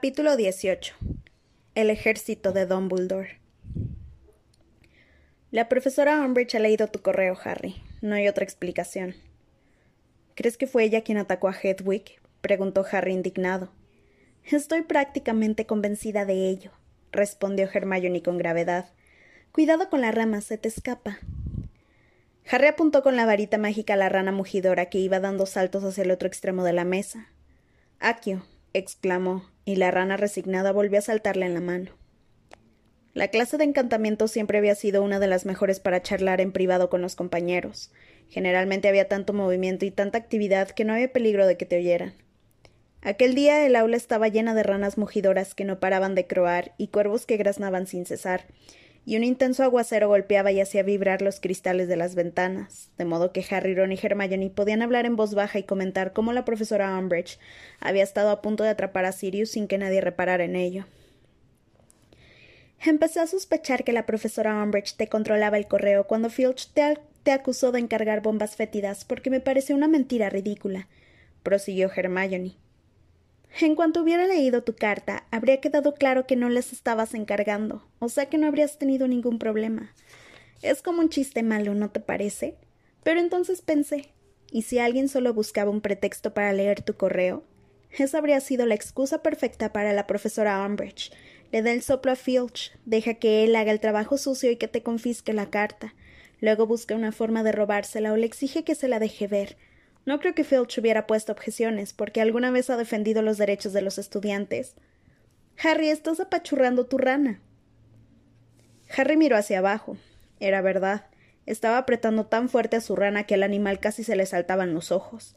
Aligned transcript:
Capítulo 0.00 0.38
18 0.38 0.94
El 1.74 1.90
ejército 1.90 2.52
de 2.52 2.64
Dumbledore 2.64 3.38
La 5.50 5.68
profesora 5.68 6.22
Umbridge 6.22 6.54
ha 6.54 6.58
leído 6.58 6.88
tu 6.88 7.02
correo, 7.02 7.36
Harry. 7.44 7.82
No 8.00 8.14
hay 8.14 8.26
otra 8.26 8.42
explicación. 8.42 9.14
¿Crees 10.34 10.56
que 10.56 10.66
fue 10.66 10.84
ella 10.84 11.02
quien 11.02 11.18
atacó 11.18 11.48
a 11.48 11.54
Hedwig? 11.54 12.18
preguntó 12.40 12.82
Harry 12.90 13.12
indignado. 13.12 13.72
Estoy 14.42 14.80
prácticamente 14.80 15.66
convencida 15.66 16.24
de 16.24 16.48
ello, 16.48 16.70
respondió 17.12 17.68
Hermione 17.70 18.22
con 18.22 18.38
gravedad. 18.38 18.88
Cuidado 19.52 19.90
con 19.90 20.00
la 20.00 20.12
rama, 20.12 20.40
se 20.40 20.56
te 20.56 20.68
escapa. 20.68 21.18
Harry 22.50 22.68
apuntó 22.68 23.02
con 23.02 23.16
la 23.16 23.26
varita 23.26 23.58
mágica 23.58 23.92
a 23.92 23.98
la 23.98 24.08
rana 24.08 24.32
mugidora 24.32 24.86
que 24.86 24.96
iba 24.96 25.20
dando 25.20 25.44
saltos 25.44 25.84
hacia 25.84 26.04
el 26.04 26.10
otro 26.10 26.26
extremo 26.26 26.64
de 26.64 26.72
la 26.72 26.84
mesa. 26.84 27.28
Akio, 27.98 28.46
exclamó, 28.72 29.49
y 29.64 29.76
la 29.76 29.90
rana 29.90 30.16
resignada 30.16 30.72
volvió 30.72 30.98
a 30.98 31.02
saltarle 31.02 31.46
en 31.46 31.54
la 31.54 31.60
mano. 31.60 31.92
La 33.12 33.28
clase 33.28 33.58
de 33.58 33.64
encantamiento 33.64 34.28
siempre 34.28 34.58
había 34.58 34.74
sido 34.74 35.02
una 35.02 35.18
de 35.18 35.26
las 35.26 35.44
mejores 35.44 35.80
para 35.80 36.00
charlar 36.00 36.40
en 36.40 36.52
privado 36.52 36.88
con 36.88 37.02
los 37.02 37.16
compañeros. 37.16 37.90
Generalmente 38.28 38.88
había 38.88 39.08
tanto 39.08 39.32
movimiento 39.32 39.84
y 39.84 39.90
tanta 39.90 40.18
actividad 40.18 40.70
que 40.70 40.84
no 40.84 40.92
había 40.92 41.12
peligro 41.12 41.46
de 41.46 41.56
que 41.56 41.66
te 41.66 41.76
oyeran. 41.76 42.14
Aquel 43.02 43.34
día 43.34 43.66
el 43.66 43.76
aula 43.76 43.96
estaba 43.96 44.28
llena 44.28 44.54
de 44.54 44.62
ranas 44.62 44.98
mugidoras 44.98 45.54
que 45.54 45.64
no 45.64 45.80
paraban 45.80 46.14
de 46.14 46.26
croar 46.26 46.72
y 46.76 46.88
cuervos 46.88 47.26
que 47.26 47.36
graznaban 47.36 47.86
sin 47.86 48.06
cesar, 48.06 48.46
y 49.06 49.16
un 49.16 49.24
intenso 49.24 49.62
aguacero 49.62 50.08
golpeaba 50.08 50.52
y 50.52 50.60
hacía 50.60 50.82
vibrar 50.82 51.22
los 51.22 51.40
cristales 51.40 51.88
de 51.88 51.96
las 51.96 52.14
ventanas, 52.14 52.90
de 52.98 53.04
modo 53.04 53.32
que 53.32 53.44
Harry, 53.50 53.74
Ron 53.74 53.92
y 53.92 53.98
Hermione 54.00 54.50
podían 54.50 54.82
hablar 54.82 55.06
en 55.06 55.16
voz 55.16 55.34
baja 55.34 55.58
y 55.58 55.64
comentar 55.64 56.12
cómo 56.12 56.32
la 56.32 56.44
profesora 56.44 56.96
Umbridge 56.98 57.38
había 57.80 58.02
estado 58.02 58.30
a 58.30 58.42
punto 58.42 58.62
de 58.62 58.70
atrapar 58.70 59.06
a 59.06 59.12
Sirius 59.12 59.50
sin 59.50 59.68
que 59.68 59.78
nadie 59.78 60.00
reparara 60.00 60.44
en 60.44 60.56
ello. 60.56 60.86
Empecé 62.84 63.20
a 63.20 63.26
sospechar 63.26 63.84
que 63.84 63.92
la 63.92 64.06
profesora 64.06 64.62
Umbridge 64.62 64.96
te 64.96 65.08
controlaba 65.08 65.58
el 65.58 65.66
correo 65.66 66.06
cuando 66.06 66.30
Filch 66.30 66.72
te, 66.72 66.98
te 67.22 67.32
acusó 67.32 67.72
de 67.72 67.78
encargar 67.78 68.22
bombas 68.22 68.56
fétidas 68.56 69.04
porque 69.04 69.30
me 69.30 69.40
pareció 69.40 69.74
una 69.76 69.88
mentira 69.88 70.30
ridícula, 70.30 70.88
prosiguió 71.42 71.90
Hermione. 71.94 72.56
En 73.58 73.74
cuanto 73.74 74.02
hubiera 74.02 74.26
leído 74.26 74.62
tu 74.62 74.74
carta, 74.74 75.24
habría 75.30 75.60
quedado 75.60 75.94
claro 75.94 76.26
que 76.26 76.36
no 76.36 76.48
les 76.48 76.72
estabas 76.72 77.14
encargando, 77.14 77.84
o 77.98 78.08
sea 78.08 78.26
que 78.26 78.38
no 78.38 78.46
habrías 78.46 78.78
tenido 78.78 79.08
ningún 79.08 79.38
problema. 79.38 79.92
Es 80.62 80.82
como 80.82 81.00
un 81.00 81.08
chiste 81.08 81.42
malo, 81.42 81.74
¿no 81.74 81.90
te 81.90 82.00
parece? 82.00 82.56
Pero 83.02 83.18
entonces 83.18 83.60
pensé, 83.60 84.12
¿y 84.50 84.62
si 84.62 84.78
alguien 84.78 85.08
solo 85.08 85.34
buscaba 85.34 85.70
un 85.70 85.80
pretexto 85.80 86.32
para 86.32 86.52
leer 86.52 86.82
tu 86.82 86.94
correo? 86.94 87.44
Esa 87.90 88.18
habría 88.18 88.40
sido 88.40 88.66
la 88.66 88.74
excusa 88.74 89.22
perfecta 89.22 89.72
para 89.72 89.92
la 89.92 90.06
profesora 90.06 90.64
Umbridge. 90.64 91.10
Le 91.50 91.62
da 91.62 91.72
el 91.72 91.82
soplo 91.82 92.12
a 92.12 92.16
Filch, 92.16 92.72
deja 92.84 93.14
que 93.14 93.42
él 93.42 93.56
haga 93.56 93.72
el 93.72 93.80
trabajo 93.80 94.16
sucio 94.16 94.50
y 94.50 94.56
que 94.56 94.68
te 94.68 94.82
confisque 94.82 95.32
la 95.32 95.50
carta. 95.50 95.94
Luego 96.40 96.66
busca 96.66 96.94
una 96.94 97.10
forma 97.10 97.42
de 97.42 97.52
robársela 97.52 98.12
o 98.12 98.16
le 98.16 98.26
exige 98.26 98.62
que 98.62 98.76
se 98.76 98.86
la 98.86 99.00
deje 99.00 99.26
ver. 99.26 99.56
No 100.10 100.18
creo 100.18 100.34
que 100.34 100.42
Filch 100.42 100.76
hubiera 100.78 101.06
puesto 101.06 101.30
objeciones, 101.30 101.92
porque 101.92 102.20
alguna 102.20 102.50
vez 102.50 102.68
ha 102.68 102.76
defendido 102.76 103.22
los 103.22 103.38
derechos 103.38 103.72
de 103.72 103.80
los 103.80 103.96
estudiantes. 103.96 104.74
Harry, 105.62 105.88
estás 105.88 106.18
apachurrando 106.18 106.86
tu 106.86 106.98
rana. 106.98 107.40
Harry 108.96 109.16
miró 109.16 109.36
hacia 109.36 109.60
abajo. 109.60 109.96
Era 110.40 110.62
verdad. 110.62 111.06
Estaba 111.46 111.78
apretando 111.78 112.26
tan 112.26 112.48
fuerte 112.48 112.76
a 112.76 112.80
su 112.80 112.96
rana 112.96 113.22
que 113.22 113.34
al 113.34 113.44
animal 113.44 113.78
casi 113.78 114.02
se 114.02 114.16
le 114.16 114.26
saltaban 114.26 114.74
los 114.74 114.90
ojos. 114.90 115.36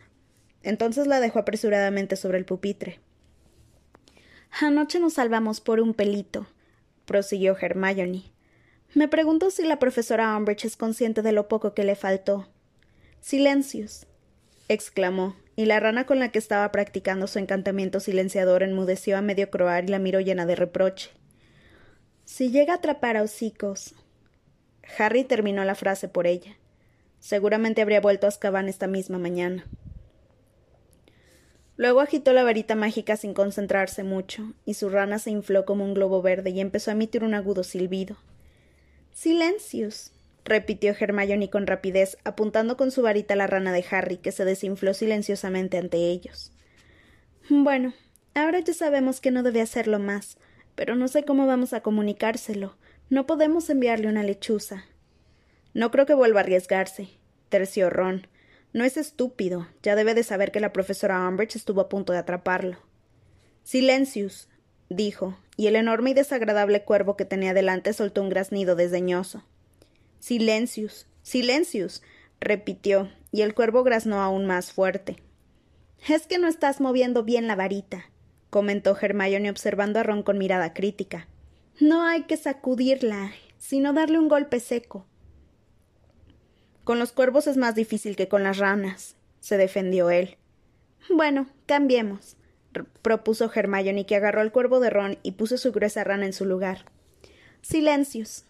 Entonces 0.64 1.06
la 1.06 1.20
dejó 1.20 1.38
apresuradamente 1.38 2.16
sobre 2.16 2.40
el 2.40 2.46
pupitre. 2.46 3.00
Anoche 4.60 5.00
nos 5.00 5.14
salvamos 5.14 5.62
por 5.62 5.81
un 5.81 5.94
pelito, 5.94 6.47
prosiguió 7.06 7.56
Hermione. 7.56 8.24
Me 8.96 9.08
pregunto 9.08 9.52
si 9.52 9.66
la 9.66 9.78
profesora 9.78 10.36
Umbridge 10.36 10.66
es 10.66 10.78
consciente 10.78 11.22
de 11.22 11.31
lo 11.31 11.47
poco 11.47 11.76
que 11.76 11.84
le 11.84 11.94
faltó. 11.94 12.50
Silencios 13.22 14.08
exclamó, 14.68 15.35
y 15.56 15.66
la 15.66 15.79
rana 15.79 16.06
con 16.06 16.19
la 16.19 16.31
que 16.31 16.40
estaba 16.40 16.72
practicando 16.72 17.28
su 17.28 17.40
encantamiento 17.40 18.00
silenciador 18.00 18.63
enmudeció 18.63 19.18
a 19.18 19.22
medio 19.22 19.50
croar 19.50 19.85
y 19.85 19.88
la 19.88 20.00
miró 20.00 20.19
llena 20.19 20.46
de 20.46 20.56
reproche. 20.56 21.12
Si 22.25 22.50
llega 22.50 22.73
a 22.73 22.78
atrapar 22.78 23.18
a 23.18 23.23
hocicos. 23.23 23.94
Harry 24.97 25.23
terminó 25.23 25.63
la 25.63 25.75
frase 25.75 26.07
por 26.07 26.28
ella. 26.28 26.57
Seguramente 27.19 27.81
habría 27.81 28.02
vuelto 28.02 28.25
a 28.25 28.29
Azkaban 28.29 28.68
esta 28.68 28.88
misma 28.88 29.18
mañana. 29.18 29.66
Luego 31.75 32.02
agitó 32.02 32.34
la 32.34 32.44
varita 32.44 32.75
mágica 32.75 33.18
sin 33.18 33.34
concentrarse 33.34 34.03
mucho, 34.03 34.53
y 34.66 34.75
su 34.75 34.90
rana 34.90 35.19
se 35.19 35.31
infló 35.31 35.66
como 35.66 35.84
un 35.84 35.94
globo 35.94 36.22
verde 36.22 36.52
y 36.52 36.59
empezó 36.59 36.91
a 36.91 36.94
emitir 36.94 37.23
un 37.23 37.34
agudo 37.34 37.63
silbido. 37.63 38.18
Silencios 39.12 40.12
repitió 40.46 40.96
Hermione 40.98 41.50
con 41.50 41.68
rapidez, 41.68 42.18
apuntando 42.24 42.78
con 42.78 42.92
su 42.92 43.02
varita 43.02 43.36
la 43.36 43.48
rana 43.48 43.72
de 43.72 43.86
Harry, 43.90 44.18
que 44.18 44.31
se 44.31 44.46
desinfló 44.46 44.94
silenciosamente 44.94 45.78
ante 45.78 45.98
ellos. 45.98 46.52
Bueno, 47.50 47.94
ahora 48.34 48.59
ya 48.59 48.74
sabemos 48.74 49.22
que 49.22 49.32
no 49.32 49.44
debe 49.44 49.62
hacerlo 49.62 50.00
más, 50.00 50.38
pero 50.76 50.96
no 50.96 51.08
sé 51.08 51.24
cómo 51.24 51.46
vamos 51.46 51.74
a 51.74 51.82
comunicárselo. 51.82 52.76
No 53.09 53.26
podemos 53.26 53.70
enviarle 53.70 54.08
una 54.08 54.24
lechuza. 54.24 54.86
No 55.74 55.92
creo 55.92 56.06
que 56.06 56.14
vuelva 56.14 56.40
a 56.40 56.44
arriesgarse, 56.44 57.09
terció 57.50 57.90
Ron. 57.90 58.28
No 58.74 58.84
es 58.84 58.98
estúpido. 58.98 59.68
Ya 59.84 59.96
debe 59.96 60.16
de 60.16 60.24
saber 60.24 60.52
que 60.52 60.59
la 60.59 60.74
profesora 60.74 61.28
Umbridge 61.28 61.56
estuvo 61.56 61.82
a 61.82 61.90
punto 61.90 62.12
de 62.12 62.20
atraparlo. 62.20 62.78
Silencius, 63.64 64.50
dijo, 64.90 65.38
y 65.56 65.68
el 65.68 65.76
enorme 65.76 66.12
y 66.12 66.14
desagradable 66.14 66.84
cuervo 66.84 67.16
que 67.16 67.26
tenía 67.26 67.53
delante 67.53 67.94
soltó 67.94 68.22
un 68.22 68.30
graznido 68.30 68.76
desdeñoso. 68.76 69.44
Silencius, 70.23 71.06
silencius, 71.22 72.01
repitió, 72.39 73.11
y 73.34 73.41
el 73.41 73.53
cuervo 73.53 73.84
graznó 73.84 74.22
aún 74.22 74.45
más 74.45 74.72
fuerte. 74.72 75.17
Es 76.07 76.28
que 76.28 76.38
no 76.38 76.47
estás 76.47 76.79
moviendo 76.79 77.23
bien 77.23 77.45
la 77.45 77.57
varita, 77.57 78.06
comentó 78.50 78.97
Hermione 78.97 79.50
observando 79.50 80.00
a 80.00 80.03
Ron 80.03 80.23
con 80.23 80.38
mirada 80.38 80.73
crítica. 80.73 81.28
No 81.81 82.03
hay 82.03 82.23
que 82.23 82.38
sacudirla, 82.38 83.34
sino 83.57 83.91
darle 83.91 84.17
un 84.17 84.29
golpe 84.29 84.61
seco. 84.61 85.06
Con 86.85 87.00
los 87.00 87.11
cuervos 87.11 87.45
es 87.47 87.57
más 87.57 87.75
difícil 87.75 88.16
que 88.16 88.29
con 88.29 88.44
las 88.44 88.59
ranas, 88.59 89.17
se 89.41 89.57
defendió 89.57 90.09
él. 90.09 90.38
Bueno, 91.09 91.50
cambiemos, 91.66 92.38
propuso 93.01 93.51
Hermione, 93.53 94.05
que 94.05 94.16
agarró 94.16 94.40
al 94.40 94.53
cuervo 94.53 94.79
de 94.79 94.90
Ron 94.90 95.17
y 95.22 95.34
puso 95.34 95.57
su 95.57 95.73
gruesa 95.73 96.05
rana 96.05 96.25
en 96.25 96.31
su 96.31 96.45
lugar. 96.45 96.85
Silencius, 97.61 98.45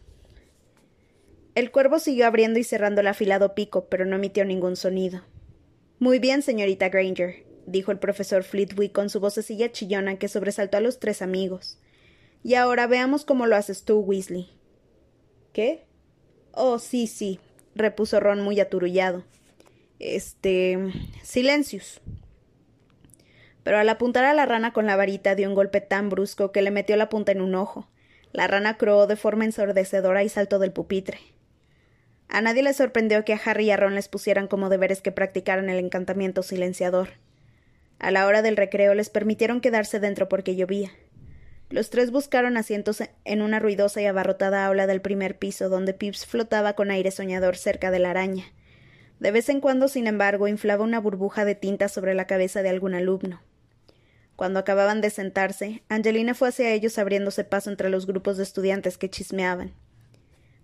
el 1.56 1.72
cuervo 1.72 2.00
siguió 2.00 2.26
abriendo 2.26 2.60
y 2.60 2.64
cerrando 2.64 3.02
el 3.02 3.08
afilado 3.08 3.54
pico, 3.54 3.86
pero 3.86 4.06
no 4.06 4.16
emitió 4.16 4.44
ningún 4.46 4.76
sonido. 4.76 5.22
Muy 6.00 6.20
bien, 6.20 6.42
señorita 6.42 6.90
Granger, 6.90 7.46
dijo 7.66 7.92
el 7.92 8.00
profesor 8.00 8.44
Flitwick 8.44 8.92
con 8.92 9.10
su 9.10 9.20
vocecilla 9.20 9.72
chillona 9.72 10.18
que 10.18 10.28
sobresaltó 10.28 10.78
a 10.78 10.82
los 10.82 11.00
tres 11.00 11.22
amigos. 11.22 11.80
Y 12.44 12.56
ahora 12.56 12.88
veamos 12.88 13.24
cómo 13.24 13.46
lo 13.46 13.56
haces 13.56 13.84
tú, 13.84 14.00
Weasley. 14.00 14.50
¿Qué? 15.54 15.86
Oh, 16.52 16.80
sí, 16.80 17.08
sí, 17.08 17.40
repuso 17.76 18.20
Ron 18.20 18.42
muy 18.42 18.60
aturullado. 18.60 19.24
Este. 20.00 20.78
Silencius. 21.22 22.02
Pero 23.64 23.78
al 23.78 23.88
apuntar 23.88 24.26
a 24.26 24.34
la 24.34 24.46
rana 24.46 24.74
con 24.74 24.86
la 24.86 24.98
varita 24.98 25.36
dio 25.36 25.48
un 25.48 25.56
golpe 25.56 25.80
tan 25.80 26.10
brusco 26.10 26.52
que 26.52 26.62
le 26.62 26.72
metió 26.72 26.98
la 26.98 27.10
punta 27.10 27.32
en 27.32 27.42
un 27.42 27.56
ojo. 27.56 27.88
La 28.34 28.48
rana 28.48 28.78
croó 28.78 29.08
de 29.08 29.16
forma 29.16 29.46
ensordecedora 29.46 30.24
y 30.24 30.30
saltó 30.30 30.60
del 30.60 30.74
pupitre. 30.74 31.20
A 32.34 32.42
nadie 32.42 32.64
le 32.64 32.74
sorprendió 32.74 33.24
que 33.24 33.34
a 33.34 33.40
Harry 33.46 33.66
y 33.66 33.70
a 33.70 33.78
Ron 33.78 33.94
les 33.94 34.08
pusieran 34.08 34.48
como 34.48 34.70
deberes 34.70 35.04
que 35.04 35.12
practicaran 35.12 35.70
el 35.70 35.78
encantamiento 35.78 36.42
silenciador. 36.42 37.10
A 38.00 38.10
la 38.10 38.26
hora 38.26 38.42
del 38.42 38.58
recreo 38.58 38.96
les 38.96 39.12
permitieron 39.12 39.62
quedarse 39.62 40.00
dentro 40.00 40.28
porque 40.30 40.56
llovía. 40.56 40.90
Los 41.70 41.92
tres 41.92 42.10
buscaron 42.10 42.58
asientos 42.58 43.04
en 43.24 43.44
una 43.44 43.60
ruidosa 43.60 44.02
y 44.02 44.08
abarrotada 44.08 44.66
aula 44.66 44.88
del 44.88 45.00
primer 45.00 45.38
piso, 45.38 45.70
donde 45.70 45.94
Pips 45.94 46.26
flotaba 46.26 46.74
con 46.74 46.90
aire 46.90 47.12
soñador 47.12 47.56
cerca 47.56 47.92
de 47.92 48.00
la 48.00 48.10
araña. 48.10 48.46
De 49.20 49.30
vez 49.30 49.48
en 49.50 49.62
cuando, 49.62 49.88
sin 49.88 50.08
embargo, 50.08 50.48
inflaba 50.48 50.84
una 50.84 51.00
burbuja 51.00 51.46
de 51.46 51.54
tinta 51.54 51.88
sobre 51.88 52.16
la 52.16 52.26
cabeza 52.26 52.64
de 52.64 52.70
algún 52.70 52.96
alumno. 52.96 53.44
Cuando 54.36 54.58
acababan 54.58 55.02
de 55.02 55.12
sentarse, 55.12 55.84
Angelina 55.88 56.34
fue 56.34 56.48
hacia 56.48 56.72
ellos 56.72 56.98
abriéndose 56.98 57.44
paso 57.44 57.70
entre 57.70 57.92
los 57.92 58.08
grupos 58.08 58.38
de 58.38 58.44
estudiantes 58.44 58.98
que 58.98 59.12
chismeaban. 59.12 59.76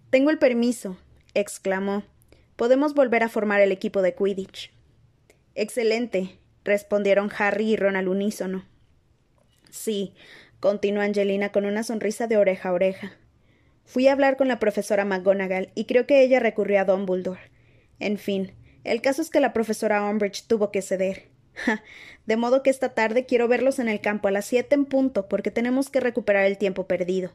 Tengo 0.10 0.32
el 0.32 0.40
permiso, 0.40 0.98
exclamó. 1.34 2.04
Podemos 2.56 2.94
volver 2.94 3.24
a 3.24 3.30
formar 3.30 3.62
el 3.62 3.72
equipo 3.72 4.02
de 4.02 4.16
Quidditch. 4.16 4.72
Excelente, 5.56 6.38
respondieron 6.64 7.32
Harry 7.38 7.72
y 7.72 7.76
Ron 7.76 7.96
al 7.96 8.08
unísono. 8.08 8.66
Sí, 9.70 10.14
continuó 10.60 11.04
Angelina 11.04 11.52
con 11.52 11.66
una 11.66 11.84
sonrisa 11.84 12.28
de 12.28 12.38
oreja 12.38 12.70
a 12.70 12.74
oreja. 12.74 13.14
Fui 13.86 14.08
a 14.08 14.14
hablar 14.14 14.38
con 14.38 14.48
la 14.48 14.60
profesora 14.60 15.06
McGonagall 15.06 15.72
y 15.76 15.86
creo 15.86 16.06
que 16.06 16.22
ella 16.22 16.40
recurrió 16.40 16.80
a 16.80 16.86
Dumbledore. 16.86 17.40
En 18.00 18.18
fin, 18.18 18.54
el 18.84 19.02
caso 19.02 19.22
es 19.22 19.30
que 19.30 19.40
la 19.40 19.54
profesora 19.54 20.06
Umbridge 20.06 20.46
tuvo 20.48 20.72
que 20.72 20.82
ceder. 20.82 21.30
de 22.26 22.38
modo 22.38 22.64
que 22.64 22.70
esta 22.70 22.94
tarde 22.94 23.26
quiero 23.26 23.48
verlos 23.48 23.80
en 23.80 23.90
el 23.90 24.02
campo 24.02 24.28
a 24.28 24.32
las 24.32 24.46
siete 24.46 24.76
en 24.76 24.86
punto, 24.86 25.28
porque 25.28 25.52
tenemos 25.52 25.90
que 25.90 26.00
recuperar 26.00 26.46
el 26.46 26.58
tiempo 26.58 26.88
perdido. 26.88 27.32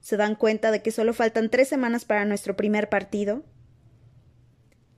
¿Se 0.00 0.16
dan 0.16 0.34
cuenta 0.34 0.70
de 0.70 0.82
que 0.82 0.90
solo 0.90 1.12
faltan 1.12 1.50
tres 1.50 1.68
semanas 1.68 2.04
para 2.04 2.24
nuestro 2.24 2.56
primer 2.56 2.88
partido? 2.88 3.42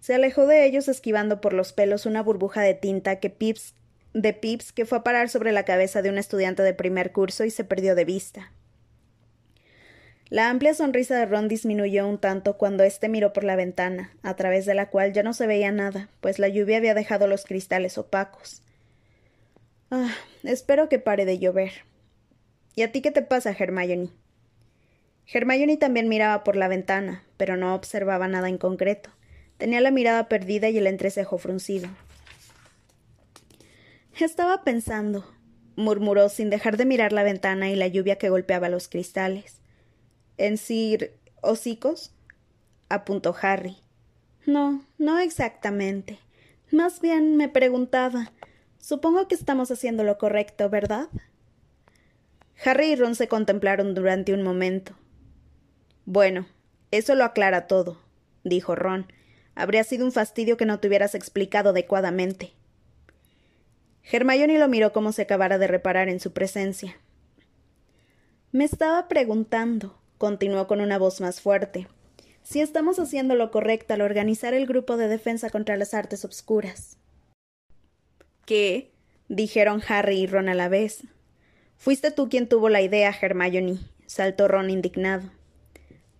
Se 0.00 0.14
alejó 0.14 0.46
de 0.46 0.64
ellos 0.64 0.88
esquivando 0.88 1.40
por 1.40 1.52
los 1.52 1.72
pelos 1.72 2.06
una 2.06 2.22
burbuja 2.22 2.62
de 2.62 2.74
tinta 2.74 3.20
que 3.20 3.30
Pips 3.30 3.74
de 4.14 4.32
Pips 4.32 4.72
que 4.72 4.84
fue 4.84 4.98
a 4.98 5.04
parar 5.04 5.28
sobre 5.28 5.52
la 5.52 5.64
cabeza 5.64 6.02
de 6.02 6.10
un 6.10 6.18
estudiante 6.18 6.62
de 6.62 6.74
primer 6.74 7.12
curso 7.12 7.44
y 7.44 7.50
se 7.50 7.64
perdió 7.64 7.94
de 7.94 8.04
vista. 8.04 8.52
La 10.28 10.48
amplia 10.48 10.72
sonrisa 10.72 11.16
de 11.18 11.26
Ron 11.26 11.46
disminuyó 11.46 12.08
un 12.08 12.18
tanto 12.18 12.56
cuando 12.56 12.84
éste 12.84 13.08
miró 13.08 13.32
por 13.32 13.44
la 13.44 13.56
ventana, 13.56 14.12
a 14.22 14.34
través 14.34 14.64
de 14.64 14.74
la 14.74 14.88
cual 14.88 15.12
ya 15.12 15.22
no 15.22 15.34
se 15.34 15.46
veía 15.46 15.72
nada, 15.72 16.08
pues 16.20 16.38
la 16.38 16.48
lluvia 16.48 16.78
había 16.78 16.94
dejado 16.94 17.26
los 17.26 17.44
cristales 17.44 17.98
opacos. 17.98 18.62
Ah, 19.90 20.10
espero 20.42 20.88
que 20.88 20.98
pare 20.98 21.26
de 21.26 21.38
llover. 21.38 21.72
¿Y 22.74 22.80
a 22.80 22.92
ti 22.92 23.02
qué 23.02 23.10
te 23.10 23.20
pasa, 23.20 23.54
Hermione? 23.58 24.08
Hermione 25.26 25.76
también 25.76 26.08
miraba 26.08 26.44
por 26.44 26.56
la 26.56 26.68
ventana, 26.68 27.24
pero 27.36 27.56
no 27.56 27.74
observaba 27.74 28.28
nada 28.28 28.48
en 28.48 28.58
concreto. 28.58 29.10
Tenía 29.58 29.80
la 29.80 29.90
mirada 29.90 30.28
perdida 30.28 30.68
y 30.68 30.78
el 30.78 30.86
entrecejo 30.86 31.38
fruncido. 31.38 31.88
Estaba 34.18 34.62
pensando, 34.62 35.24
murmuró 35.76 36.28
sin 36.28 36.50
dejar 36.50 36.76
de 36.76 36.84
mirar 36.84 37.12
la 37.12 37.22
ventana 37.22 37.70
y 37.70 37.76
la 37.76 37.86
lluvia 37.86 38.16
que 38.16 38.28
golpeaba 38.28 38.68
los 38.68 38.88
cristales. 38.88 39.60
¿En 40.36 40.58
Sir 40.58 41.14
hocicos? 41.40 42.14
apuntó 42.88 43.34
Harry. 43.40 43.78
No, 44.44 44.84
no 44.98 45.18
exactamente. 45.18 46.18
Más 46.70 47.00
bien 47.00 47.36
me 47.36 47.48
preguntaba. 47.48 48.32
Supongo 48.78 49.28
que 49.28 49.34
estamos 49.34 49.70
haciendo 49.70 50.04
lo 50.04 50.18
correcto, 50.18 50.68
¿verdad? 50.68 51.08
Harry 52.64 52.92
y 52.92 52.96
Ron 52.96 53.14
se 53.14 53.28
contemplaron 53.28 53.94
durante 53.94 54.34
un 54.34 54.42
momento. 54.42 54.94
Bueno, 56.04 56.46
eso 56.90 57.14
lo 57.14 57.24
aclara 57.24 57.66
todo, 57.66 58.00
dijo 58.44 58.74
Ron. 58.74 59.06
Habría 59.54 59.84
sido 59.84 60.04
un 60.04 60.12
fastidio 60.12 60.56
que 60.56 60.66
no 60.66 60.80
te 60.80 60.88
hubieras 60.88 61.14
explicado 61.14 61.70
adecuadamente. 61.70 62.52
Hermione 64.10 64.58
lo 64.58 64.68
miró 64.68 64.92
como 64.92 65.12
si 65.12 65.22
acabara 65.22 65.58
de 65.58 65.66
reparar 65.66 66.08
en 66.08 66.20
su 66.20 66.32
presencia. 66.32 66.96
Me 68.50 68.64
estaba 68.64 69.08
preguntando, 69.08 69.98
continuó 70.18 70.66
con 70.66 70.80
una 70.80 70.98
voz 70.98 71.20
más 71.20 71.40
fuerte, 71.40 71.86
si 72.42 72.60
estamos 72.60 72.98
haciendo 72.98 73.34
lo 73.34 73.50
correcto 73.50 73.94
al 73.94 74.00
organizar 74.00 74.52
el 74.54 74.66
grupo 74.66 74.96
de 74.96 75.08
defensa 75.08 75.50
contra 75.50 75.76
las 75.76 75.94
artes 75.94 76.24
obscuras. 76.24 76.98
¿Qué? 78.44 78.90
dijeron 79.28 79.82
Harry 79.88 80.18
y 80.18 80.26
Ron 80.26 80.48
a 80.48 80.54
la 80.54 80.68
vez. 80.68 81.04
Fuiste 81.76 82.10
tú 82.10 82.28
quien 82.28 82.48
tuvo 82.48 82.68
la 82.68 82.82
idea, 82.82 83.14
Hermione, 83.18 83.78
saltó 84.06 84.48
Ron 84.48 84.70
indignado. 84.70 85.30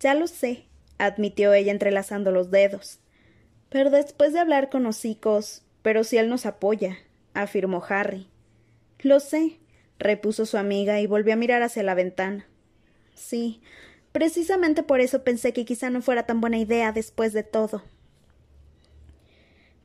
Ya 0.03 0.13
lo 0.13 0.27
sé, 0.27 0.65
admitió 0.99 1.53
ella 1.53 1.71
entrelazando 1.71 2.29
los 2.31 2.51
dedos. 2.51 2.99
Pero 3.69 3.89
después 3.89 4.33
de 4.33 4.39
hablar 4.39 4.69
con 4.69 4.85
hocicos, 4.85 5.63
pero 5.81 6.03
si 6.03 6.17
él 6.17 6.29
nos 6.29 6.45
apoya, 6.45 6.97
afirmó 7.33 7.83
Harry. 7.89 8.27
Lo 8.99 9.19
sé, 9.19 9.57
repuso 9.97 10.45
su 10.45 10.57
amiga 10.57 10.99
y 10.99 11.07
volvió 11.07 11.33
a 11.33 11.37
mirar 11.37 11.63
hacia 11.63 11.81
la 11.81 11.95
ventana. 11.95 12.45
Sí, 13.15 13.61
Precisamente 14.13 14.83
por 14.83 15.01
eso 15.01 15.23
pensé 15.23 15.53
que 15.53 15.65
quizá 15.65 15.89
no 15.89 16.01
fuera 16.01 16.27
tan 16.27 16.39
buena 16.39 16.59
idea 16.59 16.91
después 16.91 17.33
de 17.33 17.41
todo. 17.41 17.81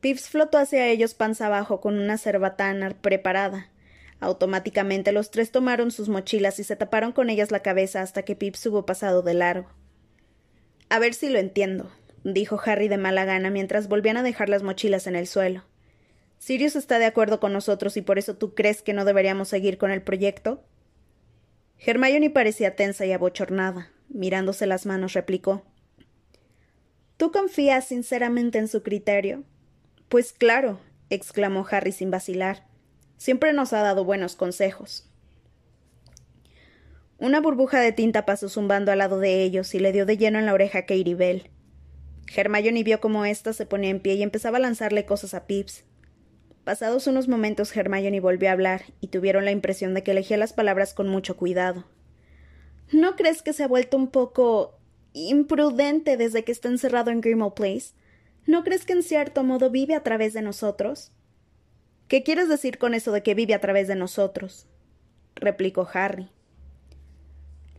Pips 0.02 0.28
flotó 0.28 0.58
hacia 0.58 0.86
ellos 0.86 1.14
panza 1.14 1.46
abajo 1.46 1.80
con 1.80 1.98
una 1.98 2.18
cerbatana 2.18 2.90
preparada. 2.90 3.70
Automáticamente 4.20 5.12
los 5.12 5.30
tres 5.30 5.50
tomaron 5.50 5.90
sus 5.90 6.10
mochilas 6.10 6.58
y 6.58 6.64
se 6.64 6.76
taparon 6.76 7.12
con 7.12 7.30
ellas 7.30 7.50
la 7.50 7.62
cabeza 7.62 8.02
hasta 8.02 8.22
que 8.22 8.36
Pips 8.36 8.66
hubo 8.66 8.84
pasado 8.84 9.22
de 9.22 9.32
largo. 9.32 9.70
A 10.88 10.98
ver 10.98 11.14
si 11.14 11.28
lo 11.28 11.38
entiendo, 11.38 11.90
dijo 12.24 12.60
Harry 12.64 12.88
de 12.88 12.98
mala 12.98 13.24
gana 13.24 13.50
mientras 13.50 13.88
volvían 13.88 14.16
a 14.16 14.22
dejar 14.22 14.48
las 14.48 14.62
mochilas 14.62 15.06
en 15.06 15.16
el 15.16 15.26
suelo. 15.26 15.64
¿Sirius 16.38 16.76
está 16.76 16.98
de 16.98 17.06
acuerdo 17.06 17.40
con 17.40 17.52
nosotros 17.52 17.96
y 17.96 18.02
por 18.02 18.18
eso 18.18 18.36
tú 18.36 18.54
crees 18.54 18.82
que 18.82 18.92
no 18.92 19.04
deberíamos 19.04 19.48
seguir 19.48 19.76
con 19.78 19.90
el 19.90 20.02
proyecto? 20.02 20.64
Hermione 21.78 22.30
parecía 22.30 22.76
tensa 22.76 23.06
y 23.06 23.12
abochornada 23.12 23.90
mirándose 24.08 24.66
las 24.66 24.86
manos, 24.86 25.12
replicó. 25.12 25.62
¿Tú 27.16 27.32
confías 27.32 27.86
sinceramente 27.86 28.58
en 28.58 28.68
su 28.68 28.82
criterio? 28.82 29.44
Pues 30.08 30.32
claro, 30.32 30.80
exclamó 31.10 31.66
Harry 31.70 31.92
sin 31.92 32.10
vacilar. 32.10 32.66
Siempre 33.16 33.52
nos 33.52 33.72
ha 33.72 33.82
dado 33.82 34.04
buenos 34.04 34.36
consejos. 34.36 35.10
Una 37.20 37.40
burbuja 37.40 37.80
de 37.80 37.90
tinta 37.90 38.24
pasó 38.24 38.48
zumbando 38.48 38.92
al 38.92 38.98
lado 38.98 39.18
de 39.18 39.42
ellos 39.42 39.74
y 39.74 39.80
le 39.80 39.90
dio 39.90 40.06
de 40.06 40.16
lleno 40.16 40.38
en 40.38 40.46
la 40.46 40.54
oreja 40.54 40.78
a 40.78 40.82
Katie 40.82 41.16
Bell. 41.16 41.50
Hermione 42.34 42.84
vio 42.84 43.00
cómo 43.00 43.24
ésta 43.24 43.52
se 43.52 43.66
ponía 43.66 43.90
en 43.90 43.98
pie 43.98 44.14
y 44.14 44.22
empezaba 44.22 44.58
a 44.58 44.60
lanzarle 44.60 45.04
cosas 45.04 45.34
a 45.34 45.46
Pips. 45.46 45.84
Pasados 46.62 47.08
unos 47.08 47.26
momentos 47.26 47.76
Hermione 47.76 48.20
volvió 48.20 48.50
a 48.50 48.52
hablar 48.52 48.82
y 49.00 49.08
tuvieron 49.08 49.44
la 49.44 49.50
impresión 49.50 49.94
de 49.94 50.04
que 50.04 50.12
elegía 50.12 50.36
las 50.36 50.52
palabras 50.52 50.94
con 50.94 51.08
mucho 51.08 51.36
cuidado. 51.36 51.86
¿No 52.92 53.16
crees 53.16 53.42
que 53.42 53.52
se 53.52 53.64
ha 53.64 53.68
vuelto 53.68 53.96
un 53.96 54.08
poco 54.08 54.78
imprudente 55.12 56.16
desde 56.16 56.44
que 56.44 56.52
está 56.52 56.68
encerrado 56.68 57.10
en 57.10 57.20
Grimmauld 57.20 57.54
Place? 57.54 57.94
¿No 58.46 58.62
crees 58.62 58.84
que 58.84 58.92
en 58.92 59.02
cierto 59.02 59.42
modo 59.42 59.70
vive 59.70 59.96
a 59.96 60.04
través 60.04 60.34
de 60.34 60.42
nosotros? 60.42 61.10
¿Qué 62.06 62.22
quieres 62.22 62.48
decir 62.48 62.78
con 62.78 62.94
eso 62.94 63.10
de 63.10 63.24
que 63.24 63.34
vive 63.34 63.54
a 63.54 63.60
través 63.60 63.88
de 63.88 63.96
nosotros? 63.96 64.68
replicó 65.34 65.88
Harry. 65.92 66.30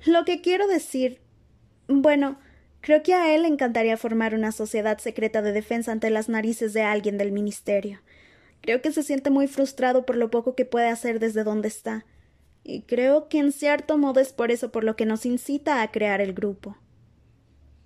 Lo 0.06 0.26
que 0.26 0.42
quiero 0.42 0.68
decir. 0.68 1.22
Bueno, 1.88 2.40
creo 2.82 3.04
que 3.04 3.14
a 3.14 3.34
él 3.34 3.44
le 3.44 3.48
encantaría 3.48 3.98
formar 3.98 4.34
una 4.34 4.52
sociedad 4.52 4.98
secreta 5.00 5.42
de 5.42 5.52
defensa 5.52 5.92
ante 5.92 6.10
las 6.10 6.30
narices 6.30 6.74
de 6.74 6.84
alguien 6.84 7.18
del 7.18 7.32
ministerio. 7.32 8.02
Creo 8.62 8.82
que 8.82 8.92
se 8.92 9.04
siente 9.04 9.30
muy 9.30 9.48
frustrado 9.48 10.06
por 10.06 10.16
lo 10.16 10.30
poco 10.30 10.56
que 10.56 10.66
puede 10.66 10.88
hacer 10.90 11.20
desde 11.20 11.44
donde 11.44 11.68
está 11.68 12.06
y 12.70 12.84
creo 12.84 13.30
que 13.30 13.40
en 13.40 13.52
cierto 13.52 13.98
modo 13.98 14.20
es 14.20 14.32
por 14.32 14.52
eso 14.52 14.72
por 14.72 14.84
lo 14.84 14.96
que 14.96 15.08
nos 15.08 15.26
incita 15.26 15.82
a 15.82 15.92
crear 15.92 16.22
el 16.22 16.34
grupo. 16.34 16.78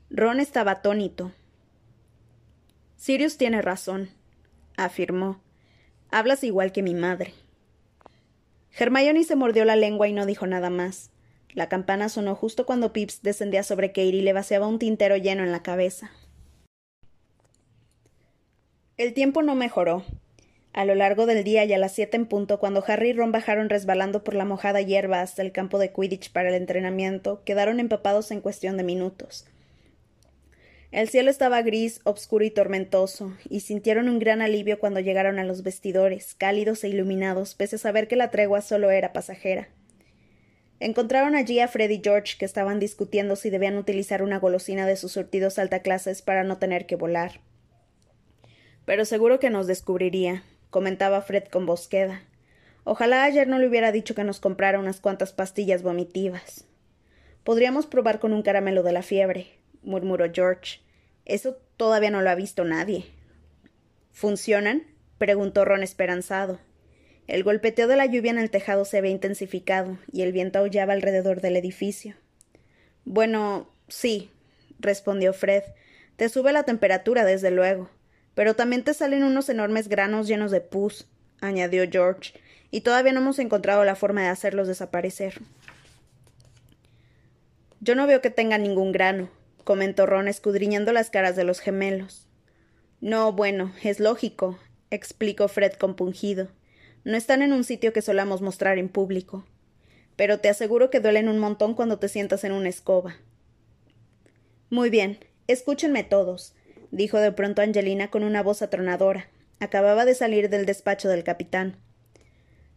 Ron 0.10 0.42
estaba 0.42 0.72
atónito. 0.72 1.32
Sirius 2.98 3.38
tiene 3.38 3.62
razón, 3.62 4.10
afirmó. 4.76 5.42
Hablas 6.12 6.44
igual 6.44 6.74
que 6.74 6.84
mi 6.84 6.94
madre. 6.94 7.34
Hermione 8.78 9.24
se 9.24 9.38
mordió 9.38 9.64
la 9.64 9.78
lengua 9.78 10.10
y 10.10 10.14
no 10.14 10.26
dijo 10.26 10.48
nada 10.48 10.70
más. 10.70 11.12
La 11.54 11.70
campana 11.70 12.10
sonó 12.10 12.36
justo 12.36 12.66
cuando 12.66 12.94
Pips 12.94 13.22
descendía 13.22 13.64
sobre 13.64 13.90
Katie 13.90 14.08
y 14.08 14.22
le 14.22 14.34
vaciaba 14.34 14.68
un 14.68 14.80
tintero 14.80 15.18
lleno 15.18 15.44
en 15.44 15.52
la 15.52 15.62
cabeza. 15.62 16.12
El 18.98 19.14
tiempo 19.14 19.44
no 19.44 19.56
mejoró. 19.56 20.04
A 20.74 20.86
lo 20.86 20.96
largo 20.96 21.28
del 21.28 21.44
día 21.44 21.66
y 21.66 21.74
a 21.74 21.78
las 21.78 21.94
siete 21.94 22.18
en 22.18 22.26
punto, 22.26 22.60
cuando 22.60 22.84
Harry 22.88 23.10
y 23.10 23.14
Ron 23.14 23.32
bajaron 23.32 23.70
resbalando 23.70 24.24
por 24.24 24.34
la 24.34 24.46
mojada 24.46 24.82
hierba 24.82 25.22
hasta 25.22 25.44
el 25.44 25.52
campo 25.52 25.78
de 25.78 25.92
Quidditch 25.94 26.32
para 26.32 26.50
el 26.50 26.56
entrenamiento, 26.56 27.44
quedaron 27.44 27.80
empapados 27.80 28.32
en 28.32 28.42
cuestión 28.42 28.76
de 28.78 28.84
minutos. 28.84 29.46
El 30.92 31.10
cielo 31.10 31.30
estaba 31.30 31.62
gris, 31.62 32.02
obscuro 32.04 32.46
y 32.46 32.52
tormentoso, 32.52 33.36
y 33.50 33.60
sintieron 33.60 34.10
un 34.10 34.18
gran 34.18 34.42
alivio 34.42 34.80
cuando 34.80 35.00
llegaron 35.00 35.38
a 35.38 35.44
los 35.44 35.62
vestidores, 35.62 36.34
cálidos 36.36 36.84
e 36.84 36.90
iluminados, 36.90 37.54
pese 37.54 37.76
a 37.76 37.80
saber 37.80 38.08
que 38.08 38.16
la 38.16 38.32
tregua 38.32 38.62
solo 38.62 38.90
era 38.90 39.14
pasajera. 39.14 39.70
Encontraron 40.84 41.34
allí 41.34 41.62
a 41.62 41.70
Fred 41.70 41.90
y 41.92 42.02
George, 42.04 42.36
que 42.38 42.44
estaban 42.44 42.78
discutiendo 42.78 43.38
si 43.38 43.50
debían 43.50 43.78
utilizar 43.78 44.22
una 44.22 44.38
golosina 44.38 44.86
de 44.86 44.98
sus 44.98 45.14
surtidos 45.14 45.58
alta-clases 45.58 46.22
para 46.22 46.44
no 46.44 46.58
tener 46.58 46.86
que 46.86 46.98
volar. 46.98 47.40
Pero 48.84 49.06
seguro 49.06 49.40
que 49.40 49.50
nos 49.50 49.66
descubriría, 49.66 50.44
comentaba 50.72 51.22
Fred 51.22 51.46
con 51.46 51.66
bosqueda. 51.66 52.24
Ojalá 52.84 53.24
ayer 53.24 53.48
no 53.48 53.60
le 53.60 53.68
hubiera 53.70 53.94
dicho 53.94 54.14
que 54.14 54.26
nos 54.26 54.42
comprara 54.42 54.78
unas 54.78 55.00
cuantas 55.00 55.32
pastillas 55.32 55.84
vomitivas. 55.84 56.66
Podríamos 57.46 57.86
probar 57.86 58.20
con 58.20 58.34
un 58.34 58.42
caramelo 58.42 58.84
de 58.84 58.92
la 58.92 59.04
fiebre, 59.04 59.48
murmuró 59.84 60.26
George. 60.34 60.82
Eso 61.24 61.56
todavía 61.78 62.10
no 62.10 62.22
lo 62.22 62.30
ha 62.30 62.36
visto 62.36 62.66
nadie. 62.66 63.06
¿Funcionan? 64.12 64.84
preguntó 65.18 65.64
Ron 65.64 65.82
esperanzado. 65.82 66.60
El 67.28 67.44
golpeteo 67.44 67.88
de 67.88 67.96
la 67.96 68.06
lluvia 68.06 68.32
en 68.32 68.38
el 68.38 68.50
tejado 68.50 68.84
se 68.84 68.98
había 68.98 69.12
intensificado 69.12 69.98
y 70.12 70.24
el 70.24 70.34
viento 70.34 70.60
aullaba 70.60 70.94
alrededor 70.94 71.40
del 71.40 71.56
edificio. 71.56 72.16
Bueno, 73.06 73.70
sí, 73.88 74.30
respondió 74.80 75.34
Fred. 75.34 75.64
Te 76.18 76.30
sube 76.30 76.52
la 76.52 76.64
temperatura, 76.64 77.24
desde 77.24 77.52
luego. 77.52 77.90
Pero 78.36 78.56
también 78.56 78.84
te 78.84 78.94
salen 78.94 79.24
unos 79.24 79.50
enormes 79.50 79.88
granos 79.88 80.28
llenos 80.28 80.52
de 80.52 80.62
pus, 80.62 81.08
añadió 81.40 81.84
George, 81.90 82.34
y 82.72 82.82
todavía 82.82 83.14
no 83.14 83.22
hemos 83.22 83.40
encontrado 83.40 83.86
la 83.86 83.96
forma 83.96 84.24
de 84.24 84.28
hacerlos 84.30 84.68
desaparecer. 84.68 85.42
Yo 87.80 87.96
no 87.96 88.08
veo 88.08 88.22
que 88.22 88.30
tenga 88.30 88.58
ningún 88.58 88.92
grano, 88.92 89.30
comentó 89.64 90.06
Ron 90.06 90.28
escudriñando 90.28 90.92
las 90.92 91.10
caras 91.10 91.36
de 91.36 91.44
los 91.44 91.60
gemelos. 91.60 92.28
No, 93.02 93.34
bueno, 93.34 93.74
es 93.84 94.00
lógico, 94.00 94.58
explicó 94.90 95.48
Fred 95.48 95.74
compungido. 95.74 96.48
No 97.04 97.18
están 97.18 97.42
en 97.42 97.54
un 97.54 97.64
sitio 97.64 97.92
que 97.92 98.02
solamos 98.02 98.42
mostrar 98.42 98.78
en 98.78 98.90
público. 98.90 99.46
Pero 100.16 100.40
te 100.40 100.50
aseguro 100.50 100.90
que 100.90 101.00
duelen 101.00 101.28
un 101.28 101.40
montón 101.40 101.74
cuando 101.74 102.00
te 102.00 102.08
sientas 102.08 102.44
en 102.44 102.52
una 102.52 102.70
escoba. 102.70 103.16
Muy 104.70 104.90
bien, 104.90 105.20
escúchenme 105.48 106.04
todos, 106.04 106.56
dijo 106.92 107.20
de 107.20 107.32
pronto 107.32 107.62
Angelina 107.62 108.10
con 108.10 108.24
una 108.24 108.42
voz 108.42 108.62
atronadora. 108.62 109.28
Acababa 109.60 110.06
de 110.06 110.16
salir 110.16 110.50
del 110.50 110.66
despacho 110.66 111.10
del 111.10 111.24
capitán. 111.24 111.78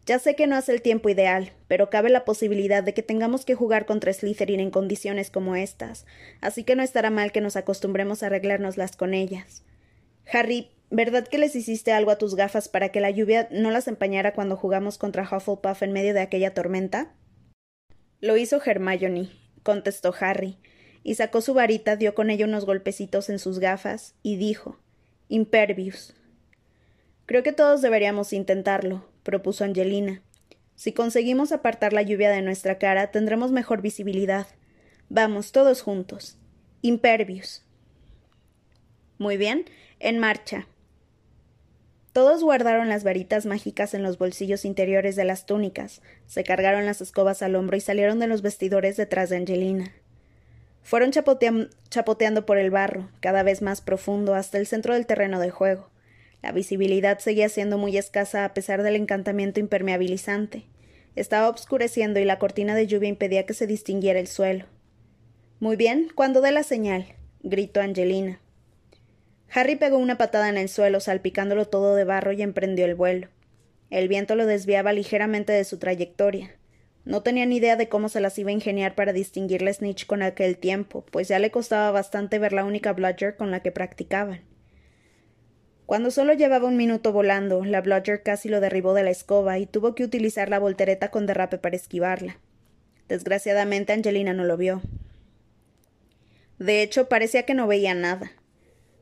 Ya 0.07 0.21
sé 0.21 0.37
que 0.37 0.47
no 0.47 0.57
es 0.57 0.69
el 0.69 0.83
tiempo 0.83 1.09
ideal, 1.09 1.53
pero 1.67 1.91
cabe 1.91 2.11
la 2.11 2.25
posibilidad 2.25 2.85
de 2.85 2.95
que 2.95 3.03
tengamos 3.03 3.45
que 3.45 3.57
jugar 3.57 3.87
contra 3.87 4.13
Slytherin 4.13 4.61
en 4.61 4.71
condiciones 4.71 5.31
como 5.31 5.57
estas, 5.57 6.07
así 6.41 6.63
que 6.63 6.77
no 6.77 6.85
estará 6.85 7.11
mal 7.11 7.33
que 7.33 7.41
nos 7.41 7.57
acostumbremos 7.57 8.23
a 8.23 8.27
arreglárnoslas 8.27 8.97
con 8.97 9.15
ellas. 9.15 9.65
Harry, 10.33 10.71
¿verdad 10.91 11.27
que 11.27 11.39
les 11.39 11.57
hiciste 11.57 11.93
algo 11.93 12.11
a 12.11 12.19
tus 12.19 12.35
gafas 12.35 12.69
para 12.69 12.91
que 12.91 13.01
la 13.01 13.11
lluvia 13.11 13.49
no 13.51 13.71
las 13.71 13.89
empañara 13.89 14.35
cuando 14.35 14.57
jugamos 14.57 14.99
contra 14.99 15.23
Hufflepuff 15.23 15.83
en 15.83 15.93
medio 15.93 16.15
de 16.15 16.21
aquella 16.21 16.55
tormenta? 16.55 17.15
Lo 18.21 18.37
hizo 18.37 18.61
Hermione, 18.65 19.31
contestó 19.63 20.15
Harry, 20.19 20.59
y 21.03 21.15
sacó 21.17 21.41
su 21.41 21.55
varita, 21.55 21.97
dio 21.97 22.15
con 22.15 22.31
ella 22.31 22.47
unos 22.47 22.65
golpecitos 22.65 23.29
en 23.29 23.39
sus 23.39 23.59
gafas, 23.59 24.15
y 24.23 24.37
dijo 24.37 24.79
Impervius. 25.29 26.15
Creo 27.27 27.43
que 27.43 27.53
todos 27.53 27.83
deberíamos 27.83 28.33
intentarlo, 28.33 29.09
propuso 29.23 29.65
Angelina. 29.65 30.23
Si 30.77 30.93
conseguimos 30.93 31.53
apartar 31.53 31.93
la 31.93 32.03
lluvia 32.03 32.31
de 32.31 32.43
nuestra 32.43 32.79
cara, 32.79 33.11
tendremos 33.11 33.51
mejor 33.51 33.83
visibilidad. 33.83 34.47
Vamos, 35.09 35.53
todos 35.53 35.83
juntos. 35.83 36.39
Impervius. 36.83 37.65
Muy 39.19 39.37
bien, 39.37 39.65
en 39.99 40.19
marcha. 40.19 40.67
Todos 42.17 42.43
guardaron 42.43 42.89
las 42.89 43.05
varitas 43.05 43.45
mágicas 43.45 43.93
en 43.93 44.03
los 44.03 44.17
bolsillos 44.17 44.65
interiores 44.65 45.17
de 45.17 45.25
las 45.25 45.45
túnicas, 45.45 46.01
se 46.27 46.45
cargaron 46.45 46.87
las 46.87 47.03
escobas 47.03 47.43
al 47.43 47.55
hombro 47.55 47.77
y 47.77 47.83
salieron 47.83 48.19
de 48.19 48.27
los 48.27 48.41
vestidores 48.41 48.97
detrás 48.97 49.29
de 49.29 49.37
Angelina. 49.37 49.93
Fueron 50.83 51.11
chapoteando 51.11 52.47
por 52.47 52.57
el 52.57 52.71
barro, 52.71 53.11
cada 53.21 53.43
vez 53.43 53.61
más 53.61 53.83
profundo, 53.83 54.35
hasta 54.35 54.57
el 54.57 54.67
centro 54.67 54.95
del 54.95 55.05
terreno 55.05 55.41
de 55.41 55.51
juego. 55.51 55.91
La 56.41 56.53
visibilidad 56.53 57.19
seguía 57.19 57.51
siendo 57.51 57.77
muy 57.77 57.99
escasa 57.99 58.47
a 58.47 58.55
pesar 58.55 58.83
del 58.83 58.97
encantamiento 58.97 59.61
impermeabilizante. 59.61 60.65
Estaba 61.17 61.51
obscureciendo 61.51 62.19
y 62.19 62.25
la 62.25 62.39
cortina 62.39 62.75
de 62.75 62.87
lluvia 62.87 63.11
impedía 63.11 63.45
que 63.45 63.53
se 63.53 63.67
distinguiera 63.67 64.21
el 64.21 64.27
suelo. 64.27 64.65
Muy 65.61 65.77
bien, 65.77 66.09
cuando 66.15 66.41
dé 66.41 66.51
la 66.51 66.63
señal, 66.63 67.15
gritó 67.43 67.83
Angelina. 67.83 68.41
Harry 69.53 69.77
pegó 69.77 69.99
una 69.99 70.19
patada 70.19 70.49
en 70.49 70.57
el 70.57 70.69
suelo, 70.69 71.01
salpicándolo 71.01 71.67
todo 71.67 71.95
de 71.95 72.05
barro 72.05 72.33
y 72.33 72.43
emprendió 72.43 72.85
el 72.85 72.95
vuelo. 72.95 73.29
El 73.91 74.09
viento 74.09 74.35
lo 74.35 74.47
desviaba 74.47 74.93
ligeramente 74.93 75.53
de 75.53 75.65
su 75.65 75.79
trayectoria. 75.79 76.57
No 77.05 77.23
tenía 77.23 77.47
ni 77.47 77.57
idea 77.57 77.77
de 77.77 77.89
cómo 77.89 78.09
se 78.09 78.21
las 78.21 78.39
iba 78.39 78.51
a 78.51 78.55
ingeniar 78.55 78.95
para 78.95 79.13
distinguirle 79.13 79.73
Snitch 79.73 80.07
con 80.07 80.23
aquel 80.23 80.59
tiempo, 80.59 81.05
pues 81.11 81.29
ya 81.29 81.39
le 81.39 81.51
costaba 81.51 81.91
bastante 81.93 82.39
ver 82.39 82.53
la 82.53 82.65
única 82.65 82.93
bludger 82.93 83.37
con 83.37 83.51
la 83.51 83.61
que 83.61 83.71
practicaban. 83.71 84.41
Cuando 85.87 86.11
solo 86.11 86.33
llevaba 86.33 86.67
un 86.67 86.77
minuto 86.77 87.13
volando, 87.13 87.65
la 87.65 87.81
Bludger 87.81 88.25
casi 88.25 88.49
lo 88.49 88.61
derribó 88.61 88.93
de 88.93 89.05
la 89.05 89.11
escoba 89.11 89.57
y 89.61 89.67
tuvo 89.67 89.95
que 89.95 90.03
utilizar 90.03 90.49
la 90.49 90.59
voltereta 90.59 91.13
con 91.13 91.27
derrape 91.27 91.59
para 91.59 91.77
esquivarla. 91.77 92.39
Desgraciadamente 93.09 93.93
Angelina 93.93 94.35
no 94.35 94.45
lo 94.45 94.57
vio. 94.57 94.83
De 96.59 96.83
hecho, 96.83 97.09
parecía 97.09 97.45
que 97.45 97.55
no 97.55 97.69
veía 97.69 97.95
nada. 97.95 98.33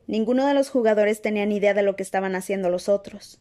Ninguno 0.07 0.45
de 0.47 0.53
los 0.53 0.69
jugadores 0.69 1.21
tenía 1.21 1.45
ni 1.45 1.57
idea 1.57 1.73
de 1.73 1.83
lo 1.83 1.95
que 1.95 2.03
estaban 2.03 2.35
haciendo 2.35 2.69
los 2.69 2.89
otros. 2.89 3.39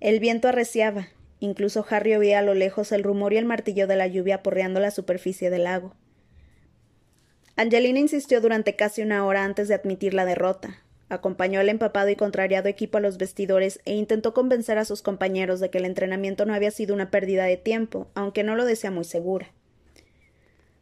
El 0.00 0.20
viento 0.20 0.48
arreciaba, 0.48 1.08
incluso 1.40 1.84
Harry 1.88 2.14
oía 2.14 2.38
a 2.38 2.42
lo 2.42 2.54
lejos 2.54 2.92
el 2.92 3.02
rumor 3.02 3.32
y 3.32 3.38
el 3.38 3.44
martillo 3.44 3.86
de 3.86 3.96
la 3.96 4.06
lluvia 4.06 4.42
porreando 4.42 4.80
la 4.80 4.90
superficie 4.90 5.50
del 5.50 5.64
lago. 5.64 5.94
Angelina 7.56 7.98
insistió 7.98 8.40
durante 8.40 8.76
casi 8.76 9.02
una 9.02 9.24
hora 9.24 9.44
antes 9.44 9.68
de 9.68 9.74
admitir 9.74 10.12
la 10.14 10.26
derrota, 10.26 10.82
Acompañó 11.08 11.60
al 11.60 11.68
empapado 11.68 12.08
y 12.08 12.16
contrariado 12.16 12.68
equipo 12.68 12.98
a 12.98 13.00
los 13.00 13.16
vestidores 13.16 13.80
e 13.84 13.94
intentó 13.94 14.34
convencer 14.34 14.76
a 14.78 14.84
sus 14.84 15.02
compañeros 15.02 15.60
de 15.60 15.70
que 15.70 15.78
el 15.78 15.84
entrenamiento 15.84 16.46
no 16.46 16.54
había 16.54 16.72
sido 16.72 16.94
una 16.94 17.10
pérdida 17.10 17.44
de 17.44 17.56
tiempo, 17.56 18.08
aunque 18.14 18.42
no 18.42 18.56
lo 18.56 18.64
decía 18.64 18.90
muy 18.90 19.04
segura. 19.04 19.52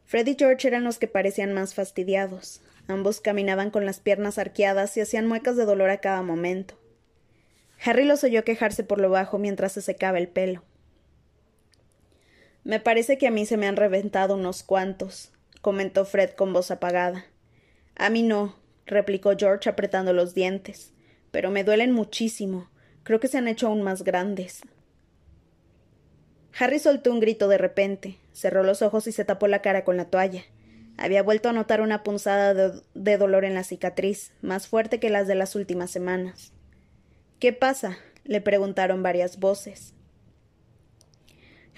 Fred 0.07 0.27
y 0.27 0.37
George 0.39 0.67
eran 0.67 0.85
los 0.85 0.99
que 0.99 1.09
parecían 1.09 1.53
más 1.53 1.75
fastidiados. 1.75 2.63
Ambos 2.87 3.21
caminaban 3.21 3.71
con 3.71 3.87
las 3.87 4.01
piernas 4.01 4.39
arqueadas 4.39 4.97
y 4.97 5.01
hacían 5.01 5.27
muecas 5.27 5.57
de 5.57 5.65
dolor 5.65 5.91
a 5.91 6.01
cada 6.01 6.23
momento. 6.23 6.79
Harry 7.85 8.05
los 8.05 8.25
oyó 8.25 8.45
quejarse 8.45 8.85
por 8.85 9.01
lo 9.01 9.11
bajo 9.11 9.39
mientras 9.39 9.73
se 9.73 9.83
secaba 9.83 10.19
el 10.19 10.29
pelo. 10.29 10.63
Me 12.63 12.81
parece 12.81 13.19
que 13.19 13.27
a 13.27 13.31
mí 13.31 13.47
se 13.47 13.57
me 13.57 13.67
han 13.67 13.77
reventado 13.77 14.35
unos 14.37 14.63
cuantos, 14.63 15.33
comentó 15.61 16.05
Fred 16.05 16.31
con 16.31 16.53
voz 16.53 16.71
apagada. 16.71 17.27
A 17.97 18.11
mí 18.11 18.23
no, 18.23 18.57
replicó 18.87 19.33
George 19.37 19.69
apretando 19.69 20.13
los 20.13 20.35
dientes. 20.35 20.93
Pero 21.31 21.51
me 21.51 21.65
duelen 21.65 21.91
muchísimo. 21.91 22.71
Creo 23.03 23.19
que 23.19 23.29
se 23.29 23.39
han 23.39 23.49
hecho 23.49 23.67
aún 23.67 23.83
más 23.83 24.05
grandes. 24.05 24.63
Harry 26.57 26.79
soltó 26.79 27.11
un 27.11 27.19
grito 27.19 27.49
de 27.49 27.59
repente, 27.59 28.19
cerró 28.33 28.63
los 28.63 28.83
ojos 28.83 29.09
y 29.09 29.13
se 29.13 29.25
tapó 29.25 29.49
la 29.49 29.61
cara 29.61 29.85
con 29.85 29.97
la 29.97 30.05
toalla. 30.05 30.45
Había 30.97 31.23
vuelto 31.23 31.49
a 31.49 31.53
notar 31.53 31.81
una 31.81 32.03
punzada 32.03 32.55
de, 32.55 33.17
dolor 33.17 33.45
en 33.45 33.55
la 33.55 33.65
cicatriz, 33.65 34.33
más 34.43 34.69
fuerte 34.69 35.01
que 35.01 35.11
las 35.11 35.27
de 35.27 35.35
las 35.35 35.55
últimas 35.57 35.91
semanas. 35.91 36.53
¿Qué 37.41 37.53
pasa? 37.53 37.99
le 38.25 38.41
preguntaron 38.41 39.03
varias 39.03 39.39
voces. 39.39 39.93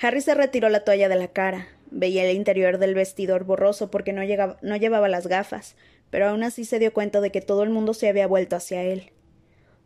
Harry 0.01 0.21
se 0.21 0.35
retiró 0.35 0.69
la 0.69 0.85
toalla 0.85 1.09
de 1.09 1.17
la 1.17 1.29
cara. 1.29 1.67
Veía 1.91 2.25
el 2.25 2.37
interior 2.37 2.79
del 2.79 2.95
vestidor 2.95 3.45
borroso 3.45 3.91
porque 3.91 4.13
no, 4.13 4.23
no 4.63 4.77
llevaba 4.77 5.09
las 5.09 5.27
gafas, 5.27 5.75
pero 6.11 6.29
aún 6.29 6.43
así 6.45 6.65
se 6.65 6.79
dio 6.79 6.93
cuenta 6.93 7.21
de 7.21 7.33
que 7.33 7.41
todo 7.41 7.63
el 7.63 7.71
mundo 7.71 7.95
se 7.95 8.09
había 8.09 8.27
vuelto 8.27 8.55
hacia 8.55 8.83
él. 8.83 9.11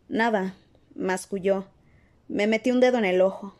Nada, 0.07 0.55
masculló. 0.93 1.65
Me 2.27 2.47
metí 2.47 2.71
un 2.71 2.79
dedo 2.79 2.97
en 2.97 3.05
el 3.05 3.21
ojo. 3.21 3.55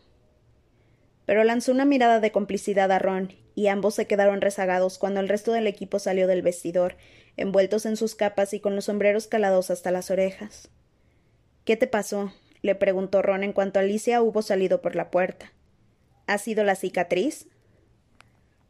Pero 1.25 1.43
lanzó 1.43 1.71
una 1.71 1.85
mirada 1.85 2.19
de 2.19 2.31
complicidad 2.31 2.91
a 2.91 2.99
Ron, 2.99 3.33
y 3.55 3.67
ambos 3.67 3.95
se 3.95 4.07
quedaron 4.07 4.41
rezagados 4.41 4.97
cuando 4.97 5.19
el 5.19 5.29
resto 5.29 5.51
del 5.51 5.67
equipo 5.67 5.99
salió 5.99 6.27
del 6.27 6.41
vestidor, 6.41 6.95
envueltos 7.37 7.85
en 7.85 7.97
sus 7.97 8.15
capas 8.15 8.53
y 8.53 8.59
con 8.59 8.75
los 8.75 8.85
sombreros 8.85 9.27
calados 9.27 9.71
hasta 9.71 9.91
las 9.91 10.11
orejas. 10.11 10.69
¿Qué 11.65 11.77
te 11.77 11.87
pasó? 11.87 12.33
le 12.61 12.75
preguntó 12.75 13.21
Ron 13.21 13.43
en 13.43 13.53
cuanto 13.53 13.79
Alicia 13.79 14.21
hubo 14.21 14.41
salido 14.41 14.81
por 14.81 14.95
la 14.95 15.09
puerta. 15.09 15.51
¿Ha 16.27 16.37
sido 16.37 16.63
la 16.63 16.75
cicatriz? 16.75 17.47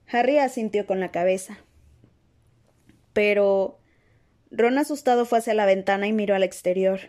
Harry 0.08 0.38
asintió 0.38 0.86
con 0.86 1.00
la 1.00 1.12
cabeza. 1.12 1.60
Pero. 3.14 3.80
Ron 4.50 4.78
asustado 4.78 5.26
fue 5.26 5.40
hacia 5.40 5.54
la 5.54 5.66
ventana 5.66 6.08
y 6.08 6.14
miró 6.14 6.36
al 6.36 6.44
exterior. 6.44 7.00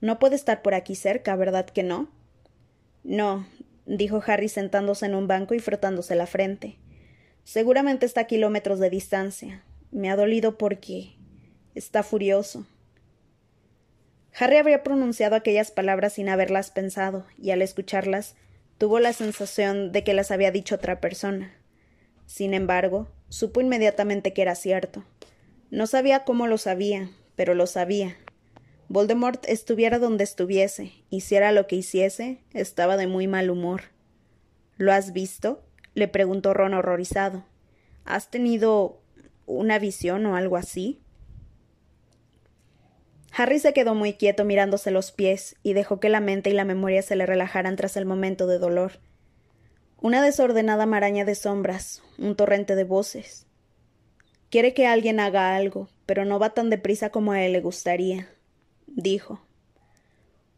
No 0.00 0.18
puede 0.18 0.36
estar 0.36 0.60
por 0.60 0.74
aquí 0.74 0.94
cerca, 0.94 1.34
¿verdad 1.36 1.66
que 1.66 1.82
no? 1.82 2.10
No, 3.02 3.46
dijo 3.86 4.22
Harry 4.26 4.48
sentándose 4.48 5.06
en 5.06 5.14
un 5.14 5.26
banco 5.26 5.54
y 5.54 5.58
frotándose 5.58 6.14
la 6.14 6.26
frente. 6.26 6.76
Seguramente 7.46 8.06
está 8.06 8.22
a 8.22 8.26
kilómetros 8.26 8.80
de 8.80 8.90
distancia. 8.90 9.62
Me 9.92 10.10
ha 10.10 10.16
dolido 10.16 10.58
porque. 10.58 11.14
está 11.76 12.02
furioso. 12.02 12.66
Harry 14.36 14.56
habría 14.56 14.82
pronunciado 14.82 15.36
aquellas 15.36 15.70
palabras 15.70 16.14
sin 16.14 16.28
haberlas 16.28 16.72
pensado, 16.72 17.24
y 17.38 17.52
al 17.52 17.62
escucharlas 17.62 18.34
tuvo 18.78 18.98
la 18.98 19.12
sensación 19.12 19.92
de 19.92 20.02
que 20.02 20.12
las 20.12 20.32
había 20.32 20.50
dicho 20.50 20.74
otra 20.74 21.00
persona. 21.00 21.54
Sin 22.26 22.52
embargo, 22.52 23.06
supo 23.28 23.60
inmediatamente 23.60 24.32
que 24.32 24.42
era 24.42 24.56
cierto. 24.56 25.04
No 25.70 25.86
sabía 25.86 26.24
cómo 26.24 26.48
lo 26.48 26.58
sabía, 26.58 27.10
pero 27.36 27.54
lo 27.54 27.68
sabía. 27.68 28.16
Voldemort 28.88 29.48
estuviera 29.48 30.00
donde 30.00 30.24
estuviese, 30.24 30.94
hiciera 31.10 31.52
lo 31.52 31.68
que 31.68 31.76
hiciese, 31.76 32.40
estaba 32.52 32.96
de 32.96 33.06
muy 33.06 33.28
mal 33.28 33.50
humor. 33.50 33.82
¿Lo 34.78 34.92
has 34.92 35.12
visto? 35.12 35.62
Le 35.96 36.06
preguntó 36.06 36.54
Ron 36.54 36.74
horrorizado. 36.74 37.44
¿Has 38.04 38.30
tenido 38.30 39.00
una 39.46 39.80
visión 39.80 40.24
o 40.26 40.36
algo 40.36 40.56
así? 40.56 41.00
Harry 43.32 43.58
se 43.58 43.72
quedó 43.72 43.96
muy 43.96 44.12
quieto 44.12 44.44
mirándose 44.44 44.92
los 44.92 45.10
pies 45.10 45.56
y 45.64 45.72
dejó 45.72 45.98
que 45.98 46.08
la 46.08 46.20
mente 46.20 46.50
y 46.50 46.52
la 46.52 46.64
memoria 46.64 47.02
se 47.02 47.16
le 47.16 47.26
relajaran 47.26 47.74
tras 47.74 47.96
el 47.96 48.06
momento 48.06 48.46
de 48.46 48.60
dolor. 48.60 48.92
Una 50.00 50.22
desordenada 50.22 50.86
maraña 50.86 51.24
de 51.24 51.34
sombras, 51.34 52.04
un 52.16 52.36
torrente 52.36 52.76
de 52.76 52.84
voces, 52.84 53.46
Quiere 54.48 54.74
que 54.74 54.86
alguien 54.86 55.18
haga 55.18 55.56
algo, 55.56 55.88
pero 56.06 56.24
no 56.24 56.38
va 56.38 56.54
tan 56.54 56.70
deprisa 56.70 57.10
como 57.10 57.32
a 57.32 57.42
él 57.42 57.52
le 57.52 57.60
gustaría, 57.60 58.28
dijo. 58.86 59.40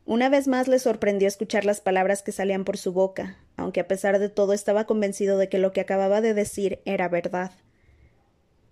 Una 0.09 0.31
vez 0.31 0.49
más 0.49 0.69
le 0.69 0.79
sorprendió 0.79 1.29
escuchar 1.29 1.67
las 1.67 1.83
palabras 1.83 2.23
que 2.23 2.33
salían 2.33 2.65
por 2.65 2.79
su 2.79 2.95
boca, 2.95 3.37
aunque 3.59 3.81
a 3.81 3.87
pesar 3.87 4.19
de 4.19 4.31
todo 4.31 4.55
estaba 4.55 4.87
convencido 4.87 5.37
de 5.37 5.51
que 5.51 5.59
lo 5.59 5.75
que 5.75 5.83
acababa 5.83 6.23
de 6.23 6.33
decir 6.33 6.81
era 6.87 7.11
verdad. 7.11 7.53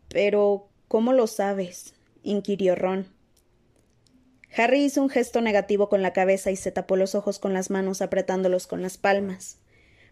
Pero. 0.09 0.71
¿cómo 0.89 1.13
lo 1.13 1.27
sabes? 1.27 1.93
inquirió 2.23 2.75
Ron. 2.75 3.09
Harry 4.57 4.83
hizo 4.83 5.03
un 5.03 5.11
gesto 5.11 5.43
negativo 5.43 5.91
con 5.91 6.01
la 6.01 6.15
cabeza 6.15 6.51
y 6.51 6.57
se 6.57 6.73
tapó 6.73 6.97
los 6.97 7.15
ojos 7.15 7.39
con 7.39 7.53
las 7.53 7.69
manos 7.69 8.01
apretándolos 8.01 8.67
con 8.67 8.81
las 8.81 8.97
palmas. 8.97 9.59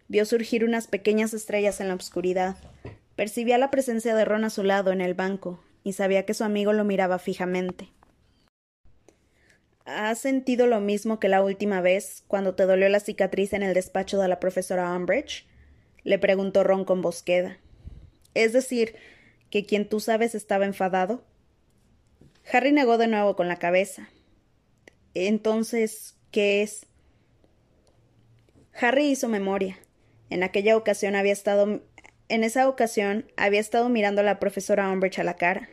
Vio 0.07 0.25
surgir 0.25 0.63
unas 0.63 0.85
pequeñas 0.85 1.33
estrellas 1.33 1.81
en 1.81 1.87
la 1.87 1.95
oscuridad. 1.95 2.55
Percibía 3.15 3.57
la 3.57 3.71
presencia 3.71 4.13
de 4.13 4.25
Ron 4.25 4.43
a 4.43 4.51
su 4.51 4.61
lado 4.61 4.91
en 4.91 5.01
el 5.01 5.15
banco, 5.15 5.59
y 5.83 5.93
sabía 5.93 6.23
que 6.23 6.35
su 6.35 6.43
amigo 6.43 6.71
lo 6.71 6.83
miraba 6.83 7.17
fijamente. 7.17 7.89
¿Has 9.85 10.17
sentido 10.17 10.65
lo 10.65 10.81
mismo 10.81 11.19
que 11.19 11.29
la 11.29 11.43
última 11.43 11.79
vez, 11.79 12.23
cuando 12.27 12.55
te 12.55 12.65
dolió 12.65 12.89
la 12.89 12.99
cicatriz 12.99 13.53
en 13.53 13.61
el 13.61 13.75
despacho 13.75 14.19
de 14.19 14.27
la 14.27 14.39
profesora 14.39 14.91
Umbridge? 14.95 15.47
le 16.03 16.19
preguntó 16.19 16.63
Ron 16.63 16.85
con 16.85 17.01
bosqueda. 17.01 17.57
Es 18.33 18.51
decir, 18.51 18.95
que 19.49 19.65
quien 19.65 19.87
tú 19.87 19.99
sabes 19.99 20.35
estaba 20.35 20.65
enfadado. 20.65 21.23
Harry 22.51 22.71
negó 22.71 22.97
de 22.97 23.07
nuevo 23.07 23.35
con 23.35 23.47
la 23.47 23.57
cabeza. 23.57 24.09
Entonces, 25.13 26.15
¿qué 26.31 26.63
es? 26.63 26.87
Harry 28.73 29.05
hizo 29.05 29.29
memoria. 29.29 29.79
En 30.29 30.43
aquella 30.43 30.77
ocasión 30.77 31.15
había 31.15 31.33
estado 31.33 31.81
en 32.27 32.43
esa 32.43 32.67
ocasión 32.67 33.31
había 33.37 33.59
estado 33.59 33.87
mirando 33.87 34.21
a 34.21 34.23
la 34.23 34.39
profesora 34.39 34.89
Umbridge 34.89 35.19
a 35.19 35.23
la 35.23 35.35
cara. 35.35 35.69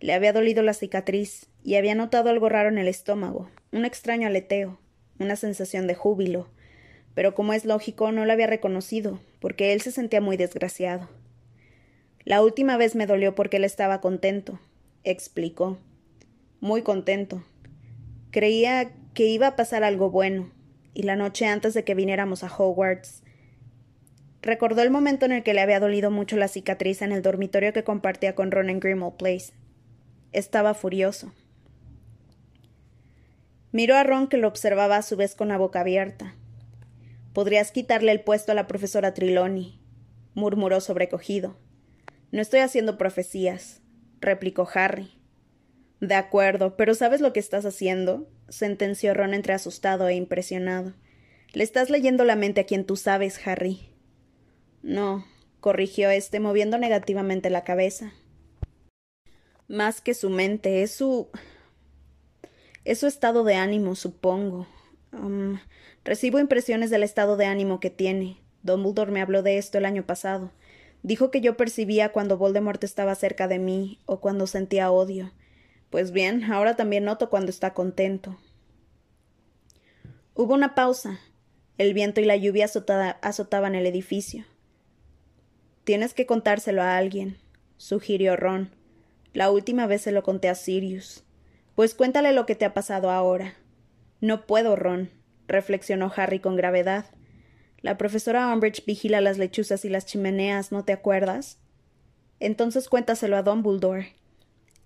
Le 0.00 0.14
había 0.14 0.32
dolido 0.32 0.62
la 0.62 0.72
cicatriz 0.72 1.46
y 1.62 1.74
había 1.74 1.94
notado 1.94 2.30
algo 2.30 2.48
raro 2.48 2.70
en 2.70 2.78
el 2.78 2.88
estómago, 2.88 3.50
un 3.70 3.84
extraño 3.84 4.26
aleteo, 4.26 4.78
una 5.18 5.36
sensación 5.36 5.86
de 5.86 5.94
júbilo. 5.94 6.48
Pero 7.14 7.34
como 7.34 7.52
es 7.52 7.66
lógico, 7.66 8.10
no 8.10 8.24
lo 8.24 8.32
había 8.32 8.46
reconocido, 8.46 9.20
porque 9.40 9.74
él 9.74 9.82
se 9.82 9.92
sentía 9.92 10.22
muy 10.22 10.38
desgraciado. 10.38 11.08
La 12.24 12.42
última 12.42 12.78
vez 12.78 12.94
me 12.94 13.06
dolió 13.06 13.34
porque 13.34 13.58
él 13.58 13.64
estaba 13.64 14.00
contento, 14.00 14.58
explicó. 15.04 15.78
Muy 16.60 16.82
contento. 16.82 17.44
Creía 18.30 18.92
que 19.12 19.26
iba 19.26 19.48
a 19.48 19.56
pasar 19.56 19.84
algo 19.84 20.10
bueno, 20.10 20.50
y 20.94 21.02
la 21.02 21.16
noche 21.16 21.46
antes 21.46 21.74
de 21.74 21.84
que 21.84 21.94
viniéramos 21.94 22.42
a 22.42 22.54
Hogwarts. 22.54 23.22
Recordó 24.40 24.80
el 24.80 24.90
momento 24.90 25.26
en 25.26 25.32
el 25.32 25.42
que 25.42 25.52
le 25.52 25.60
había 25.60 25.80
dolido 25.80 26.10
mucho 26.10 26.36
la 26.36 26.48
cicatriz 26.48 27.02
en 27.02 27.12
el 27.12 27.20
dormitorio 27.20 27.74
que 27.74 27.84
compartía 27.84 28.34
con 28.34 28.50
Ron 28.50 28.70
en 28.70 28.80
Grimmauld 28.80 29.16
Place. 29.16 29.52
Estaba 30.32 30.74
furioso. 30.74 31.32
Miró 33.72 33.96
a 33.96 34.04
Ron 34.04 34.28
que 34.28 34.36
lo 34.36 34.48
observaba 34.48 34.96
a 34.96 35.02
su 35.02 35.16
vez 35.16 35.34
con 35.34 35.48
la 35.48 35.58
boca 35.58 35.80
abierta. 35.80 36.34
Podrías 37.32 37.72
quitarle 37.72 38.12
el 38.12 38.20
puesto 38.20 38.52
a 38.52 38.54
la 38.54 38.66
profesora 38.66 39.14
Triloni, 39.14 39.80
murmuró 40.34 40.80
sobrecogido. 40.80 41.56
No 42.32 42.40
estoy 42.40 42.60
haciendo 42.60 42.98
profecías, 42.98 43.80
replicó 44.20 44.68
Harry. 44.74 45.10
De 46.00 46.14
acuerdo, 46.14 46.76
pero 46.76 46.94
¿sabes 46.94 47.20
lo 47.20 47.32
que 47.32 47.40
estás 47.40 47.64
haciendo? 47.64 48.28
sentenció 48.48 49.14
Ron 49.14 49.34
entre 49.34 49.52
asustado 49.52 50.08
e 50.08 50.14
impresionado. 50.14 50.94
Le 51.52 51.64
estás 51.64 51.90
leyendo 51.90 52.24
la 52.24 52.36
mente 52.36 52.60
a 52.60 52.64
quien 52.64 52.84
tú 52.84 52.96
sabes, 52.96 53.46
Harry. 53.46 53.90
No, 54.82 55.24
corrigió 55.60 56.10
éste, 56.10 56.40
moviendo 56.40 56.78
negativamente 56.78 57.50
la 57.50 57.64
cabeza. 57.64 58.12
Más 59.70 60.00
que 60.00 60.14
su 60.14 60.30
mente, 60.30 60.82
es 60.82 60.90
su. 60.90 61.28
es 62.84 62.98
su 62.98 63.06
estado 63.06 63.44
de 63.44 63.54
ánimo, 63.54 63.94
supongo. 63.94 64.66
Um, 65.12 65.60
recibo 66.02 66.40
impresiones 66.40 66.90
del 66.90 67.04
estado 67.04 67.36
de 67.36 67.46
ánimo 67.46 67.78
que 67.78 67.88
tiene. 67.88 68.40
Dumbledore 68.64 69.12
me 69.12 69.20
habló 69.20 69.44
de 69.44 69.58
esto 69.58 69.78
el 69.78 69.84
año 69.84 70.04
pasado. 70.04 70.50
Dijo 71.04 71.30
que 71.30 71.40
yo 71.40 71.56
percibía 71.56 72.10
cuando 72.10 72.36
Voldemort 72.36 72.82
estaba 72.82 73.14
cerca 73.14 73.46
de 73.46 73.60
mí 73.60 74.00
o 74.06 74.18
cuando 74.18 74.48
sentía 74.48 74.90
odio. 74.90 75.30
Pues 75.88 76.10
bien, 76.10 76.42
ahora 76.50 76.74
también 76.74 77.04
noto 77.04 77.30
cuando 77.30 77.50
está 77.50 77.72
contento. 77.72 78.40
Hubo 80.34 80.52
una 80.52 80.74
pausa. 80.74 81.20
El 81.78 81.94
viento 81.94 82.20
y 82.20 82.24
la 82.24 82.34
lluvia 82.34 82.66
azotaban 83.22 83.76
el 83.76 83.86
edificio. 83.86 84.46
Tienes 85.84 86.12
que 86.12 86.26
contárselo 86.26 86.82
a 86.82 86.96
alguien, 86.96 87.38
sugirió 87.76 88.34
Ron. 88.34 88.79
La 89.32 89.50
última 89.50 89.86
vez 89.86 90.02
se 90.02 90.12
lo 90.12 90.22
conté 90.22 90.48
a 90.48 90.54
Sirius. 90.54 91.24
Pues 91.74 91.94
cuéntale 91.94 92.32
lo 92.32 92.46
que 92.46 92.54
te 92.54 92.64
ha 92.64 92.74
pasado 92.74 93.10
ahora. 93.10 93.54
No 94.20 94.46
puedo, 94.46 94.76
Ron, 94.76 95.10
reflexionó 95.46 96.12
Harry 96.14 96.40
con 96.40 96.56
gravedad. 96.56 97.06
La 97.80 97.96
profesora 97.96 98.52
Umbridge 98.52 98.84
vigila 98.84 99.20
las 99.20 99.38
lechuzas 99.38 99.84
y 99.84 99.88
las 99.88 100.04
chimeneas, 100.04 100.72
¿no 100.72 100.84
te 100.84 100.92
acuerdas? 100.92 101.58
Entonces 102.38 102.88
cuéntaselo 102.88 103.36
a 103.36 103.42
Dumbledore. 103.42 104.14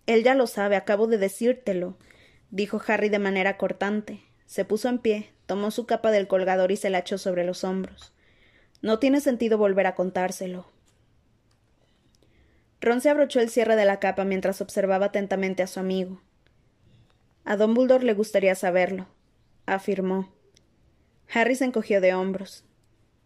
Él 0.06 0.22
ya 0.22 0.34
lo 0.34 0.46
sabe, 0.46 0.76
acabo 0.76 1.06
de 1.06 1.18
decírtelo, 1.18 1.96
dijo 2.50 2.80
Harry 2.86 3.08
de 3.08 3.18
manera 3.18 3.56
cortante. 3.56 4.22
Se 4.46 4.64
puso 4.64 4.88
en 4.88 4.98
pie, 4.98 5.30
tomó 5.46 5.70
su 5.70 5.86
capa 5.86 6.10
del 6.10 6.28
colgador 6.28 6.70
y 6.70 6.76
se 6.76 6.90
la 6.90 6.98
echó 6.98 7.16
sobre 7.16 7.44
los 7.44 7.64
hombros. 7.64 8.12
No 8.82 8.98
tiene 8.98 9.20
sentido 9.20 9.56
volver 9.56 9.86
a 9.86 9.94
contárselo. 9.94 10.66
Ron 12.84 13.00
se 13.00 13.10
abrochó 13.10 13.40
el 13.40 13.50
cierre 13.50 13.76
de 13.76 13.84
la 13.84 13.98
capa 13.98 14.24
mientras 14.24 14.60
observaba 14.60 15.06
atentamente 15.06 15.62
a 15.62 15.66
su 15.66 15.80
amigo. 15.80 16.20
A 17.44 17.56
Dumbledore 17.56 18.04
le 18.04 18.14
gustaría 18.14 18.54
saberlo, 18.54 19.06
afirmó. 19.66 20.32
Harry 21.32 21.54
se 21.54 21.64
encogió 21.64 22.00
de 22.00 22.14
hombros. 22.14 22.64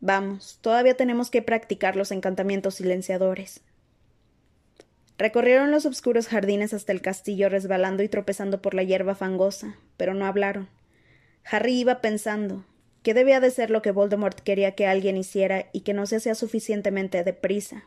Vamos, 0.01 0.59
todavía 0.61 0.97
tenemos 0.97 1.31
que 1.31 1.43
practicar 1.43 1.97
los 1.97 2.13
encantamientos 2.13 2.77
silenciadores. 2.77 3.61
Recorrieron 5.19 5.73
los 5.73 5.85
oscuros 5.87 6.29
jardines 6.29 6.73
hasta 6.73 6.93
el 6.93 7.03
castillo 7.03 7.49
resbalando 7.49 8.05
y 8.05 8.09
tropezando 8.09 8.63
por 8.63 8.75
la 8.75 8.85
hierba 8.85 9.17
fangosa, 9.17 9.77
pero 9.97 10.15
no 10.15 10.27
hablaron. 10.27 10.69
Harry 11.45 11.81
iba 11.81 12.01
pensando 12.01 12.65
qué 13.03 13.15
debía 13.15 13.41
de 13.41 13.51
ser 13.51 13.71
lo 13.71 13.83
que 13.83 13.91
Voldemort 13.91 14.39
quería 14.39 14.77
que 14.77 14.87
alguien 14.87 15.17
hiciera 15.17 15.67
y 15.73 15.81
que 15.81 15.95
no 15.95 16.07
se 16.07 16.17
hacía 16.17 16.37
suficientemente 16.37 17.25
deprisa. 17.25 17.85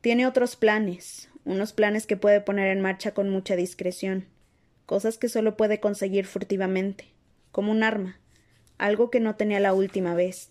Tiene 0.00 0.26
otros 0.26 0.56
planes, 0.56 1.28
unos 1.44 1.74
planes 1.74 2.06
que 2.06 2.16
puede 2.16 2.40
poner 2.40 2.68
en 2.68 2.80
marcha 2.80 3.12
con 3.12 3.28
mucha 3.28 3.54
discreción, 3.54 4.26
cosas 4.86 5.18
que 5.18 5.28
solo 5.28 5.58
puede 5.58 5.78
conseguir 5.78 6.24
furtivamente, 6.24 7.04
como 7.52 7.70
un 7.70 7.82
arma, 7.82 8.18
algo 8.78 9.10
que 9.10 9.20
no 9.20 9.36
tenía 9.36 9.60
la 9.60 9.74
última 9.74 10.14
vez. 10.14 10.50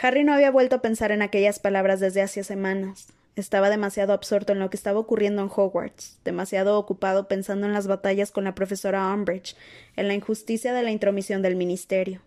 Harry 0.00 0.24
no 0.24 0.32
había 0.32 0.50
vuelto 0.50 0.76
a 0.76 0.82
pensar 0.82 1.12
en 1.12 1.20
aquellas 1.20 1.58
palabras 1.58 2.00
desde 2.00 2.22
hacía 2.22 2.44
semanas. 2.44 3.08
Estaba 3.34 3.68
demasiado 3.68 4.14
absorto 4.14 4.54
en 4.54 4.58
lo 4.58 4.70
que 4.70 4.78
estaba 4.78 4.98
ocurriendo 4.98 5.42
en 5.42 5.50
Hogwarts, 5.54 6.18
demasiado 6.24 6.78
ocupado 6.78 7.28
pensando 7.28 7.66
en 7.66 7.74
las 7.74 7.86
batallas 7.86 8.32
con 8.32 8.44
la 8.44 8.54
profesora 8.54 9.12
Umbridge, 9.12 9.54
en 9.96 10.08
la 10.08 10.14
injusticia 10.14 10.72
de 10.72 10.82
la 10.82 10.92
intromisión 10.92 11.42
del 11.42 11.56
ministerio. 11.56 12.22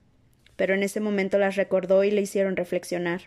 Pero 0.56 0.76
en 0.76 0.84
ese 0.84 1.00
momento 1.00 1.40
las 1.40 1.56
recordó 1.56 2.04
y 2.04 2.12
le 2.12 2.22
hicieron 2.22 2.56
reflexionar. 2.56 3.22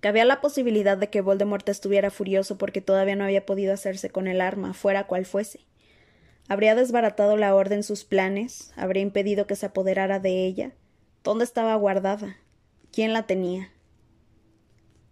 Cabía 0.00 0.24
la 0.24 0.40
posibilidad 0.40 0.96
de 0.96 1.10
que 1.10 1.20
Voldemort 1.20 1.68
estuviera 1.68 2.10
furioso 2.10 2.56
porque 2.56 2.80
todavía 2.80 3.16
no 3.16 3.24
había 3.24 3.44
podido 3.44 3.72
hacerse 3.72 4.10
con 4.10 4.28
el 4.28 4.40
arma, 4.40 4.72
fuera 4.72 5.06
cual 5.06 5.26
fuese. 5.26 5.60
¿Habría 6.48 6.74
desbaratado 6.74 7.36
la 7.36 7.54
orden 7.54 7.82
sus 7.82 8.04
planes? 8.04 8.72
¿Habría 8.76 9.02
impedido 9.02 9.46
que 9.46 9.56
se 9.56 9.66
apoderara 9.66 10.20
de 10.20 10.46
ella? 10.46 10.72
¿Dónde 11.24 11.44
estaba 11.44 11.74
guardada? 11.74 12.36
¿Quién 12.92 13.12
la 13.12 13.24
tenía? 13.26 13.70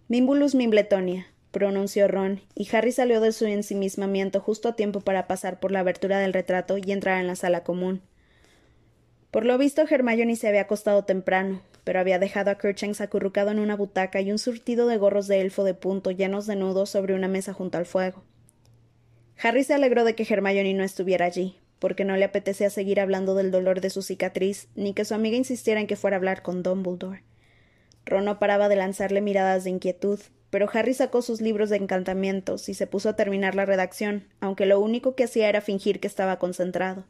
Mimbulus 0.09 0.55
Mimbletonia, 0.55 1.27
pronunció 1.51 2.07
Ron, 2.07 2.41
y 2.55 2.69
Harry 2.75 2.93
salió 2.93 3.21
de 3.21 3.33
su 3.33 3.45
ensimismamiento 3.47 4.41
justo 4.41 4.69
a 4.69 4.77
tiempo 4.77 5.01
para 5.01 5.27
pasar 5.27 5.59
por 5.59 5.73
la 5.73 5.81
abertura 5.81 6.21
del 6.21 6.33
retrato 6.33 6.79
y 6.79 6.93
entrar 6.93 7.21
en 7.21 7.27
la 7.27 7.35
sala 7.35 7.65
común. 7.65 8.03
Por 9.33 9.45
lo 9.45 9.59
visto, 9.59 9.83
Hermione 9.83 10.37
se 10.37 10.49
había 10.49 10.63
acostado 10.63 11.05
temprano, 11.05 11.61
pero 11.87 12.01
había 12.01 12.19
dejado 12.19 12.51
a 12.51 12.57
Cruikshanks 12.57 13.01
acurrucado 13.01 13.53
en 13.53 13.61
una 13.61 13.77
butaca 13.77 14.21
y 14.21 14.33
un 14.33 14.41
surtido 14.41 14.89
de 14.89 14.97
gorros 14.97 15.29
de 15.29 15.41
elfo 15.41 15.63
de 15.63 15.73
punto 15.73 16.11
llenos 16.11 16.45
de 16.49 16.57
nudos 16.57 16.91
sobre 16.91 17.15
una 17.15 17.29
mesa 17.29 17.53
junto 17.53 17.79
al 17.79 17.87
fuego. 17.87 18.25
Harry 19.41 19.63
se 19.63 19.73
alegró 19.73 20.03
de 20.03 20.17
que 20.17 20.27
Hermione 20.29 20.75
no 20.75 20.83
estuviera 20.83 21.27
allí, 21.27 21.61
porque 21.79 22.05
no 22.05 22.17
le 22.17 22.25
apetecía 22.25 22.71
seguir 22.71 22.99
hablando 22.99 23.37
del 23.37 23.53
dolor 23.53 23.81
de 23.81 23.91
su 23.91 24.03
cicatriz, 24.03 24.67
ni 24.75 24.95
que 24.95 25.05
su 25.05 25.15
amiga 25.15 25.37
insistiera 25.37 25.81
en 25.81 25.87
que 25.87 25.95
fuera 25.95 26.17
a 26.17 26.19
hablar 26.19 26.43
con 26.43 26.65
Dumbledore. 26.65 27.23
Ron 28.05 28.25
no 28.25 28.41
paraba 28.41 28.69
de 28.69 28.75
lanzarle 28.75 29.21
miradas 29.21 29.63
de 29.63 29.71
inquietud, 29.71 30.19
pero 30.51 30.69
Harry 30.73 30.93
sacó 30.93 31.23
sus 31.23 31.41
libros 31.41 31.71
de 31.71 31.77
encantamientos 31.77 32.69
y 32.69 32.75
se 32.75 32.89
puso 32.89 33.11
a 33.11 33.15
terminar 33.15 33.55
la 33.55 33.65
redacción, 33.65 34.27
aunque 34.41 34.67
lo 34.67 34.81
único 34.81 35.15
que 35.15 35.23
hacía 35.23 35.49
era 35.49 35.61
fingir 35.61 36.01
que 36.01 36.09
estaba 36.09 36.41
concentrado. 36.41 37.05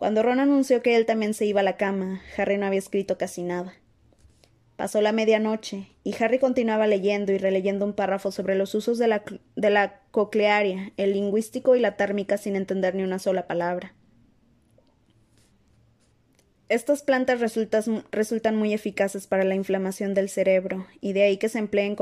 Cuando 0.00 0.22
Ron 0.22 0.40
anunció 0.40 0.80
que 0.80 0.96
él 0.96 1.04
también 1.04 1.34
se 1.34 1.44
iba 1.44 1.60
a 1.60 1.62
la 1.62 1.76
cama, 1.76 2.22
Harry 2.38 2.56
no 2.56 2.64
había 2.64 2.78
escrito 2.78 3.18
casi 3.18 3.42
nada. 3.42 3.74
Pasó 4.76 5.02
la 5.02 5.12
medianoche, 5.12 5.88
y 6.04 6.14
Harry 6.18 6.38
continuaba 6.38 6.86
leyendo 6.86 7.32
y 7.32 7.36
releyendo 7.36 7.84
un 7.84 7.92
párrafo 7.92 8.32
sobre 8.32 8.54
los 8.54 8.74
usos 8.74 8.96
de 8.96 9.08
la, 9.08 9.22
de 9.56 9.68
la 9.68 10.00
coclearia, 10.10 10.94
el 10.96 11.12
lingüístico 11.12 11.76
y 11.76 11.80
la 11.80 11.98
térmica 11.98 12.38
sin 12.38 12.56
entender 12.56 12.94
ni 12.94 13.02
una 13.02 13.18
sola 13.18 13.46
palabra. 13.46 13.92
Estas 16.70 17.02
plantas 17.02 17.38
resultan 18.10 18.56
muy 18.56 18.72
eficaces 18.72 19.26
para 19.26 19.44
la 19.44 19.54
inflamación 19.54 20.14
del 20.14 20.30
cerebro, 20.30 20.86
y 21.02 21.12
de 21.12 21.24
ahí 21.24 21.36
que 21.36 21.50
se 21.50 21.58
empleen 21.58 21.94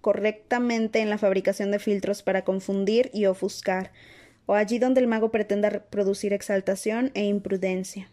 correctamente 0.00 1.00
en 1.00 1.10
la 1.10 1.18
fabricación 1.18 1.70
de 1.70 1.80
filtros 1.80 2.22
para 2.22 2.44
confundir 2.46 3.10
y 3.12 3.26
ofuscar, 3.26 3.92
o 4.46 4.54
allí 4.54 4.78
donde 4.78 5.00
el 5.00 5.06
mago 5.06 5.30
pretenda 5.30 5.70
producir 5.90 6.32
exaltación 6.32 7.10
e 7.14 7.24
imprudencia. 7.24 8.08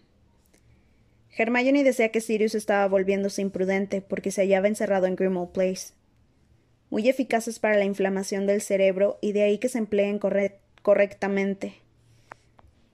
Hermione 1.36 1.84
decía 1.84 2.10
que 2.10 2.22
Sirius 2.22 2.54
estaba 2.54 2.88
volviéndose 2.88 3.42
imprudente 3.42 4.02
porque 4.02 4.32
se 4.32 4.42
hallaba 4.42 4.68
encerrado 4.68 5.08
en 5.08 5.16
Grimmauld 5.16 5.50
Place. 5.50 5.94
Muy 6.92 7.10
eficaces 7.10 7.58
para 7.58 7.78
la 7.78 7.86
inflamación 7.86 8.46
del 8.46 8.62
cerebro 8.62 9.18
y 9.20 9.32
de 9.32 9.44
ahí 9.44 9.58
que 9.58 9.70
se 9.70 9.80
empleen 9.80 10.20
correctamente. 10.20 11.74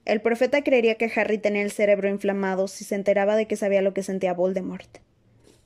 El 0.05 0.21
profeta 0.21 0.63
creería 0.63 0.95
que 0.95 1.11
Harry 1.13 1.37
tenía 1.37 1.63
el 1.63 1.71
cerebro 1.71 2.07
inflamado 2.07 2.69
si 2.69 2.85
se 2.85 2.95
enteraba 2.95 3.35
de 3.35 3.45
que 3.45 3.57
sabía 3.57 3.81
lo 3.81 3.93
que 3.93 4.03
sentía 4.03 4.33
Voldemort. 4.33 4.99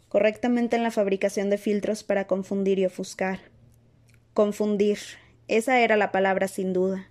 Correctamente 0.10 0.76
en 0.76 0.84
la 0.84 0.92
fabricación 0.92 1.50
de 1.50 1.60
filtros 1.60 2.04
para 2.04 2.26
confundir 2.26 2.80
y 2.80 2.86
ofuscar. 2.86 3.40
Confundir. 4.34 4.98
Esa 5.48 5.80
era 5.80 5.96
la 5.96 6.12
palabra 6.12 6.48
sin 6.48 6.74
duda. 6.74 7.10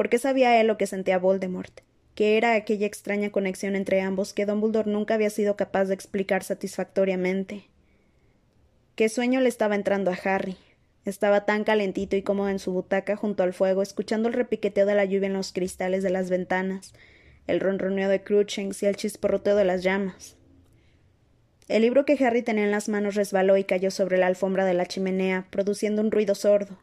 ¿Por 0.00 0.08
qué 0.08 0.18
sabía 0.18 0.58
él 0.58 0.66
lo 0.66 0.78
que 0.78 0.86
sentía 0.86 1.18
Voldemort? 1.18 1.82
que 2.14 2.38
era 2.38 2.54
aquella 2.54 2.86
extraña 2.86 3.28
conexión 3.28 3.76
entre 3.76 4.00
ambos 4.00 4.32
que 4.32 4.46
Dumbledore 4.46 4.90
nunca 4.90 5.12
había 5.12 5.28
sido 5.28 5.56
capaz 5.56 5.84
de 5.84 5.94
explicar 5.94 6.42
satisfactoriamente. 6.42 7.68
Qué 8.94 9.10
sueño 9.10 9.42
le 9.42 9.50
estaba 9.50 9.74
entrando 9.74 10.10
a 10.10 10.14
Harry. 10.14 10.56
Estaba 11.04 11.44
tan 11.44 11.64
calentito 11.64 12.16
y 12.16 12.22
cómodo 12.22 12.48
en 12.48 12.60
su 12.60 12.72
butaca 12.72 13.14
junto 13.14 13.42
al 13.42 13.52
fuego, 13.52 13.82
escuchando 13.82 14.30
el 14.30 14.34
repiqueteo 14.34 14.86
de 14.86 14.94
la 14.94 15.04
lluvia 15.04 15.26
en 15.26 15.34
los 15.34 15.52
cristales 15.52 16.02
de 16.02 16.08
las 16.08 16.30
ventanas, 16.30 16.94
el 17.46 17.60
ronroneo 17.60 18.08
de 18.08 18.22
Cruchens 18.22 18.82
y 18.82 18.86
el 18.86 18.96
chisporroteo 18.96 19.54
de 19.54 19.66
las 19.66 19.82
llamas. 19.82 20.34
El 21.68 21.82
libro 21.82 22.06
que 22.06 22.16
Harry 22.24 22.40
tenía 22.40 22.64
en 22.64 22.70
las 22.70 22.88
manos 22.88 23.16
resbaló 23.16 23.58
y 23.58 23.64
cayó 23.64 23.90
sobre 23.90 24.16
la 24.16 24.28
alfombra 24.28 24.64
de 24.64 24.72
la 24.72 24.86
chimenea, 24.86 25.46
produciendo 25.50 26.00
un 26.00 26.10
ruido 26.10 26.34
sordo. 26.34 26.78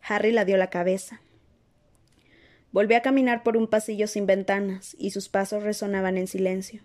Harry 0.00 0.32
la 0.32 0.46
dio 0.46 0.56
la 0.56 0.70
cabeza. 0.70 1.20
Volvió 2.70 2.96
a 2.98 3.02
caminar 3.02 3.42
por 3.42 3.56
un 3.56 3.66
pasillo 3.66 4.06
sin 4.06 4.26
ventanas, 4.26 4.94
y 4.98 5.10
sus 5.10 5.28
pasos 5.28 5.62
resonaban 5.62 6.18
en 6.18 6.26
silencio. 6.26 6.82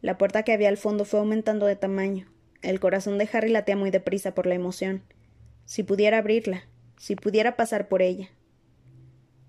La 0.00 0.18
puerta 0.18 0.42
que 0.42 0.52
había 0.52 0.68
al 0.68 0.76
fondo 0.76 1.04
fue 1.04 1.20
aumentando 1.20 1.66
de 1.66 1.76
tamaño. 1.76 2.28
El 2.62 2.80
corazón 2.80 3.18
de 3.18 3.28
Harry 3.32 3.50
latía 3.50 3.76
muy 3.76 3.90
deprisa 3.90 4.34
por 4.34 4.46
la 4.46 4.54
emoción. 4.54 5.02
Si 5.64 5.82
pudiera 5.82 6.18
abrirla, 6.18 6.64
si 6.98 7.16
pudiera 7.16 7.56
pasar 7.56 7.88
por 7.88 8.02
ella. 8.02 8.30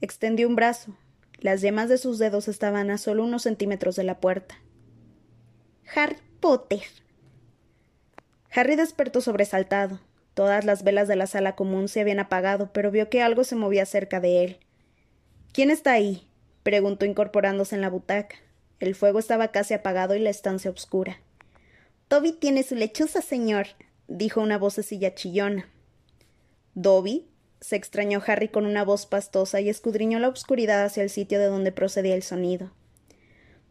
Extendió 0.02 0.48
un 0.48 0.56
brazo. 0.56 0.96
Las 1.40 1.62
yemas 1.62 1.90
de 1.90 1.98
sus 1.98 2.20
dedos 2.20 2.48
estaban 2.48 2.90
a 2.92 2.98
solo 2.98 3.24
unos 3.24 3.44
centímetros 3.44 3.96
de 3.96 4.04
la 4.04 4.20
puerta. 4.20 4.56
Harry 5.96 6.18
Potter. 6.40 6.82
Harry 8.52 8.76
despertó 8.76 9.22
sobresaltado. 9.22 10.00
Todas 10.34 10.64
las 10.64 10.84
velas 10.84 11.08
de 11.08 11.16
la 11.16 11.28
sala 11.28 11.56
común 11.56 11.88
se 11.88 12.02
habían 12.02 12.20
apagado, 12.20 12.72
pero 12.72 12.92
vio 12.92 13.10
que 13.10 13.22
algo 13.22 13.44
se 13.44 13.56
movía 13.56 13.86
cerca 13.86 14.20
de 14.20 14.44
él. 14.44 14.60
¿Quién 15.56 15.72
está 15.72 15.94
ahí? 15.94 16.28
preguntó 16.64 17.06
incorporándose 17.06 17.76
en 17.76 17.82
la 17.82 17.90
butaca. 17.90 18.36
El 18.82 18.94
fuego 18.94 19.20
estaba 19.20 19.54
casi 19.54 19.74
apagado 19.74 20.14
y 20.14 20.20
la 20.20 20.30
estancia 20.30 20.70
oscura. 20.70 21.22
Toby 22.10 22.34
tiene 22.34 22.62
su 22.62 22.76
lechuza, 22.76 23.22
señor, 23.22 23.68
dijo 24.10 24.42
una 24.42 24.58
vocecilla 24.58 25.16
chillona. 25.16 25.70
¿Dobby? 26.74 27.30
se 27.62 27.78
extrañó 27.78 28.22
Harry 28.28 28.50
con 28.50 28.66
una 28.66 28.84
voz 28.84 29.06
pastosa 29.06 29.62
y 29.62 29.70
escudriñó 29.70 30.20
la 30.20 30.28
oscuridad 30.28 30.84
hacia 30.84 31.04
el 31.04 31.10
sitio 31.10 31.40
de 31.40 31.46
donde 31.46 31.72
procedía 31.72 32.16
el 32.16 32.24
sonido. 32.24 32.74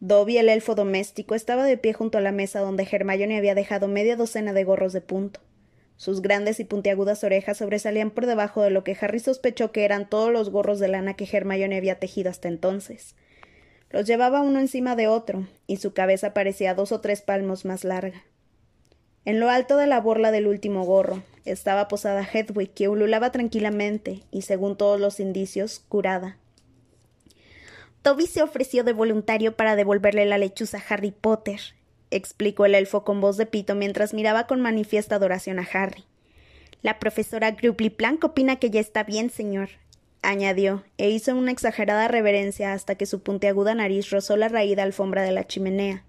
Dobby, 0.00 0.38
el 0.38 0.48
elfo 0.48 0.74
doméstico, 0.74 1.34
estaba 1.34 1.66
de 1.66 1.76
pie 1.76 1.92
junto 1.92 2.16
a 2.16 2.22
la 2.22 2.32
mesa 2.32 2.60
donde 2.60 2.88
Hermione 2.90 3.36
había 3.36 3.54
dejado 3.54 3.88
media 3.88 4.16
docena 4.16 4.54
de 4.54 4.64
gorros 4.64 4.94
de 4.94 5.02
punto. 5.02 5.40
Sus 5.96 6.22
grandes 6.22 6.60
y 6.60 6.64
puntiagudas 6.64 7.24
orejas 7.24 7.58
sobresalían 7.58 8.10
por 8.10 8.26
debajo 8.26 8.62
de 8.62 8.70
lo 8.70 8.84
que 8.84 8.96
Harry 9.00 9.20
sospechó 9.20 9.72
que 9.72 9.84
eran 9.84 10.08
todos 10.08 10.32
los 10.32 10.50
gorros 10.50 10.80
de 10.80 10.88
lana 10.88 11.14
que 11.14 11.28
Hermione 11.30 11.76
había 11.76 11.98
tejido 11.98 12.30
hasta 12.30 12.48
entonces. 12.48 13.14
Los 13.90 14.06
llevaba 14.06 14.40
uno 14.40 14.58
encima 14.58 14.96
de 14.96 15.06
otro, 15.06 15.46
y 15.66 15.76
su 15.76 15.92
cabeza 15.92 16.34
parecía 16.34 16.74
dos 16.74 16.90
o 16.90 17.00
tres 17.00 17.22
palmos 17.22 17.64
más 17.64 17.84
larga. 17.84 18.24
En 19.24 19.40
lo 19.40 19.48
alto 19.48 19.76
de 19.76 19.86
la 19.86 20.00
borla 20.00 20.32
del 20.32 20.46
último 20.46 20.84
gorro 20.84 21.22
estaba 21.44 21.88
posada 21.88 22.28
Hedwig, 22.30 22.74
que 22.74 22.88
ululaba 22.88 23.30
tranquilamente 23.30 24.22
y, 24.30 24.42
según 24.42 24.76
todos 24.76 25.00
los 25.00 25.20
indicios, 25.20 25.78
curada. 25.88 26.38
Toby 28.02 28.26
se 28.26 28.42
ofreció 28.42 28.84
de 28.84 28.92
voluntario 28.92 29.56
para 29.56 29.76
devolverle 29.76 30.26
la 30.26 30.36
lechuza 30.36 30.78
a 30.78 30.84
Harry 30.92 31.10
Potter, 31.10 31.60
explicó 32.16 32.66
el 32.66 32.74
elfo 32.74 33.04
con 33.04 33.20
voz 33.20 33.36
de 33.36 33.46
pito 33.46 33.74
mientras 33.74 34.14
miraba 34.14 34.46
con 34.46 34.60
manifiesta 34.60 35.16
adoración 35.16 35.58
a 35.58 35.68
Harry. 35.72 36.04
La 36.82 36.98
profesora 36.98 37.50
Grubly 37.50 37.90
Plank 37.90 38.24
opina 38.24 38.56
que 38.56 38.70
ya 38.70 38.80
está 38.80 39.04
bien, 39.04 39.30
señor, 39.30 39.70
añadió, 40.22 40.84
e 40.98 41.10
hizo 41.10 41.34
una 41.34 41.50
exagerada 41.50 42.08
reverencia 42.08 42.72
hasta 42.72 42.94
que 42.94 43.06
su 43.06 43.22
puntiaguda 43.22 43.74
nariz 43.74 44.10
rozó 44.10 44.36
la 44.36 44.48
raída 44.48 44.82
alfombra 44.82 45.22
de 45.22 45.32
la 45.32 45.46
chimenea. 45.46 46.04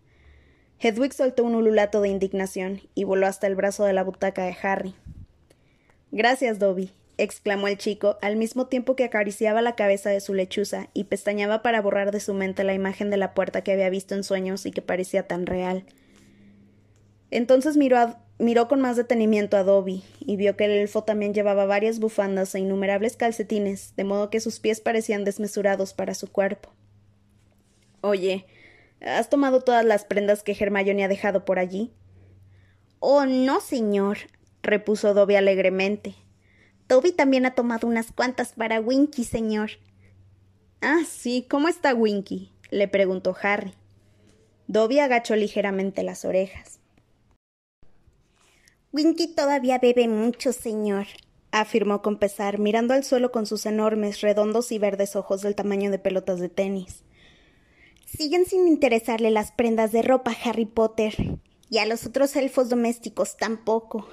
Hedwig 0.79 1.13
soltó 1.13 1.43
un 1.43 1.55
ululato 1.55 2.01
de 2.01 2.09
indignación 2.09 2.81
y 2.93 3.05
voló 3.05 3.27
hasta 3.27 3.47
el 3.47 3.55
brazo 3.55 3.85
de 3.85 3.93
la 3.93 4.03
butaca 4.03 4.43
de 4.43 4.55
Harry. 4.61 4.95
Gracias, 6.11 6.59
Dobby, 6.59 6.91
exclamó 7.17 7.67
el 7.67 7.77
chico, 7.77 8.17
al 8.21 8.35
mismo 8.35 8.67
tiempo 8.67 8.95
que 8.95 9.05
acariciaba 9.05 9.61
la 9.61 9.75
cabeza 9.75 10.09
de 10.09 10.21
su 10.21 10.33
lechuza 10.33 10.89
y 10.93 11.05
pestañaba 11.05 11.61
para 11.61 11.81
borrar 11.81 12.11
de 12.11 12.19
su 12.19 12.33
mente 12.33 12.63
la 12.63 12.73
imagen 12.73 13.09
de 13.09 13.17
la 13.17 13.33
puerta 13.33 13.63
que 13.63 13.71
había 13.71 13.89
visto 13.89 14.15
en 14.15 14.23
sueños 14.23 14.65
y 14.65 14.71
que 14.71 14.81
parecía 14.81 15.27
tan 15.27 15.45
real. 15.45 15.85
Entonces 17.31 17.77
miró, 17.77 18.17
miró 18.37 18.67
con 18.67 18.81
más 18.81 18.97
detenimiento 18.97 19.57
a 19.57 19.63
Dobby 19.63 20.03
y 20.19 20.35
vio 20.35 20.55
que 20.55 20.65
el 20.65 20.71
elfo 20.71 21.03
también 21.03 21.33
llevaba 21.33 21.65
varias 21.65 21.99
bufandas 21.99 22.53
e 22.55 22.59
innumerables 22.59 23.17
calcetines, 23.17 23.95
de 23.95 24.03
modo 24.03 24.29
que 24.29 24.39
sus 24.39 24.59
pies 24.59 24.81
parecían 24.81 25.23
desmesurados 25.23 25.93
para 25.93 26.13
su 26.13 26.31
cuerpo. 26.31 26.71
Oye, 28.01 28.45
¿has 29.01 29.29
tomado 29.29 29.61
todas 29.61 29.83
las 29.83 30.05
prendas 30.05 30.43
que 30.43 30.55
Hermione 30.57 31.03
ha 31.03 31.07
dejado 31.07 31.45
por 31.45 31.59
allí? 31.59 31.91
Oh, 32.99 33.25
no, 33.25 33.61
señor, 33.61 34.17
repuso 34.61 35.13
Dobby 35.13 35.35
alegremente. 35.35 36.15
Toby 36.87 37.11
también 37.11 37.45
ha 37.45 37.55
tomado 37.55 37.87
unas 37.87 38.11
cuantas 38.11 38.53
para 38.53 38.79
Winky, 38.79 39.23
señor. 39.23 39.71
Ah, 40.81 41.01
sí, 41.07 41.45
¿cómo 41.49 41.67
está 41.67 41.93
Winky? 41.93 42.51
le 42.69 42.87
preguntó 42.87 43.35
Harry. 43.41 43.73
Dobby 44.67 44.99
agachó 44.99 45.35
ligeramente 45.35 46.03
las 46.03 46.25
orejas. 46.25 46.79
Winky 48.91 49.27
todavía 49.27 49.77
bebe 49.77 50.07
mucho, 50.07 50.53
señor, 50.53 51.07
afirmó 51.51 52.01
con 52.01 52.17
pesar, 52.17 52.59
mirando 52.59 52.93
al 52.93 53.03
suelo 53.03 53.31
con 53.31 53.45
sus 53.45 53.65
enormes, 53.65 54.21
redondos 54.21 54.71
y 54.71 54.79
verdes 54.79 55.15
ojos 55.15 55.41
del 55.41 55.55
tamaño 55.55 55.91
de 55.91 55.99
pelotas 55.99 56.39
de 56.39 56.49
tenis. 56.49 57.03
Siguen 58.05 58.45
sin 58.45 58.67
interesarle 58.67 59.31
las 59.31 59.51
prendas 59.51 59.91
de 59.91 60.01
ropa, 60.01 60.31
Harry 60.45 60.65
Potter, 60.65 61.39
y 61.69 61.79
a 61.79 61.85
los 61.85 62.05
otros 62.05 62.35
elfos 62.35 62.69
domésticos 62.69 63.37
tampoco. 63.37 64.07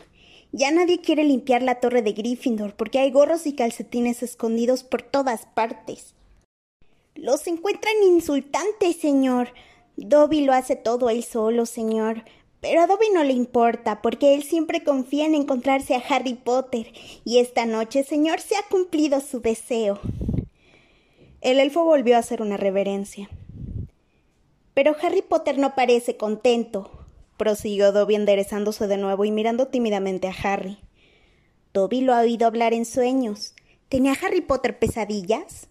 Ya 0.52 0.70
nadie 0.70 1.00
quiere 1.00 1.24
limpiar 1.24 1.62
la 1.62 1.80
torre 1.80 2.02
de 2.02 2.12
Gryffindor 2.12 2.74
porque 2.76 2.98
hay 2.98 3.10
gorros 3.10 3.46
y 3.46 3.54
calcetines 3.54 4.22
escondidos 4.22 4.84
por 4.84 5.00
todas 5.02 5.46
partes. 5.46 6.14
Los 7.14 7.46
encuentran 7.46 7.94
insultantes, 8.04 8.96
señor. 8.96 9.54
Dobby 9.96 10.42
lo 10.42 10.52
hace 10.52 10.76
todo 10.76 11.08
él 11.08 11.24
solo, 11.24 11.64
señor. 11.64 12.24
Pero 12.60 12.82
a 12.82 12.86
Dobby 12.86 13.06
no 13.12 13.24
le 13.24 13.32
importa, 13.32 14.02
porque 14.02 14.34
él 14.34 14.44
siempre 14.44 14.84
confía 14.84 15.26
en 15.26 15.34
encontrarse 15.34 15.94
a 15.94 16.02
Harry 16.08 16.34
Potter, 16.34 16.92
y 17.24 17.38
esta 17.38 17.66
noche, 17.66 18.04
señor, 18.04 18.40
se 18.40 18.56
ha 18.56 18.62
cumplido 18.70 19.20
su 19.20 19.40
deseo. 19.40 19.98
El 21.40 21.58
elfo 21.58 21.82
volvió 21.82 22.14
a 22.14 22.20
hacer 22.20 22.40
una 22.40 22.56
reverencia. 22.56 23.28
Pero 24.74 24.94
Harry 25.02 25.22
Potter 25.22 25.58
no 25.58 25.74
parece 25.74 26.16
contento 26.16 27.01
prosiguió 27.42 27.90
Dobby 27.90 28.14
enderezándose 28.14 28.86
de 28.86 28.98
nuevo 28.98 29.24
y 29.24 29.32
mirando 29.32 29.66
tímidamente 29.66 30.28
a 30.28 30.34
Harry. 30.44 30.78
Dobby 31.74 32.02
lo 32.02 32.14
ha 32.14 32.20
oído 32.20 32.46
hablar 32.46 32.72
en 32.72 32.84
sueños. 32.84 33.56
¿Tenía 33.88 34.12
Harry 34.12 34.42
Potter 34.42 34.78
pesadillas? 34.78 35.66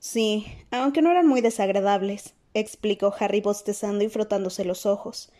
Sí, 0.00 0.44
aunque 0.70 1.00
no 1.00 1.10
eran 1.10 1.26
muy 1.26 1.40
desagradables, 1.40 2.34
explicó 2.52 3.14
Harry 3.18 3.40
bostezando 3.40 4.04
y 4.04 4.10
frotándose 4.10 4.66
los 4.66 4.84
ojos. 4.84 5.32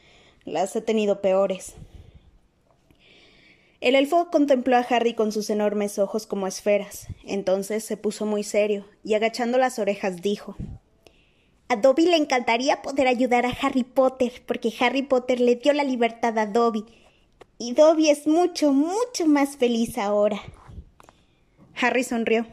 Las 0.47 0.75
he 0.75 0.81
tenido 0.81 1.21
peores. 1.21 1.75
El 3.83 3.95
elfo 3.95 4.31
contempló 4.31 4.77
a 4.77 4.87
Harry 4.89 5.13
con 5.13 5.33
sus 5.33 5.51
enormes 5.51 5.99
ojos 5.99 6.27
como 6.27 6.47
esferas. 6.47 7.09
Entonces 7.27 7.85
se 7.85 7.99
puso 7.99 8.25
muy 8.25 8.43
serio 8.43 8.87
y 9.05 9.13
agachando 9.13 9.59
las 9.59 9.79
orejas 9.79 10.23
dijo 10.23 10.57
a 11.73 11.77
Dobby 11.77 12.05
le 12.05 12.17
encantaría 12.17 12.83
poder 12.83 13.07
ayudar 13.07 13.47
a 13.47 13.57
Harry 13.63 13.83
Potter, 13.83 14.31
porque 14.47 14.75
Harry 14.79 15.01
Potter 15.01 15.41
le 15.41 15.57
dio 15.57 15.73
la 15.73 15.85
libertad 15.85 16.39
a 16.39 16.45
Dobby. 16.45 16.85
Y 17.57 17.73
Dobby 17.73 18.11
es 18.11 18.27
mucho, 18.27 18.75
mucho 18.75 19.27
más 19.27 19.57
feliz 19.57 19.97
ahora. 19.97 20.39
Harry 21.81 22.05
sonrió. 22.05 22.47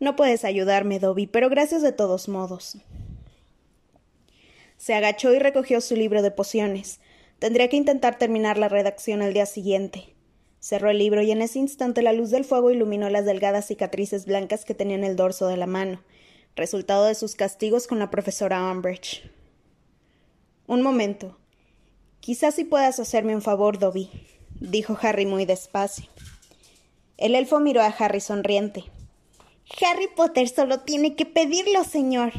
No 0.00 0.16
puedes 0.16 0.46
ayudarme, 0.46 0.98
Dobby, 0.98 1.26
pero 1.26 1.50
gracias 1.50 1.82
de 1.82 1.92
todos 1.92 2.28
modos. 2.28 2.78
Se 4.78 4.94
agachó 4.94 5.34
y 5.34 5.38
recogió 5.38 5.82
su 5.82 5.94
libro 5.94 6.22
de 6.22 6.30
pociones. 6.30 7.00
Tendría 7.38 7.68
que 7.68 7.76
intentar 7.76 8.16
terminar 8.16 8.56
la 8.56 8.70
redacción 8.70 9.20
al 9.20 9.34
día 9.34 9.44
siguiente. 9.44 10.14
Cerró 10.58 10.88
el 10.88 10.98
libro 10.98 11.20
y 11.20 11.32
en 11.32 11.42
ese 11.42 11.58
instante 11.58 12.00
la 12.00 12.14
luz 12.14 12.30
del 12.30 12.46
fuego 12.46 12.70
iluminó 12.70 13.10
las 13.10 13.26
delgadas 13.26 13.66
cicatrices 13.66 14.24
blancas 14.24 14.64
que 14.64 14.74
tenía 14.74 14.96
en 14.96 15.04
el 15.04 15.16
dorso 15.16 15.48
de 15.48 15.58
la 15.58 15.66
mano, 15.66 16.00
resultado 16.58 17.06
de 17.06 17.14
sus 17.14 17.34
castigos 17.34 17.86
con 17.86 17.98
la 17.98 18.10
profesora 18.10 18.70
Umbridge. 18.70 19.30
Un 20.66 20.82
momento. 20.82 21.38
Quizás 22.20 22.56
si 22.56 22.64
puedas 22.64 23.00
hacerme 23.00 23.34
un 23.34 23.40
favor, 23.40 23.78
Dobby, 23.78 24.10
dijo 24.60 24.98
Harry 25.00 25.24
muy 25.24 25.46
despacio. 25.46 26.04
El 27.16 27.34
elfo 27.34 27.60
miró 27.60 27.80
a 27.80 27.86
Harry 27.86 28.20
sonriente. 28.20 28.84
Harry 29.80 30.08
Potter 30.14 30.48
solo 30.48 30.80
tiene 30.80 31.14
que 31.14 31.24
pedirlo, 31.24 31.84
señor. 31.84 32.32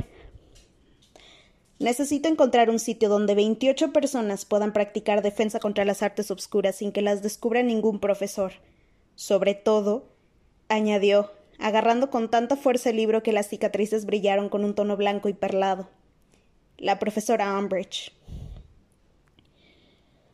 Necesito 1.80 2.28
encontrar 2.28 2.70
un 2.70 2.80
sitio 2.80 3.08
donde 3.08 3.36
veintiocho 3.36 3.94
personas 3.94 4.44
puedan 4.46 4.74
practicar 4.74 5.22
defensa 5.22 5.60
contra 5.60 5.86
las 5.86 6.04
artes 6.04 6.30
obscuras 6.30 6.76
sin 6.76 6.92
que 6.92 7.02
las 7.02 7.24
descubra 7.24 7.64
ningún 7.64 8.00
profesor. 8.00 8.52
Sobre 9.16 9.54
todo, 9.56 10.10
añadió, 10.68 11.32
agarrando 11.60 12.10
con 12.10 12.30
tanta 12.30 12.56
fuerza 12.56 12.90
el 12.90 12.96
libro 12.96 13.22
que 13.22 13.34
las 13.34 13.48
cicatrices 13.48 14.06
brillaron 14.06 14.50
con 14.50 14.64
un 14.64 14.74
tono 14.74 14.98
blanco 14.98 15.30
y 15.30 15.34
perlado. 15.34 15.90
La 16.78 16.98
profesora 16.98 17.58
Umbridge. 17.58 18.14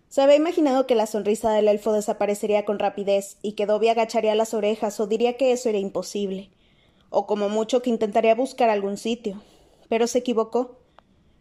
Se 0.07 0.21
había 0.21 0.35
imaginado 0.35 0.87
que 0.87 0.95
la 0.95 1.07
sonrisa 1.07 1.51
del 1.51 1.67
elfo 1.67 1.91
desaparecería 1.91 2.63
con 2.63 2.79
rapidez 2.79 3.37
y 3.41 3.53
que 3.53 3.65
Dobby 3.65 3.89
agacharía 3.89 4.33
las 4.35 4.53
orejas 4.53 4.99
o 4.99 5.07
diría 5.07 5.35
que 5.35 5.51
eso 5.51 5.67
era 5.67 5.77
imposible, 5.77 6.51
o 7.09 7.27
como 7.27 7.49
mucho 7.49 7.81
que 7.81 7.89
intentaría 7.89 8.33
buscar 8.33 8.69
algún 8.69 8.95
sitio. 8.95 9.41
Pero 9.89 10.07
se 10.07 10.19
equivocó. 10.19 10.79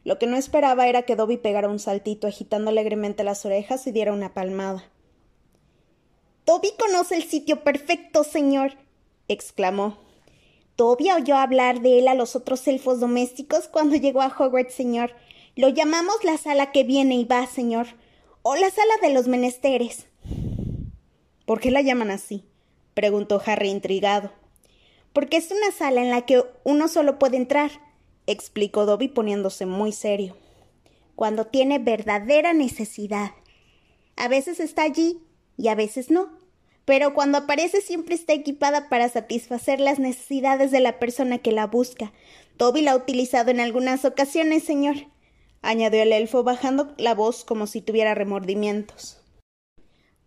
Lo 0.03 0.19
que 0.19 0.27
no 0.27 0.37
esperaba 0.37 0.89
era 0.89 1.03
que 1.03 1.15
Dobby 1.15 1.37
pegara 1.37 1.69
un 1.69 1.79
saltito 1.79 2.27
agitando 2.27 2.71
alegremente 2.71 3.23
las 3.23 3.45
orejas 3.47 3.87
y 3.87 3.93
diera 3.93 4.13
una 4.13 4.35
palmada. 4.35 4.91
Dobby 6.45 6.73
conoce 6.79 7.17
el 7.17 7.23
sitio 7.23 7.63
perfecto, 7.63 8.25
señor, 8.25 8.73
exclamó. 9.29 9.99
Dobby 10.77 11.13
oyó 11.13 11.37
hablar 11.37 11.81
de 11.81 11.99
él 11.99 12.09
a 12.09 12.15
los 12.15 12.35
otros 12.37 12.67
elfos 12.67 13.01
domésticos 13.01 13.69
cuando 13.69 13.97
llegó 13.97 14.23
a 14.23 14.35
Hogwarts, 14.37 14.75
señor. 14.75 15.13
Lo 15.57 15.69
llamamos 15.69 16.25
la 16.25 16.37
sala 16.37 16.73
que 16.73 16.85
viene 16.85 17.15
y 17.15 17.25
va, 17.25 17.47
señor. 17.47 17.87
O 18.43 18.57
la 18.57 18.71
sala 18.71 18.95
de 19.01 19.13
los 19.13 19.29
menesteres. 19.29 20.07
¿Por 21.47 21.61
qué 21.61 21.71
la 21.71 21.83
llaman 21.83 22.11
así? 22.11 22.45
preguntó 22.95 23.41
Harry 23.45 23.69
intrigado. 23.69 24.33
Porque 25.13 25.37
es 25.37 25.51
una 25.51 25.71
sala 25.71 26.03
en 26.03 26.11
la 26.11 26.27
que 26.27 26.43
uno 26.65 26.89
solo 26.89 27.19
puede 27.19 27.37
entrar 27.37 27.71
explicó 28.27 28.87
Dobby 28.87 29.09
poniéndose 29.09 29.67
muy 29.67 29.93
serio. 29.93 30.37
Cuando 31.15 31.47
tiene 31.47 31.79
verdadera 31.79 32.53
necesidad. 32.53 33.33
A 34.17 34.29
veces 34.29 34.61
está 34.61 34.83
allí 34.83 35.21
y 35.57 35.69
a 35.69 35.75
veces 35.75 36.11
no. 36.11 36.31
Pero 36.85 37.15
cuando 37.15 37.39
aparece 37.39 37.81
siempre 37.81 38.15
está 38.15 38.33
equipada 38.33 38.89
para 38.89 39.09
satisfacer 39.09 39.81
las 39.81 39.99
necesidades 39.99 40.71
de 40.71 40.81
la 40.81 40.99
persona 40.99 41.39
que 41.39 41.53
la 41.53 41.67
busca. 41.67 42.13
Dobby 42.59 42.83
la 42.83 42.93
ha 42.93 42.97
utilizado 42.97 43.51
en 43.51 43.61
algunas 43.61 44.05
ocasiones, 44.05 44.65
señor, 44.65 44.97
añadió 45.63 46.03
el 46.03 46.13
elfo 46.13 46.45
bajando 46.45 46.95
la 46.99 47.15
voz 47.15 47.45
como 47.45 47.67
si 47.67 47.81
tuviera 47.81 48.15
remordimientos. 48.15 49.21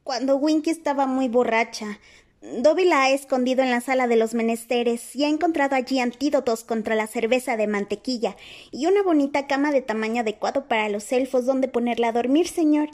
Cuando 0.04 0.38
Winky 0.38 0.70
estaba 0.70 1.06
muy 1.06 1.28
borracha, 1.28 2.00
Dobby 2.42 2.86
la 2.86 3.04
ha 3.04 3.10
escondido 3.10 3.64
en 3.64 3.72
la 3.72 3.82
sala 3.82 4.08
de 4.08 4.16
los 4.16 4.34
menesteres 4.34 5.16
y 5.16 5.24
ha 5.24 5.28
encontrado 5.28 5.76
allí 5.76 6.00
antídotos 6.00 6.64
contra 6.64 6.96
la 6.96 7.08
cerveza 7.08 7.58
de 7.58 7.68
mantequilla 7.68 8.38
y 8.72 8.86
una 8.86 9.02
bonita 9.02 9.48
cama 9.48 9.72
de 9.72 9.82
tamaño 9.82 10.22
adecuado 10.22 10.68
para 10.68 10.88
los 10.88 11.12
elfos 11.12 11.46
donde 11.46 11.68
ponerla 11.68 12.10
a 12.10 12.12
dormir, 12.14 12.48
señor. 12.48 12.90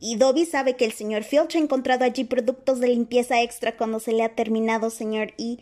Y 0.00 0.16
Dobby 0.16 0.46
sabe 0.46 0.76
que 0.76 0.86
el 0.86 0.92
señor 0.92 1.24
Filch 1.24 1.54
ha 1.54 1.58
encontrado 1.58 2.04
allí 2.04 2.24
productos 2.24 2.80
de 2.80 2.88
limpieza 2.88 3.42
extra 3.42 3.76
cuando 3.76 4.00
se 4.00 4.12
le 4.12 4.22
ha 4.22 4.34
terminado, 4.34 4.90
señor, 4.90 5.34
y. 5.36 5.60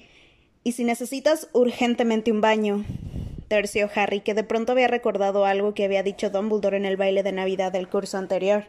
Y 0.64 0.72
si 0.72 0.84
necesitas 0.84 1.48
urgentemente 1.52 2.30
un 2.30 2.40
baño, 2.40 2.84
terció 3.48 3.90
Harry, 3.94 4.20
que 4.20 4.34
de 4.34 4.44
pronto 4.44 4.72
había 4.72 4.86
recordado 4.86 5.44
algo 5.44 5.74
que 5.74 5.84
había 5.84 6.02
dicho 6.02 6.30
Dumbledore 6.30 6.76
en 6.76 6.84
el 6.84 6.96
baile 6.96 7.22
de 7.22 7.32
Navidad 7.32 7.72
del 7.72 7.88
curso 7.88 8.18
anterior. 8.18 8.66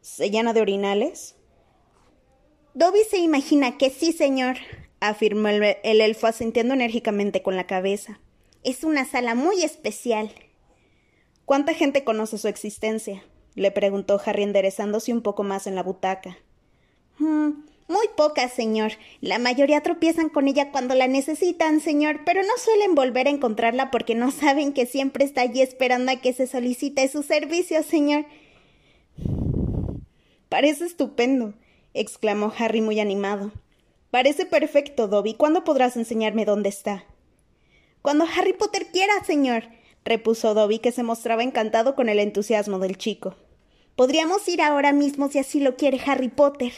¿Se 0.00 0.30
llena 0.30 0.52
de 0.52 0.60
orinales? 0.60 1.36
Dobby 2.74 3.00
se 3.08 3.18
imagina 3.18 3.78
que 3.78 3.90
sí, 3.90 4.12
señor, 4.12 4.56
afirmó 5.00 5.48
el, 5.48 5.62
elfo 5.82 6.26
asintiendo 6.26 6.74
enérgicamente 6.74 7.42
con 7.42 7.56
la 7.56 7.66
cabeza. 7.66 8.20
Es 8.64 8.84
una 8.84 9.04
sala 9.04 9.34
muy 9.34 9.62
especial. 9.62 10.30
¿Cuánta 11.44 11.72
gente 11.72 12.04
conoce 12.04 12.38
su 12.38 12.48
existencia? 12.48 13.24
Le 13.56 13.72
preguntó 13.72 14.20
Harry 14.24 14.44
enderezándose 14.44 15.12
un 15.12 15.22
poco 15.22 15.42
más 15.42 15.66
en 15.66 15.74
la 15.74 15.82
butaca. 15.82 16.38
Mm, 17.18 17.50
muy 17.88 18.06
pocas, 18.16 18.52
señor. 18.52 18.92
La 19.20 19.40
mayoría 19.40 19.82
tropiezan 19.82 20.28
con 20.28 20.46
ella 20.46 20.70
cuando 20.70 20.94
la 20.94 21.08
necesitan, 21.08 21.80
señor, 21.80 22.20
pero 22.24 22.42
no 22.42 22.56
suelen 22.58 22.94
volver 22.94 23.26
a 23.26 23.30
encontrarla 23.30 23.90
porque 23.90 24.14
no 24.14 24.30
saben 24.30 24.72
que 24.72 24.86
siempre 24.86 25.24
está 25.24 25.40
allí 25.40 25.62
esperando 25.62 26.12
a 26.12 26.16
que 26.16 26.32
se 26.32 26.46
solicite 26.46 27.08
su 27.08 27.24
servicio, 27.24 27.82
señor. 27.82 28.26
Parece 30.48 30.84
estupendo 30.84 31.54
exclamó 31.96 32.52
Harry 32.58 32.80
muy 32.80 33.00
animado. 33.00 33.52
Parece 34.10 34.46
perfecto, 34.46 35.08
Dobby. 35.08 35.34
¿Cuándo 35.34 35.64
podrás 35.64 35.96
enseñarme 35.96 36.44
dónde 36.44 36.68
está? 36.68 37.04
Cuando 38.02 38.24
Harry 38.24 38.52
Potter 38.52 38.86
quiera, 38.92 39.12
señor, 39.24 39.64
repuso 40.04 40.54
Dobby, 40.54 40.78
que 40.78 40.92
se 40.92 41.02
mostraba 41.02 41.42
encantado 41.42 41.94
con 41.94 42.08
el 42.08 42.20
entusiasmo 42.20 42.78
del 42.78 42.96
chico. 42.98 43.34
Podríamos 43.96 44.46
ir 44.46 44.60
ahora 44.60 44.92
mismo 44.92 45.30
si 45.30 45.38
así 45.38 45.58
lo 45.58 45.76
quiere 45.76 45.98
Harry 46.04 46.28
Potter. 46.28 46.70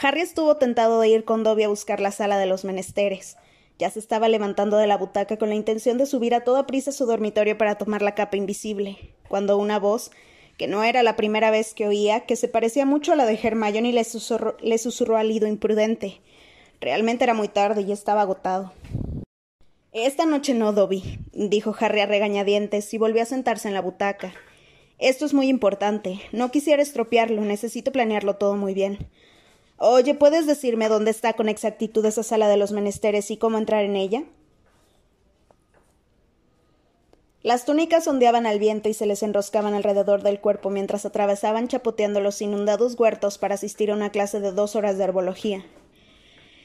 Harry 0.00 0.22
estuvo 0.22 0.56
tentado 0.56 1.00
de 1.00 1.08
ir 1.08 1.24
con 1.26 1.44
Dobby 1.44 1.64
a 1.64 1.68
buscar 1.68 2.00
la 2.00 2.12
sala 2.12 2.38
de 2.38 2.46
los 2.46 2.64
menesteres. 2.64 3.36
Ya 3.78 3.90
se 3.90 3.98
estaba 3.98 4.30
levantando 4.30 4.78
de 4.78 4.86
la 4.86 4.96
butaca 4.96 5.36
con 5.36 5.50
la 5.50 5.54
intención 5.54 5.98
de 5.98 6.06
subir 6.06 6.34
a 6.34 6.44
toda 6.44 6.66
prisa 6.66 6.90
a 6.90 6.92
su 6.94 7.04
dormitorio 7.04 7.58
para 7.58 7.76
tomar 7.76 8.00
la 8.00 8.14
capa 8.14 8.38
invisible, 8.38 9.12
cuando 9.28 9.58
una 9.58 9.78
voz, 9.78 10.12
que 10.56 10.66
no 10.66 10.82
era 10.82 11.02
la 11.02 11.14
primera 11.14 11.50
vez 11.50 11.74
que 11.74 11.86
oía, 11.86 12.20
que 12.20 12.36
se 12.36 12.48
parecía 12.48 12.86
mucho 12.86 13.12
a 13.12 13.16
la 13.16 13.26
de 13.26 13.38
Hermione 13.42 13.90
y 13.90 13.92
le 13.92 14.04
susurró, 14.04 14.56
le 14.62 14.78
susurró 14.78 15.18
al 15.18 15.30
imprudente. 15.30 16.22
Realmente 16.80 17.24
era 17.24 17.34
muy 17.34 17.48
tarde 17.48 17.82
y 17.82 17.92
estaba 17.92 18.22
agotado. 18.22 18.72
Esta 19.92 20.24
noche 20.24 20.54
no, 20.54 20.72
Dobby, 20.72 21.18
dijo 21.34 21.76
Harry 21.78 22.00
a 22.00 22.06
regañadientes 22.06 22.94
y 22.94 22.98
volvió 22.98 23.22
a 23.22 23.26
sentarse 23.26 23.68
en 23.68 23.74
la 23.74 23.82
butaca. 23.82 24.32
Esto 25.04 25.26
es 25.26 25.34
muy 25.34 25.48
importante. 25.48 26.18
No 26.32 26.50
quisiera 26.50 26.80
estropearlo, 26.82 27.42
necesito 27.42 27.92
planearlo 27.92 28.36
todo 28.36 28.56
muy 28.56 28.72
bien. 28.72 29.06
Oye, 29.76 30.14
¿puedes 30.14 30.46
decirme 30.46 30.88
dónde 30.88 31.10
está 31.10 31.34
con 31.34 31.50
exactitud 31.50 32.02
esa 32.06 32.22
sala 32.22 32.48
de 32.48 32.56
los 32.56 32.72
menesteres 32.72 33.30
y 33.30 33.36
cómo 33.36 33.58
entrar 33.58 33.84
en 33.84 33.96
ella? 33.96 34.24
Las 37.42 37.66
túnicas 37.66 38.08
ondeaban 38.08 38.46
al 38.46 38.58
viento 38.58 38.88
y 38.88 38.94
se 38.94 39.04
les 39.04 39.22
enroscaban 39.22 39.74
alrededor 39.74 40.22
del 40.22 40.40
cuerpo 40.40 40.70
mientras 40.70 41.04
atravesaban 41.04 41.68
chapoteando 41.68 42.20
los 42.20 42.40
inundados 42.40 42.98
huertos 42.98 43.36
para 43.36 43.56
asistir 43.56 43.90
a 43.90 43.94
una 43.96 44.08
clase 44.08 44.40
de 44.40 44.52
dos 44.52 44.74
horas 44.74 44.96
de 44.96 45.04
herbología. 45.04 45.66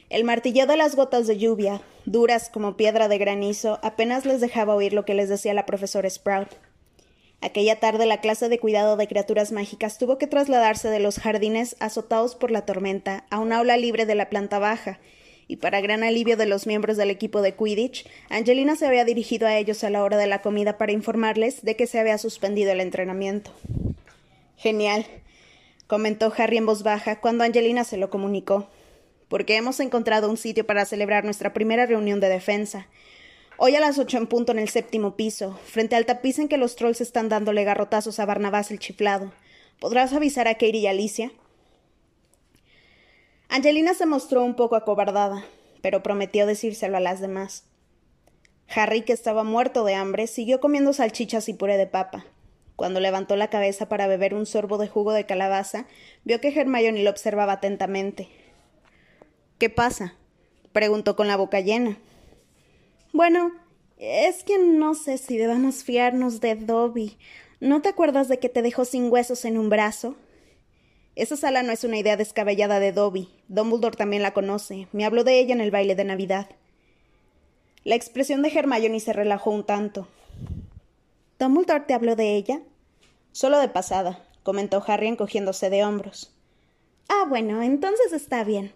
El 0.09 0.23
martilleo 0.23 0.65
de 0.65 0.77
las 0.77 0.95
gotas 0.95 1.27
de 1.27 1.37
lluvia, 1.37 1.81
duras 2.05 2.49
como 2.49 2.77
piedra 2.77 3.09
de 3.09 3.17
granizo, 3.17 3.79
apenas 3.83 4.25
les 4.25 4.39
dejaba 4.39 4.75
oír 4.75 4.93
lo 4.93 5.03
que 5.03 5.13
les 5.13 5.27
decía 5.27 5.53
la 5.53 5.65
profesora 5.65 6.09
Sprout. 6.09 6.55
Aquella 7.41 7.79
tarde 7.79 8.05
la 8.05 8.19
clase 8.19 8.49
de 8.49 8.59
cuidado 8.59 8.97
de 8.97 9.07
criaturas 9.07 9.51
mágicas 9.51 9.97
tuvo 9.97 10.17
que 10.17 10.27
trasladarse 10.27 10.89
de 10.89 10.99
los 10.99 11.19
jardines 11.19 11.77
azotados 11.79 12.35
por 12.35 12.51
la 12.51 12.65
tormenta 12.65 13.25
a 13.29 13.39
un 13.39 13.53
aula 13.53 13.77
libre 13.77 14.05
de 14.05 14.15
la 14.15 14.29
planta 14.29 14.59
baja, 14.59 14.99
y 15.47 15.55
para 15.55 15.81
gran 15.81 16.03
alivio 16.03 16.37
de 16.37 16.45
los 16.45 16.67
miembros 16.67 16.95
del 16.95 17.09
equipo 17.09 17.41
de 17.41 17.55
Quidditch, 17.55 18.05
Angelina 18.29 18.75
se 18.75 18.85
había 18.85 19.03
dirigido 19.03 19.47
a 19.47 19.57
ellos 19.57 19.83
a 19.83 19.89
la 19.89 20.03
hora 20.03 20.15
de 20.17 20.27
la 20.27 20.41
comida 20.41 20.77
para 20.77 20.91
informarles 20.91 21.63
de 21.63 21.75
que 21.75 21.87
se 21.87 21.97
había 21.97 22.19
suspendido 22.19 22.71
el 22.71 22.81
entrenamiento. 22.81 23.51
Genial, 24.57 25.07
comentó 25.87 26.31
Harry 26.37 26.57
en 26.57 26.67
voz 26.67 26.83
baja 26.83 27.19
cuando 27.19 27.45
Angelina 27.45 27.83
se 27.83 27.97
lo 27.97 28.11
comunicó, 28.11 28.67
porque 29.27 29.55
hemos 29.55 29.79
encontrado 29.79 30.29
un 30.29 30.37
sitio 30.37 30.67
para 30.67 30.85
celebrar 30.85 31.23
nuestra 31.23 31.53
primera 31.53 31.87
reunión 31.87 32.19
de 32.19 32.29
defensa. 32.29 32.87
Hoy 33.61 33.75
a 33.75 33.81
las 33.81 33.99
ocho 33.99 34.17
en 34.17 34.25
punto 34.25 34.53
en 34.53 34.59
el 34.59 34.69
séptimo 34.69 35.17
piso, 35.17 35.59
frente 35.65 35.97
al 35.97 36.05
tapiz 36.05 36.39
en 36.39 36.47
que 36.47 36.55
los 36.55 36.77
trolls 36.77 37.01
están 37.01 37.27
dándole 37.27 37.65
garrotazos 37.65 38.17
a 38.21 38.25
Barnabás 38.25 38.71
el 38.71 38.79
chiflado. 38.79 39.33
¿Podrás 39.81 40.13
avisar 40.13 40.47
a 40.47 40.53
Katie 40.53 40.77
y 40.77 40.87
Alicia? 40.87 41.33
Angelina 43.49 43.93
se 43.93 44.05
mostró 44.05 44.45
un 44.45 44.55
poco 44.55 44.77
acobardada, 44.77 45.43
pero 45.81 46.01
prometió 46.01 46.45
decírselo 46.45 46.95
a 46.95 47.01
las 47.01 47.19
demás. 47.19 47.65
Harry, 48.73 49.01
que 49.01 49.11
estaba 49.11 49.43
muerto 49.43 49.83
de 49.83 49.93
hambre, 49.93 50.27
siguió 50.27 50.61
comiendo 50.61 50.93
salchichas 50.93 51.49
y 51.49 51.53
puré 51.53 51.75
de 51.75 51.87
papa. 51.87 52.25
Cuando 52.77 53.01
levantó 53.01 53.35
la 53.35 53.49
cabeza 53.49 53.89
para 53.89 54.07
beber 54.07 54.35
un 54.35 54.45
sorbo 54.45 54.77
de 54.77 54.87
jugo 54.87 55.11
de 55.11 55.25
calabaza, 55.25 55.85
vio 56.23 56.39
que 56.39 56.57
Hermione 56.57 57.03
lo 57.03 57.09
observaba 57.09 57.53
atentamente. 57.53 58.29
¿Qué 59.57 59.69
pasa? 59.69 60.15
preguntó 60.71 61.17
con 61.17 61.27
la 61.27 61.35
boca 61.35 61.59
llena. 61.59 61.97
Bueno, 63.11 63.51
es 63.97 64.43
que 64.43 64.59
no 64.59 64.93
sé 64.93 65.17
si 65.17 65.37
debamos 65.37 65.83
fiarnos 65.83 66.41
de 66.41 66.55
Dobby. 66.55 67.17
¿No 67.59 67.81
te 67.81 67.89
acuerdas 67.89 68.27
de 68.27 68.37
que 68.37 68.49
te 68.49 68.61
dejó 68.61 68.85
sin 68.85 69.11
huesos 69.11 69.45
en 69.45 69.57
un 69.57 69.69
brazo? 69.69 70.15
Esa 71.15 71.35
sala 71.35 71.63
no 71.63 71.71
es 71.71 71.83
una 71.83 71.97
idea 71.97 72.17
descabellada 72.17 72.79
de 72.79 72.91
Dobby. 72.91 73.29
Dumbledore 73.47 73.97
también 73.97 74.21
la 74.21 74.33
conoce. 74.33 74.87
Me 74.91 75.05
habló 75.05 75.23
de 75.23 75.39
ella 75.39 75.53
en 75.53 75.61
el 75.61 75.71
baile 75.71 75.95
de 75.95 76.03
Navidad. 76.03 76.49
La 77.83 77.95
expresión 77.95 78.43
de 78.43 78.49
Hermione 78.49 78.99
se 78.99 79.11
relajó 79.11 79.49
un 79.49 79.65
tanto. 79.65 80.07
¿Dumbledore 81.39 81.85
te 81.87 81.95
habló 81.95 82.15
de 82.15 82.35
ella? 82.35 82.61
Solo 83.31 83.57
de 83.57 83.69
pasada, 83.69 84.23
comentó 84.43 84.83
Harry 84.85 85.07
encogiéndose 85.07 85.71
de 85.71 85.83
hombros. 85.83 86.31
Ah, 87.07 87.25
bueno, 87.27 87.63
entonces 87.63 88.13
está 88.13 88.43
bien, 88.43 88.71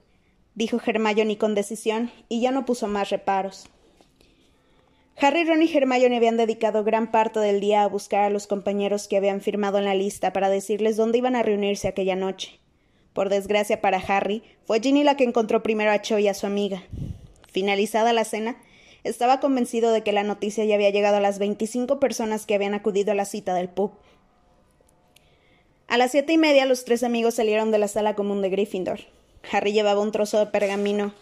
dijo 0.56 0.80
Hermione 0.84 1.38
con 1.38 1.54
decisión, 1.54 2.12
y 2.30 2.42
ya 2.42 2.52
no 2.52 2.66
puso 2.66 2.88
más 2.88 3.12
reparos. 3.12 3.70
Harry, 5.18 5.46
Ron 5.46 5.62
y 5.62 5.72
Hermione 5.72 6.18
habían 6.18 6.38
dedicado 6.38 6.84
gran 6.84 7.12
parte 7.12 7.40
del 7.40 7.60
día 7.60 7.84
a 7.84 7.88
buscar 7.88 8.24
a 8.24 8.30
los 8.30 8.48
compañeros 8.48 9.08
que 9.08 9.18
habían 9.18 9.42
firmado 9.42 9.78
en 9.78 9.86
la 9.86 9.96
lista 9.96 10.34
para 10.34 10.50
decirles 10.50 10.98
dónde 10.98 11.20
iban 11.20 11.36
a 11.36 11.44
reunirse 11.44 11.88
aquella 11.88 12.16
noche. 12.16 12.60
Por 13.14 13.30
desgracia 13.30 13.80
para 13.80 14.00
Harry, 14.00 14.42
fue 14.66 14.82
Ginny 14.82 15.04
la 15.04 15.16
que 15.16 15.24
encontró 15.24 15.62
primero 15.62 15.92
a 15.92 16.02
Cho 16.02 16.18
y 16.18 16.28
a 16.28 16.34
su 16.34 16.48
amiga. 16.48 16.84
Finalizada 17.52 18.12
la 18.12 18.26
cena, 18.26 18.58
estaba 19.04 19.40
convencido 19.40 19.92
de 19.92 20.02
que 20.02 20.14
la 20.14 20.24
noticia 20.24 20.66
ya 20.66 20.76
había 20.76 20.90
llegado 20.90 21.18
a 21.18 21.22
las 21.22 21.38
veinticinco 21.38 22.00
personas 22.00 22.46
que 22.46 22.56
habían 22.56 22.74
acudido 22.74 23.12
a 23.12 23.16
la 23.16 23.26
cita 23.26 23.54
del 23.54 23.70
pub. 23.70 23.92
A 25.88 25.98
las 25.98 26.12
siete 26.12 26.34
y 26.34 26.38
media 26.40 26.66
los 26.66 26.86
tres 26.86 27.04
amigos 27.04 27.36
salieron 27.36 27.70
de 27.70 27.78
la 27.78 27.88
sala 27.88 28.16
común 28.16 28.42
de 28.42 28.50
Gryffindor. 28.50 29.02
Harry 29.52 29.74
llevaba 29.74 30.02
un 30.02 30.12
trozo 30.12 30.40
de 30.40 30.48
pergamino 30.48 31.14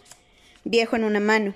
viejo 0.64 0.96
en 0.96 1.04
una 1.04 1.20
mano. 1.20 1.52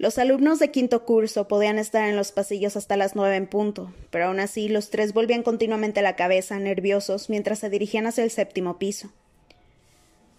Los 0.00 0.16
alumnos 0.16 0.58
de 0.58 0.70
quinto 0.70 1.04
curso 1.04 1.46
podían 1.46 1.78
estar 1.78 2.08
en 2.08 2.16
los 2.16 2.32
pasillos 2.32 2.74
hasta 2.74 2.96
las 2.96 3.16
nueve 3.16 3.36
en 3.36 3.46
punto, 3.46 3.92
pero 4.08 4.28
aún 4.28 4.40
así 4.40 4.70
los 4.70 4.88
tres 4.88 5.12
volvían 5.12 5.42
continuamente 5.42 6.00
la 6.00 6.16
cabeza, 6.16 6.58
nerviosos, 6.58 7.28
mientras 7.28 7.58
se 7.58 7.68
dirigían 7.68 8.06
hacia 8.06 8.24
el 8.24 8.30
séptimo 8.30 8.78
piso. 8.78 9.12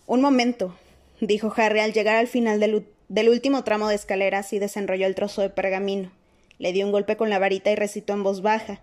Un 0.08 0.20
momento, 0.20 0.76
dijo 1.20 1.54
Harry 1.56 1.80
al 1.80 1.94
llegar 1.94 2.16
al 2.16 2.28
final 2.28 2.60
del, 2.60 3.30
último 3.30 3.64
tramo 3.64 3.88
de 3.88 3.94
escaleras 3.94 4.52
y 4.52 4.58
desenrolló 4.58 5.06
el 5.06 5.14
trozo 5.14 5.44
de 5.44 5.52
pergamino. 5.52 6.12
Le 6.58 6.74
dio 6.74 6.84
un 6.84 6.92
golpe 6.92 7.16
con 7.16 7.30
la 7.30 7.38
varita 7.38 7.70
y 7.70 7.76
recitó 7.76 8.14
en 8.14 8.24
voz 8.24 8.42
baja. 8.42 8.82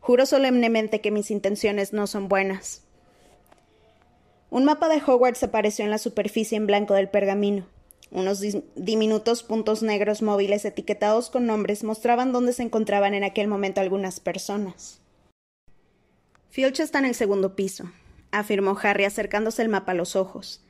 Juro 0.00 0.24
solemnemente 0.24 1.02
que 1.02 1.10
mis 1.10 1.30
intenciones 1.30 1.92
no 1.92 2.06
son 2.06 2.28
buenas. 2.30 2.84
Un 4.48 4.64
mapa 4.64 4.88
de 4.88 5.02
Hogwarts 5.06 5.42
apareció 5.42 5.84
en 5.84 5.90
la 5.90 5.98
superficie 5.98 6.56
en 6.56 6.66
blanco 6.66 6.94
del 6.94 7.10
pergamino. 7.10 7.66
Unos 8.10 8.40
diminutos 8.74 9.44
puntos 9.44 9.82
negros 9.82 10.20
móviles 10.20 10.64
etiquetados 10.64 11.30
con 11.30 11.46
nombres 11.46 11.84
mostraban 11.84 12.32
dónde 12.32 12.52
se 12.52 12.64
encontraban 12.64 13.14
en 13.14 13.22
aquel 13.22 13.46
momento 13.46 13.80
algunas 13.80 14.18
personas. 14.18 15.00
Filch 16.48 16.80
está 16.80 16.98
en 16.98 17.04
el 17.04 17.14
segundo 17.14 17.54
piso, 17.54 17.92
afirmó 18.32 18.76
Harry 18.82 19.04
acercándose 19.04 19.62
el 19.62 19.68
mapa 19.68 19.92
a 19.92 19.94
los 19.94 20.16
ojos. 20.16 20.64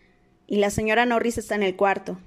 Y 0.46 0.57
la 0.57 0.68
señora 0.68 1.07
Norris 1.07 1.38
está 1.38 1.55
en 1.55 1.62
el 1.62 1.76
cuarto. 1.76 2.18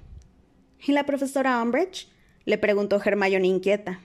¿Y 0.84 0.92
la 0.92 1.06
profesora 1.06 1.62
Umbridge? 1.62 2.08
le 2.44 2.58
preguntó 2.58 3.00
Hermione 3.02 3.46
inquieta. 3.46 4.00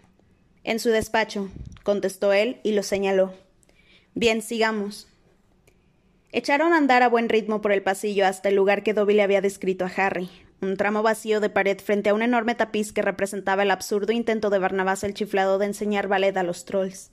En 0.64 0.80
su 0.80 0.90
despacho, 0.90 1.50
contestó 1.84 2.34
él 2.34 2.60
y 2.64 2.74
lo 2.74 2.84
señaló. 2.84 3.34
Bien, 4.14 4.42
sigamos. 4.42 5.08
Echaron 6.32 6.74
a 6.74 6.78
andar 6.78 7.02
a 7.02 7.10
buen 7.10 7.30
ritmo 7.30 7.62
por 7.62 7.72
el 7.72 7.82
pasillo 7.82 8.28
hasta 8.28 8.50
el 8.50 8.56
lugar 8.56 8.84
que 8.84 8.94
Dobby 8.94 9.16
le 9.16 9.24
había 9.24 9.42
descrito 9.42 9.86
a 9.86 9.92
Harry, 9.96 10.30
un 10.62 10.78
tramo 10.78 11.04
vacío 11.04 11.40
de 11.40 11.50
pared 11.50 11.80
frente 11.80 12.10
a 12.10 12.14
un 12.14 12.22
enorme 12.22 12.56
tapiz 12.56 12.92
que 12.92 13.02
representaba 13.02 13.64
el 13.64 13.72
absurdo 13.72 14.12
intento 14.12 14.50
de 14.50 14.60
Barnabás 14.60 15.04
el 15.04 15.14
chiflado 15.14 15.58
de 15.58 15.68
enseñar 15.68 16.08
ballet 16.08 16.36
a 16.38 16.44
los 16.44 16.66
trolls. 16.66 17.12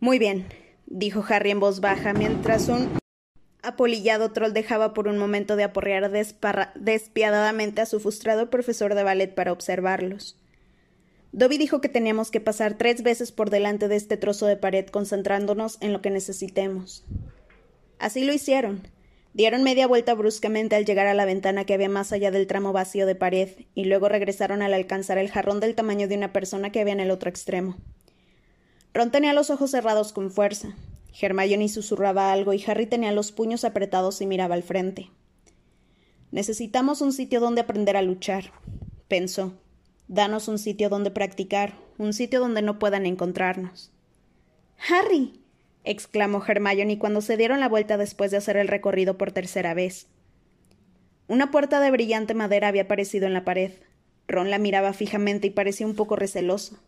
Muy 0.00 0.18
bien, 0.18 0.46
dijo 0.86 1.24
Harry 1.28 1.50
en 1.50 1.60
voz 1.60 1.80
baja, 1.80 2.12
mientras 2.12 2.68
un 2.68 2.88
apolillado 3.62 4.32
troll 4.32 4.52
dejaba 4.52 4.94
por 4.94 5.08
un 5.08 5.18
momento 5.18 5.56
de 5.56 5.64
aporrear 5.64 6.10
despiadadamente 6.10 7.80
a 7.80 7.86
su 7.86 8.00
frustrado 8.00 8.50
profesor 8.50 8.94
de 8.94 9.02
ballet 9.02 9.34
para 9.34 9.52
observarlos. 9.52 10.38
Dobby 11.32 11.58
dijo 11.58 11.80
que 11.80 11.90
teníamos 11.90 12.30
que 12.30 12.40
pasar 12.40 12.78
tres 12.78 13.02
veces 13.02 13.32
por 13.32 13.50
delante 13.50 13.88
de 13.88 13.96
este 13.96 14.16
trozo 14.16 14.46
de 14.46 14.56
pared 14.56 14.86
concentrándonos 14.86 15.76
en 15.80 15.92
lo 15.92 16.00
que 16.00 16.10
necesitemos. 16.10 17.04
Así 17.98 18.24
lo 18.24 18.32
hicieron, 18.32 18.88
Dieron 19.38 19.62
media 19.62 19.86
vuelta 19.86 20.14
bruscamente 20.14 20.74
al 20.74 20.84
llegar 20.84 21.06
a 21.06 21.14
la 21.14 21.24
ventana 21.24 21.64
que 21.64 21.72
había 21.72 21.88
más 21.88 22.10
allá 22.10 22.32
del 22.32 22.48
tramo 22.48 22.72
vacío 22.72 23.06
de 23.06 23.14
pared, 23.14 23.48
y 23.72 23.84
luego 23.84 24.08
regresaron 24.08 24.62
al 24.62 24.74
alcanzar 24.74 25.16
el 25.16 25.30
jarrón 25.30 25.60
del 25.60 25.76
tamaño 25.76 26.08
de 26.08 26.16
una 26.16 26.32
persona 26.32 26.72
que 26.72 26.80
había 26.80 26.94
en 26.94 26.98
el 26.98 27.12
otro 27.12 27.30
extremo. 27.30 27.76
Ron 28.92 29.12
tenía 29.12 29.32
los 29.34 29.50
ojos 29.50 29.70
cerrados 29.70 30.12
con 30.12 30.32
fuerza. 30.32 30.74
Hermione 31.20 31.68
susurraba 31.68 32.32
algo 32.32 32.52
y 32.52 32.64
Harry 32.66 32.86
tenía 32.86 33.12
los 33.12 33.30
puños 33.30 33.64
apretados 33.64 34.20
y 34.20 34.26
miraba 34.26 34.56
al 34.56 34.64
frente. 34.64 35.08
Necesitamos 36.32 37.00
un 37.00 37.12
sitio 37.12 37.38
donde 37.38 37.60
aprender 37.60 37.96
a 37.96 38.02
luchar, 38.02 38.50
pensó. 39.06 39.52
Danos 40.08 40.48
un 40.48 40.58
sitio 40.58 40.88
donde 40.88 41.12
practicar, 41.12 41.78
un 41.96 42.12
sitio 42.12 42.40
donde 42.40 42.62
no 42.62 42.80
puedan 42.80 43.06
encontrarnos. 43.06 43.92
Harry 44.88 45.38
exclamó 45.90 46.44
Hermione 46.46 46.98
cuando 46.98 47.22
se 47.22 47.36
dieron 47.36 47.60
la 47.60 47.68
vuelta 47.68 47.96
después 47.96 48.30
de 48.30 48.36
hacer 48.36 48.56
el 48.58 48.68
recorrido 48.68 49.16
por 49.16 49.32
tercera 49.32 49.72
vez. 49.72 50.06
Una 51.28 51.50
puerta 51.50 51.80
de 51.80 51.90
brillante 51.90 52.34
madera 52.34 52.68
había 52.68 52.82
aparecido 52.82 53.26
en 53.26 53.32
la 53.32 53.44
pared. 53.44 53.72
Ron 54.26 54.50
la 54.50 54.58
miraba 54.58 54.92
fijamente 54.92 55.46
y 55.46 55.50
parecía 55.50 55.86
un 55.86 55.94
poco 55.94 56.14
receloso. 56.14 56.78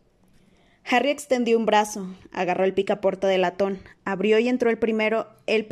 Harry 0.84 1.10
extendió 1.10 1.58
un 1.58 1.66
brazo, 1.66 2.14
agarró 2.32 2.64
el 2.64 2.74
picaporte 2.74 3.26
de 3.26 3.38
latón, 3.38 3.78
abrió 4.04 4.38
y 4.38 4.48
entró 4.48 4.70
el 4.70 4.78
primero, 4.78 5.28
el 5.46 5.66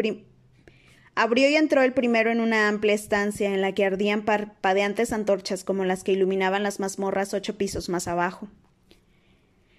abrió 1.15 1.51
y 1.51 1.57
entró 1.57 1.83
el 1.83 1.93
primero 1.93 2.31
en 2.31 2.41
una 2.41 2.69
amplia 2.69 2.95
estancia 2.95 3.53
en 3.53 3.61
la 3.61 3.73
que 3.73 3.85
ardían 3.85 4.23
parpadeantes 4.23 5.13
antorchas 5.13 5.65
como 5.65 5.85
las 5.85 6.05
que 6.05 6.13
iluminaban 6.13 6.63
las 6.63 6.79
mazmorras 6.81 7.35
ocho 7.35 7.59
pisos 7.59 7.89
más 7.89 8.07
abajo. 8.07 8.49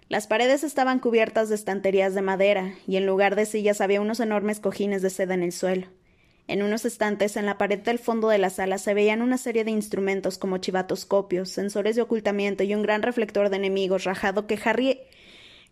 Las 0.10 0.26
paredes 0.26 0.64
estaban 0.64 0.98
cubiertas 0.98 1.50
de 1.50 1.56
estanterías 1.56 2.16
de 2.16 2.24
madera, 2.24 2.74
y 2.88 2.98
en 2.98 3.06
lugar 3.06 3.36
de 3.36 3.46
sillas 3.46 3.80
había 3.80 4.02
unos 4.02 4.20
enormes 4.20 4.60
cojines 4.60 5.04
de 5.04 5.12
seda 5.12 5.36
en 5.36 5.44
el 5.44 5.52
suelo. 5.52 5.86
En 6.48 6.64
unos 6.64 6.84
estantes 6.84 7.38
en 7.38 7.46
la 7.46 7.60
pared 7.60 7.78
del 7.78 8.00
fondo 8.00 8.28
de 8.28 8.40
la 8.40 8.50
sala 8.50 8.80
se 8.80 8.96
veían 8.96 9.22
una 9.22 9.38
serie 9.38 9.64
de 9.64 9.70
instrumentos 9.70 10.40
como 10.40 10.58
chivatoscopios, 10.58 11.52
sensores 11.52 11.96
de 11.96 12.02
ocultamiento 12.02 12.64
y 12.64 12.74
un 12.74 12.82
gran 12.82 13.04
reflector 13.04 13.50
de 13.52 13.58
enemigos 13.58 14.04
rajado 14.04 14.48
que 14.48 14.60
Harry 14.66 15.00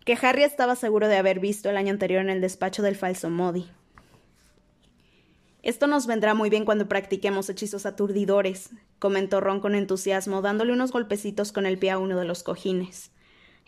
que 0.05 0.17
Harry 0.21 0.43
estaba 0.43 0.75
seguro 0.75 1.07
de 1.07 1.17
haber 1.17 1.39
visto 1.39 1.71
el 1.71 1.75
año 1.75 1.91
anterior 1.91 2.21
en 2.21 2.29
el 2.29 2.39
despacho 2.39 2.83
del 2.83 2.95
falso 2.95 3.31
Modi. 3.31 3.65
Esto 5.63 5.87
nos 5.87 6.05
vendrá 6.05 6.35
muy 6.35 6.51
bien 6.51 6.63
cuando 6.63 6.87
practiquemos 6.87 7.49
hechizos 7.49 7.87
aturdidores, 7.87 8.69
comentó 8.99 9.41
Ron 9.41 9.59
con 9.59 9.73
entusiasmo, 9.73 10.43
dándole 10.43 10.73
unos 10.73 10.91
golpecitos 10.91 11.51
con 11.51 11.65
el 11.65 11.79
pie 11.79 11.89
a 11.89 11.97
uno 11.97 12.17
de 12.17 12.25
los 12.25 12.43
cojines. 12.43 13.11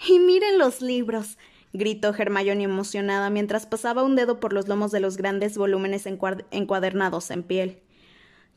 Y 0.07 0.19
miren 0.19 0.57
los 0.57 0.81
libros. 0.81 1.37
gritó 1.73 2.13
Hermione 2.17 2.63
emocionada 2.63 3.29
mientras 3.29 3.65
pasaba 3.65 4.03
un 4.03 4.15
dedo 4.15 4.39
por 4.39 4.53
los 4.53 4.67
lomos 4.67 4.91
de 4.91 4.99
los 4.99 5.17
grandes 5.17 5.57
volúmenes 5.57 6.05
encuadernados 6.05 7.31
en 7.31 7.43
piel. 7.43 7.81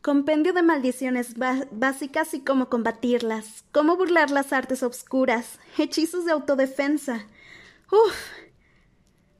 Compendio 0.00 0.52
de 0.52 0.62
maldiciones 0.62 1.34
básicas 1.70 2.34
y 2.34 2.40
cómo 2.40 2.68
combatirlas, 2.68 3.64
cómo 3.70 3.96
burlar 3.96 4.30
las 4.30 4.52
artes 4.52 4.82
obscuras, 4.82 5.60
hechizos 5.78 6.24
de 6.24 6.32
autodefensa. 6.32 7.26
¡Uf! 7.90 8.14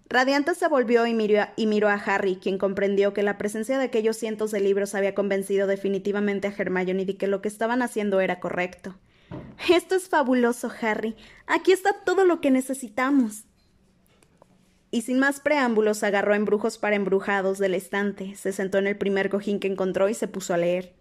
Radiante 0.09 0.55
se 0.55 0.69
volvió 0.69 1.07
y 1.07 1.15
miró, 1.15 1.88
a 1.88 1.95
Harry, 1.95 2.37
quien 2.37 2.59
comprendió 2.59 3.15
que 3.15 3.23
la 3.23 3.38
presencia 3.38 3.79
de 3.79 3.85
aquellos 3.85 4.19
cientos 4.19 4.51
de 4.51 4.61
libros 4.61 4.95
había 4.95 5.15
convencido 5.15 5.67
definitivamente 5.67 6.49
a 6.49 6.55
Hermione 6.57 7.07
de 7.07 7.17
que 7.17 7.27
lo 7.27 7.41
que 7.41 7.49
estaban 7.49 7.81
haciendo 7.81 8.21
era 8.21 8.38
correcto. 8.38 8.95
Esto 9.71 9.95
es 9.95 10.09
fabuloso, 10.09 10.71
Harry. 10.81 11.16
Aquí 11.47 11.73
está 11.73 11.92
todo 12.05 12.25
lo 12.25 12.40
que 12.40 12.51
necesitamos. 12.51 13.45
Y 14.90 15.03
sin 15.03 15.18
más 15.18 15.40
preámbulos 15.40 16.03
agarró 16.03 16.35
embrujos 16.35 16.76
para 16.76 16.97
embrujados 16.97 17.59
del 17.59 17.74
estante, 17.74 18.37
se 18.37 18.53
sentó 18.53 18.78
en 18.78 18.87
el 18.87 18.99
primer 18.99 19.30
cojín 19.30 19.59
que 19.59 19.68
encontró 19.68 20.09
y 20.11 20.14
se 20.14 20.28
puso 20.28 20.53
a 20.53 20.59
leer. 20.59 20.95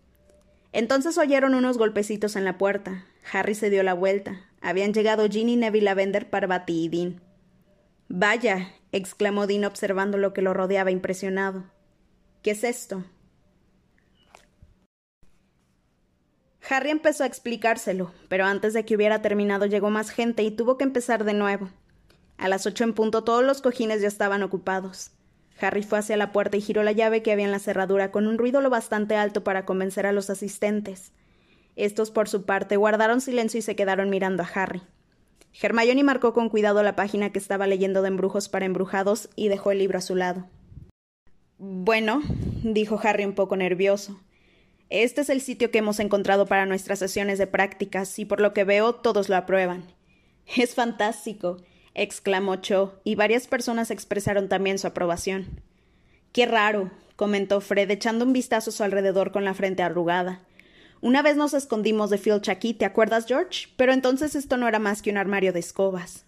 Entonces 0.71 1.17
oyeron 1.17 1.53
unos 1.55 1.77
golpecitos 1.77 2.37
en 2.37 2.45
la 2.45 2.57
puerta. 2.57 3.05
Harry 3.33 3.55
se 3.55 3.69
dio 3.69 3.83
la 3.83 3.93
vuelta. 3.93 4.39
Habían 4.61 4.93
llegado 4.93 5.27
Ginny, 5.27 5.57
Neville 5.57 5.85
Lavender, 5.85 6.29
Parvati 6.29 6.85
y 6.85 6.89
Dean. 6.89 7.21
Vaya, 8.07 8.73
exclamó 8.91 9.47
Dean 9.47 9.65
observando 9.65 10.17
lo 10.17 10.33
que 10.33 10.41
lo 10.41 10.53
rodeaba 10.53 10.91
impresionado. 10.91 11.65
¿Qué 12.41 12.51
es 12.51 12.63
esto? 12.63 13.03
Harry 16.69 16.89
empezó 16.89 17.23
a 17.23 17.27
explicárselo, 17.27 18.11
pero 18.27 18.45
antes 18.45 18.73
de 18.73 18.85
que 18.85 18.95
hubiera 18.95 19.21
terminado 19.21 19.65
llegó 19.65 19.89
más 19.89 20.09
gente 20.09 20.43
y 20.43 20.51
tuvo 20.51 20.77
que 20.77 20.83
empezar 20.83 21.23
de 21.23 21.33
nuevo. 21.33 21.69
A 22.37 22.47
las 22.47 22.65
ocho 22.65 22.83
en 22.83 22.93
punto 22.93 23.23
todos 23.23 23.43
los 23.43 23.61
cojines 23.61 24.01
ya 24.01 24.07
estaban 24.07 24.43
ocupados. 24.43 25.11
Harry 25.59 25.83
fue 25.83 25.99
hacia 25.99 26.17
la 26.17 26.31
puerta 26.31 26.57
y 26.57 26.61
giró 26.61 26.83
la 26.83 26.91
llave 26.91 27.21
que 27.21 27.31
había 27.31 27.45
en 27.45 27.51
la 27.51 27.59
cerradura 27.59 28.11
con 28.11 28.27
un 28.27 28.37
ruido 28.37 28.61
lo 28.61 28.69
bastante 28.69 29.15
alto 29.15 29.43
para 29.43 29.65
convencer 29.65 30.05
a 30.05 30.11
los 30.11 30.29
asistentes. 30.29 31.11
Estos, 31.75 32.11
por 32.11 32.27
su 32.27 32.45
parte, 32.45 32.77
guardaron 32.77 33.21
silencio 33.21 33.59
y 33.59 33.61
se 33.61 33.75
quedaron 33.75 34.09
mirando 34.09 34.43
a 34.43 34.49
Harry. 34.53 34.81
Hermione 35.61 36.03
marcó 36.03 36.33
con 36.33 36.49
cuidado 36.49 36.81
la 36.83 36.95
página 36.95 37.31
que 37.31 37.39
estaba 37.39 37.67
leyendo 37.67 38.01
de 38.01 38.07
embrujos 38.07 38.49
para 38.49 38.65
embrujados 38.65 39.29
y 39.35 39.49
dejó 39.49 39.71
el 39.71 39.79
libro 39.79 39.97
a 39.97 40.01
su 40.01 40.15
lado. 40.15 40.47
Bueno, 41.57 42.21
dijo 42.63 42.99
Harry 43.03 43.25
un 43.25 43.35
poco 43.35 43.55
nervioso. 43.55 44.19
Este 44.91 45.21
es 45.21 45.29
el 45.29 45.39
sitio 45.39 45.71
que 45.71 45.77
hemos 45.77 46.01
encontrado 46.01 46.47
para 46.47 46.65
nuestras 46.65 46.99
sesiones 46.99 47.37
de 47.37 47.47
prácticas 47.47 48.19
y 48.19 48.25
por 48.25 48.41
lo 48.41 48.53
que 48.53 48.65
veo 48.65 48.93
todos 48.93 49.29
lo 49.29 49.37
aprueban. 49.37 49.85
Es 50.57 50.75
fantástico, 50.75 51.55
exclamó 51.95 52.57
Cho, 52.57 52.99
y 53.05 53.15
varias 53.15 53.47
personas 53.47 53.89
expresaron 53.89 54.49
también 54.49 54.77
su 54.79 54.87
aprobación. 54.87 55.61
Qué 56.33 56.45
raro, 56.45 56.91
comentó 57.15 57.61
Fred 57.61 57.89
echando 57.89 58.25
un 58.25 58.33
vistazo 58.33 58.69
a 58.69 58.73
su 58.73 58.83
alrededor 58.83 59.31
con 59.31 59.45
la 59.45 59.53
frente 59.53 59.81
arrugada. 59.81 60.41
Una 60.99 61.21
vez 61.21 61.37
nos 61.37 61.53
escondimos 61.53 62.09
de 62.09 62.17
Filch 62.17 62.49
aquí, 62.49 62.73
¿te 62.73 62.83
acuerdas, 62.83 63.27
George? 63.27 63.69
Pero 63.77 63.93
entonces 63.93 64.35
esto 64.35 64.57
no 64.57 64.67
era 64.67 64.79
más 64.79 65.01
que 65.01 65.09
un 65.09 65.17
armario 65.17 65.53
de 65.53 65.61
escobas. 65.61 66.25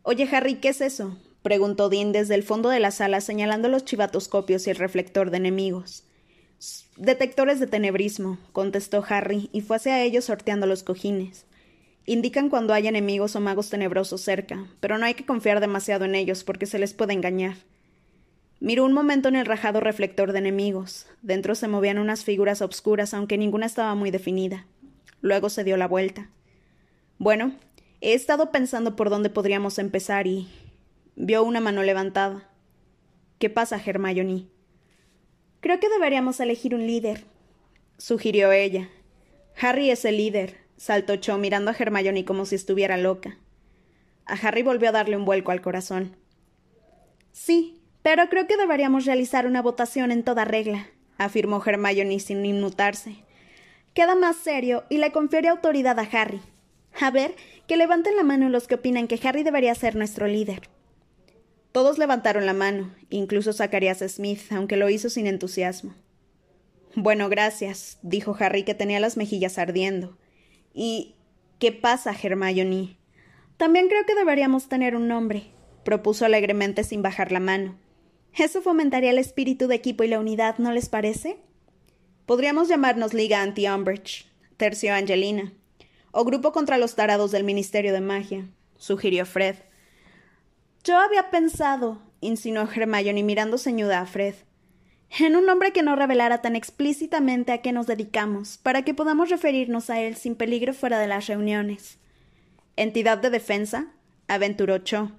Oye, 0.00 0.26
Harry, 0.32 0.54
¿qué 0.54 0.70
es 0.70 0.80
eso? 0.80 1.18
preguntó 1.42 1.90
Dean 1.90 2.12
desde 2.12 2.36
el 2.36 2.42
fondo 2.42 2.70
de 2.70 2.80
la 2.80 2.90
sala, 2.90 3.20
señalando 3.20 3.68
los 3.68 3.84
chivatoscopios 3.84 4.66
y 4.66 4.70
el 4.70 4.76
reflector 4.76 5.30
de 5.30 5.36
enemigos. 5.36 6.04
Detectores 6.96 7.58
de 7.58 7.66
tenebrismo, 7.66 8.38
contestó 8.52 9.02
Harry, 9.08 9.48
y 9.52 9.62
fue 9.62 9.76
hacia 9.76 10.02
ellos 10.02 10.26
sorteando 10.26 10.66
los 10.66 10.82
cojines. 10.82 11.46
Indican 12.04 12.50
cuando 12.50 12.74
hay 12.74 12.86
enemigos 12.86 13.34
o 13.34 13.40
magos 13.40 13.70
tenebrosos 13.70 14.20
cerca, 14.20 14.66
pero 14.80 14.98
no 14.98 15.06
hay 15.06 15.14
que 15.14 15.24
confiar 15.24 15.60
demasiado 15.60 16.04
en 16.04 16.14
ellos 16.14 16.44
porque 16.44 16.66
se 16.66 16.78
les 16.78 16.92
puede 16.92 17.14
engañar. 17.14 17.56
Miró 18.58 18.84
un 18.84 18.92
momento 18.92 19.28
en 19.30 19.36
el 19.36 19.46
rajado 19.46 19.80
reflector 19.80 20.32
de 20.32 20.40
enemigos. 20.40 21.06
Dentro 21.22 21.54
se 21.54 21.66
movían 21.66 21.98
unas 21.98 22.24
figuras 22.24 22.60
obscuras, 22.60 23.14
aunque 23.14 23.38
ninguna 23.38 23.64
estaba 23.64 23.94
muy 23.94 24.10
definida. 24.10 24.66
Luego 25.22 25.48
se 25.48 25.64
dio 25.64 25.78
la 25.78 25.88
vuelta. 25.88 26.28
Bueno, 27.16 27.54
he 28.02 28.12
estado 28.12 28.50
pensando 28.50 28.96
por 28.96 29.08
dónde 29.08 29.30
podríamos 29.30 29.78
empezar 29.78 30.26
y. 30.26 30.46
vio 31.16 31.42
una 31.42 31.60
mano 31.60 31.82
levantada. 31.82 32.50
¿Qué 33.38 33.48
pasa, 33.48 33.80
Hermione? 33.82 34.46
Creo 35.60 35.78
que 35.78 35.88
deberíamos 35.90 36.40
elegir 36.40 36.74
un 36.74 36.86
líder, 36.86 37.24
sugirió 37.98 38.50
ella. 38.50 38.88
Harry 39.60 39.90
es 39.90 40.06
el 40.06 40.16
líder, 40.16 40.56
saltó 40.76 41.16
Cho 41.16 41.36
mirando 41.36 41.70
a 41.70 41.74
Hermione 41.78 42.24
como 42.24 42.46
si 42.46 42.54
estuviera 42.54 42.96
loca. 42.96 43.36
A 44.24 44.34
Harry 44.34 44.62
volvió 44.62 44.88
a 44.88 44.92
darle 44.92 45.16
un 45.16 45.26
vuelco 45.26 45.50
al 45.50 45.60
corazón. 45.60 46.16
Sí, 47.32 47.82
pero 48.02 48.28
creo 48.30 48.46
que 48.46 48.56
deberíamos 48.56 49.04
realizar 49.04 49.46
una 49.46 49.60
votación 49.60 50.12
en 50.12 50.22
toda 50.22 50.46
regla, 50.46 50.88
afirmó 51.18 51.62
Hermione 51.64 52.20
sin 52.20 52.44
inmutarse. 52.46 53.16
Queda 53.92 54.14
más 54.14 54.36
serio 54.36 54.84
y 54.88 54.96
le 54.96 55.12
confiere 55.12 55.48
autoridad 55.48 55.98
a 55.98 56.08
Harry. 56.10 56.40
A 56.98 57.10
ver, 57.10 57.34
que 57.66 57.76
levanten 57.76 58.16
la 58.16 58.22
mano 58.22 58.48
los 58.48 58.66
que 58.66 58.76
opinan 58.76 59.08
que 59.08 59.20
Harry 59.28 59.42
debería 59.42 59.74
ser 59.74 59.94
nuestro 59.94 60.26
líder. 60.26 60.62
Todos 61.72 61.98
levantaron 61.98 62.46
la 62.46 62.52
mano, 62.52 62.94
incluso 63.10 63.52
Zacharias 63.52 63.98
Smith, 63.98 64.40
aunque 64.50 64.76
lo 64.76 64.88
hizo 64.90 65.08
sin 65.08 65.26
entusiasmo. 65.26 65.94
Bueno, 66.96 67.28
gracias, 67.28 67.98
dijo 68.02 68.36
Harry, 68.40 68.64
que 68.64 68.74
tenía 68.74 68.98
las 68.98 69.16
mejillas 69.16 69.58
ardiendo. 69.58 70.18
¿Y 70.74 71.14
qué 71.60 71.70
pasa, 71.70 72.12
Hermione? 72.20 72.96
También 73.56 73.88
creo 73.88 74.04
que 74.06 74.16
deberíamos 74.16 74.68
tener 74.68 74.96
un 74.96 75.06
nombre, 75.06 75.52
propuso 75.84 76.24
alegremente 76.24 76.82
sin 76.82 77.02
bajar 77.02 77.30
la 77.30 77.40
mano. 77.40 77.78
Eso 78.36 78.62
fomentaría 78.62 79.10
el 79.10 79.18
espíritu 79.18 79.68
de 79.68 79.76
equipo 79.76 80.02
y 80.02 80.08
la 80.08 80.18
unidad, 80.18 80.58
¿no 80.58 80.72
les 80.72 80.88
parece? 80.88 81.38
Podríamos 82.26 82.68
llamarnos 82.68 83.14
Liga 83.14 83.42
Anti-Umbridge, 83.42 84.26
terció 84.56 84.94
Angelina. 84.94 85.52
O 86.10 86.24
Grupo 86.24 86.50
contra 86.50 86.78
los 86.78 86.96
Tarados 86.96 87.30
del 87.30 87.44
Ministerio 87.44 87.92
de 87.92 88.00
Magia, 88.00 88.48
sugirió 88.76 89.26
Fred. 89.26 89.56
Yo 90.82 90.98
había 90.98 91.30
pensado, 91.30 92.00
insinuó 92.22 92.62
Hermione 92.62 93.22
mirando 93.22 93.58
ceñuda 93.58 94.00
a 94.00 94.06
Fred, 94.06 94.34
en 95.18 95.36
un 95.36 95.44
nombre 95.44 95.72
que 95.72 95.82
no 95.82 95.94
revelara 95.94 96.40
tan 96.40 96.56
explícitamente 96.56 97.52
a 97.52 97.58
qué 97.58 97.72
nos 97.72 97.86
dedicamos, 97.86 98.56
para 98.56 98.82
que 98.82 98.94
podamos 98.94 99.28
referirnos 99.28 99.90
a 99.90 100.00
él 100.00 100.16
sin 100.16 100.36
peligro 100.36 100.72
fuera 100.72 100.98
de 100.98 101.06
las 101.06 101.26
reuniones. 101.26 101.98
¿Entidad 102.76 103.18
de 103.18 103.28
defensa? 103.28 103.88
aventuró 104.26 104.78
Cho. 104.78 105.12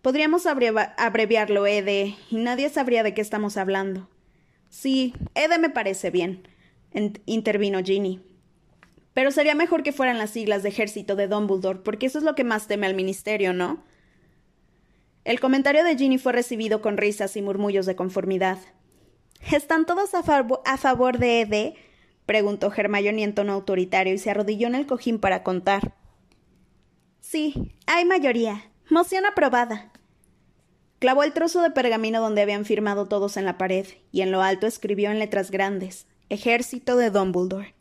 Podríamos 0.00 0.46
abreviarlo 0.46 1.66
EDE, 1.66 2.16
y 2.30 2.36
nadie 2.36 2.70
sabría 2.70 3.02
de 3.02 3.12
qué 3.12 3.20
estamos 3.20 3.58
hablando. 3.58 4.08
Sí, 4.70 5.14
EDE 5.34 5.58
me 5.58 5.68
parece 5.68 6.10
bien, 6.10 6.48
intervino 7.26 7.82
Ginny. 7.84 8.22
Pero 9.12 9.30
sería 9.30 9.54
mejor 9.54 9.82
que 9.82 9.92
fueran 9.92 10.16
las 10.16 10.30
siglas 10.30 10.62
de 10.62 10.70
ejército 10.70 11.16
de 11.16 11.28
Dumbledore, 11.28 11.80
porque 11.80 12.06
eso 12.06 12.16
es 12.16 12.24
lo 12.24 12.34
que 12.34 12.44
más 12.44 12.66
teme 12.66 12.86
al 12.86 12.94
ministerio, 12.94 13.52
¿no? 13.52 13.84
El 15.24 15.38
comentario 15.38 15.84
de 15.84 15.96
Ginny 15.96 16.18
fue 16.18 16.32
recibido 16.32 16.82
con 16.82 16.96
risas 16.96 17.36
y 17.36 17.42
murmullos 17.42 17.86
de 17.86 17.94
conformidad. 17.94 18.58
¿Están 19.52 19.86
todos 19.86 20.14
a, 20.14 20.22
favor 20.22 21.18
de 21.18 21.40
Ede? 21.40 21.74
preguntó 22.26 22.72
Hermione 22.74 23.22
en 23.22 23.34
tono 23.34 23.52
autoritario 23.52 24.14
y 24.14 24.18
se 24.18 24.30
arrodilló 24.30 24.66
en 24.66 24.74
el 24.74 24.86
cojín 24.86 25.18
para 25.18 25.42
contar. 25.42 25.94
Sí, 27.20 27.72
hay 27.86 28.04
mayoría. 28.04 28.70
Moción 28.90 29.24
aprobada. 29.26 29.92
Clavó 30.98 31.22
el 31.22 31.32
trozo 31.32 31.62
de 31.62 31.70
pergamino 31.70 32.20
donde 32.20 32.42
habían 32.42 32.64
firmado 32.64 33.06
todos 33.06 33.36
en 33.36 33.44
la 33.44 33.58
pared 33.58 33.86
y 34.12 34.22
en 34.22 34.30
lo 34.30 34.42
alto 34.42 34.66
escribió 34.66 35.10
en 35.10 35.18
letras 35.18 35.50
grandes: 35.50 36.06
Ejército 36.28 36.96
de 36.96 37.10
Dumbledore. 37.10 37.74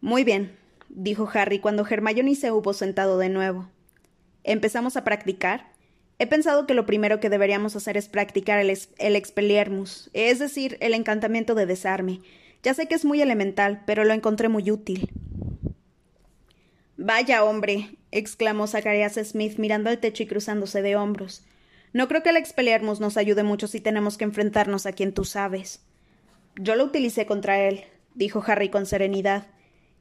Muy 0.00 0.22
bien, 0.22 0.56
dijo 0.88 1.28
Harry 1.32 1.60
cuando 1.60 1.86
Hermione 1.86 2.34
se 2.34 2.52
hubo 2.52 2.72
sentado 2.74 3.18
de 3.18 3.28
nuevo. 3.28 3.70
¿Empezamos 4.44 4.96
a 4.96 5.04
practicar? 5.04 5.73
He 6.18 6.26
pensado 6.26 6.66
que 6.66 6.74
lo 6.74 6.86
primero 6.86 7.18
que 7.18 7.30
deberíamos 7.30 7.74
hacer 7.74 7.96
es 7.96 8.08
practicar 8.08 8.60
el, 8.60 8.78
el 8.98 9.16
expelliarmus, 9.16 10.10
es 10.12 10.38
decir, 10.38 10.76
el 10.80 10.94
encantamiento 10.94 11.54
de 11.54 11.66
desarme. 11.66 12.20
Ya 12.62 12.72
sé 12.72 12.86
que 12.86 12.94
es 12.94 13.04
muy 13.04 13.20
elemental, 13.20 13.82
pero 13.84 14.04
lo 14.04 14.14
encontré 14.14 14.48
muy 14.48 14.70
útil. 14.70 15.10
Vaya 16.96 17.44
hombre, 17.44 17.96
exclamó 18.12 18.68
Zacharias 18.68 19.14
Smith 19.14 19.58
mirando 19.58 19.90
al 19.90 19.98
techo 19.98 20.22
y 20.22 20.26
cruzándose 20.26 20.80
de 20.80 20.94
hombros. 20.94 21.44
No 21.92 22.08
creo 22.08 22.22
que 22.22 22.30
el 22.30 22.36
expelliarmus 22.36 23.00
nos 23.00 23.16
ayude 23.16 23.42
mucho 23.42 23.66
si 23.66 23.80
tenemos 23.80 24.16
que 24.16 24.24
enfrentarnos 24.24 24.86
a 24.86 24.92
quien 24.92 25.12
tú 25.12 25.24
sabes. 25.24 25.80
Yo 26.56 26.76
lo 26.76 26.84
utilicé 26.84 27.26
contra 27.26 27.60
él, 27.60 27.84
dijo 28.14 28.42
Harry 28.46 28.68
con 28.68 28.86
serenidad. 28.86 29.48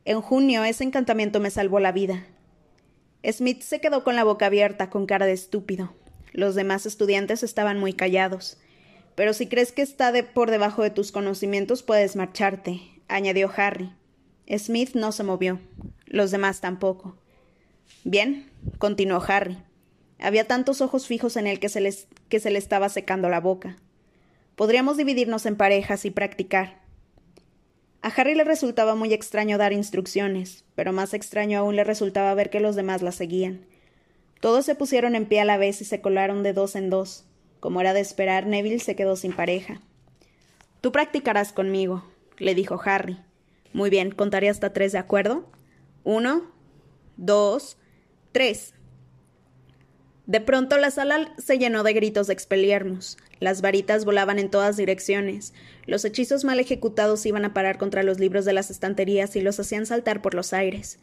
En 0.06 0.22
junio 0.22 0.64
ese 0.64 0.84
encantamiento 0.84 1.40
me 1.40 1.50
salvó 1.50 1.80
la 1.80 1.92
vida. 1.92 2.26
Smith 3.30 3.62
se 3.62 3.82
quedó 3.82 4.04
con 4.04 4.16
la 4.16 4.24
boca 4.24 4.46
abierta, 4.46 4.90
con 4.90 5.06
cara 5.08 5.26
de 5.26 5.34
estúpido. 5.34 5.94
Los 6.34 6.56
demás 6.56 6.86
estudiantes 6.86 7.44
estaban 7.44 7.80
muy 7.80 7.94
callados. 7.94 8.58
Pero 9.16 9.34
si 9.34 9.48
crees 9.48 9.72
que 9.72 9.84
está 9.84 10.12
por 10.34 10.52
debajo 10.52 10.82
de 10.84 10.90
tus 10.90 11.12
conocimientos, 11.12 11.84
puedes 11.84 12.16
marcharte, 12.16 12.82
añadió 13.08 13.52
Harry. 13.56 13.94
Smith 14.58 14.96
no 14.96 15.12
se 15.12 15.24
movió. 15.24 15.60
Los 16.06 16.32
demás 16.32 16.60
tampoco. 16.60 17.18
Bien, 18.04 18.52
continuó 18.80 19.24
Harry. 19.28 19.58
Había 20.20 20.48
tantos 20.48 20.82
ojos 20.82 21.08
fijos 21.08 21.38
en 21.38 21.48
él 21.48 21.60
que 21.60 21.70
se, 21.70 21.82
les, 21.82 22.08
que 22.30 22.40
se 22.40 22.50
le 22.50 22.58
estaba 22.58 22.90
secando 22.90 23.30
la 23.30 23.40
boca. 23.40 23.78
Podríamos 24.56 24.98
dividirnos 24.98 25.46
en 25.46 25.56
parejas 25.56 26.06
y 26.06 26.12
practicar. 26.12 26.82
A 28.02 28.10
Harry 28.10 28.36
le 28.36 28.44
resultaba 28.44 28.96
muy 28.96 29.14
extraño 29.14 29.58
dar 29.58 29.74
instrucciones, 29.74 30.66
pero 30.76 30.92
más 30.92 31.14
extraño 31.14 31.60
aún 31.60 31.76
le 31.76 31.84
resultaba 31.84 32.34
ver 32.34 32.50
que 32.50 32.60
los 32.60 32.76
demás 32.76 33.02
la 33.02 33.12
seguían. 33.12 33.66
Todos 34.44 34.66
se 34.66 34.76
pusieron 34.76 35.16
en 35.16 35.26
pie 35.26 35.40
a 35.40 35.46
la 35.46 35.56
vez 35.56 35.80
y 35.80 35.86
se 35.86 36.02
colaron 36.02 36.44
de 36.44 36.52
dos 36.52 36.76
en 36.76 36.90
dos. 36.90 37.24
Como 37.62 37.80
era 37.80 37.94
de 37.94 38.02
esperar, 38.02 38.46
Neville 38.46 38.80
se 38.80 38.94
quedó 38.94 39.16
sin 39.16 39.32
pareja. 39.32 39.80
Tú 40.82 40.92
practicarás 40.92 41.54
conmigo, 41.54 42.04
le 42.40 42.54
dijo 42.54 42.78
Harry. 42.84 43.18
Muy 43.72 43.90
bien, 43.90 44.12
contaré 44.12 44.50
hasta 44.50 44.74
tres, 44.74 44.92
¿de 44.92 44.98
acuerdo? 44.98 45.50
Uno, 46.04 46.52
dos, 47.16 47.78
tres. 48.34 48.74
De 50.26 50.42
pronto 50.42 50.78
la 50.78 50.92
sala 50.92 51.34
se 51.38 51.58
llenó 51.58 51.84
de 51.84 51.94
gritos 51.94 52.28
de 52.28 52.34
expeliermos. 52.34 53.18
Las 53.40 53.62
varitas 53.62 54.04
volaban 54.04 54.40
en 54.40 54.52
todas 54.52 54.76
direcciones. 54.76 55.54
Los 55.86 56.04
hechizos 56.04 56.44
mal 56.44 56.60
ejecutados 56.60 57.26
iban 57.26 57.46
a 57.46 57.54
parar 57.54 57.78
contra 57.78 58.04
los 58.04 58.20
libros 58.20 58.44
de 58.44 58.52
las 58.52 58.72
estanterías 58.72 59.38
y 59.38 59.42
los 59.42 59.58
hacían 59.62 59.86
saltar 59.86 60.22
por 60.22 60.34
los 60.34 60.52
aires. 60.52 61.00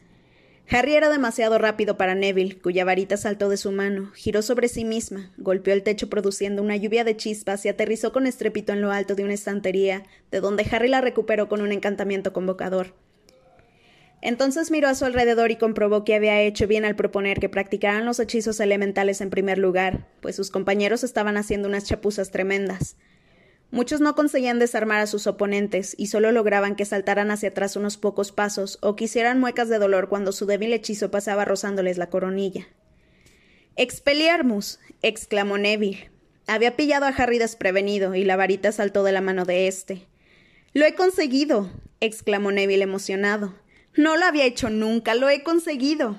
Harry 0.72 0.94
era 0.94 1.08
demasiado 1.08 1.58
rápido 1.58 1.96
para 1.96 2.14
Neville, 2.14 2.60
cuya 2.60 2.84
varita 2.84 3.16
saltó 3.16 3.48
de 3.48 3.56
su 3.56 3.72
mano, 3.72 4.12
giró 4.14 4.40
sobre 4.40 4.68
sí 4.68 4.84
misma, 4.84 5.32
golpeó 5.36 5.74
el 5.74 5.82
techo 5.82 6.08
produciendo 6.08 6.62
una 6.62 6.76
lluvia 6.76 7.02
de 7.02 7.16
chispas 7.16 7.64
y 7.64 7.68
aterrizó 7.68 8.12
con 8.12 8.28
estrépito 8.28 8.72
en 8.72 8.80
lo 8.80 8.92
alto 8.92 9.16
de 9.16 9.24
una 9.24 9.34
estantería, 9.34 10.04
de 10.30 10.38
donde 10.38 10.64
Harry 10.70 10.88
la 10.88 11.00
recuperó 11.00 11.48
con 11.48 11.60
un 11.60 11.72
encantamiento 11.72 12.32
convocador. 12.32 12.94
Entonces 14.22 14.70
miró 14.70 14.86
a 14.86 14.94
su 14.94 15.04
alrededor 15.04 15.50
y 15.50 15.56
comprobó 15.56 16.04
que 16.04 16.14
había 16.14 16.40
hecho 16.40 16.68
bien 16.68 16.84
al 16.84 16.94
proponer 16.94 17.40
que 17.40 17.48
practicaran 17.48 18.04
los 18.04 18.20
hechizos 18.20 18.60
elementales 18.60 19.20
en 19.20 19.30
primer 19.30 19.58
lugar, 19.58 20.06
pues 20.20 20.36
sus 20.36 20.52
compañeros 20.52 21.02
estaban 21.02 21.36
haciendo 21.36 21.66
unas 21.66 21.84
chapuzas 21.84 22.30
tremendas. 22.30 22.96
Muchos 23.70 24.00
no 24.00 24.16
conseguían 24.16 24.58
desarmar 24.58 25.00
a 25.00 25.06
sus 25.06 25.28
oponentes 25.28 25.94
y 25.96 26.08
solo 26.08 26.32
lograban 26.32 26.74
que 26.74 26.84
saltaran 26.84 27.30
hacia 27.30 27.50
atrás 27.50 27.76
unos 27.76 27.96
pocos 27.96 28.32
pasos 28.32 28.78
o 28.82 28.96
quisieran 28.96 29.38
muecas 29.38 29.68
de 29.68 29.78
dolor 29.78 30.08
cuando 30.08 30.32
su 30.32 30.44
débil 30.46 30.72
hechizo 30.72 31.10
pasaba 31.12 31.44
rozándoles 31.44 31.96
la 31.96 32.10
coronilla. 32.10 32.66
Expelliarmus, 33.76 34.80
exclamó 35.02 35.56
Neville. 35.56 36.10
Había 36.48 36.74
pillado 36.74 37.06
a 37.06 37.10
Harry 37.10 37.38
desprevenido 37.38 38.16
y 38.16 38.24
la 38.24 38.36
varita 38.36 38.72
saltó 38.72 39.04
de 39.04 39.12
la 39.12 39.20
mano 39.20 39.44
de 39.44 39.68
éste. 39.68 40.08
Lo 40.72 40.84
he 40.84 40.96
conseguido, 40.96 41.70
exclamó 42.00 42.50
Neville 42.50 42.82
emocionado. 42.82 43.54
No 43.94 44.16
lo 44.16 44.24
había 44.24 44.46
hecho 44.46 44.68
nunca, 44.68 45.14
lo 45.14 45.28
he 45.28 45.44
conseguido. 45.44 46.18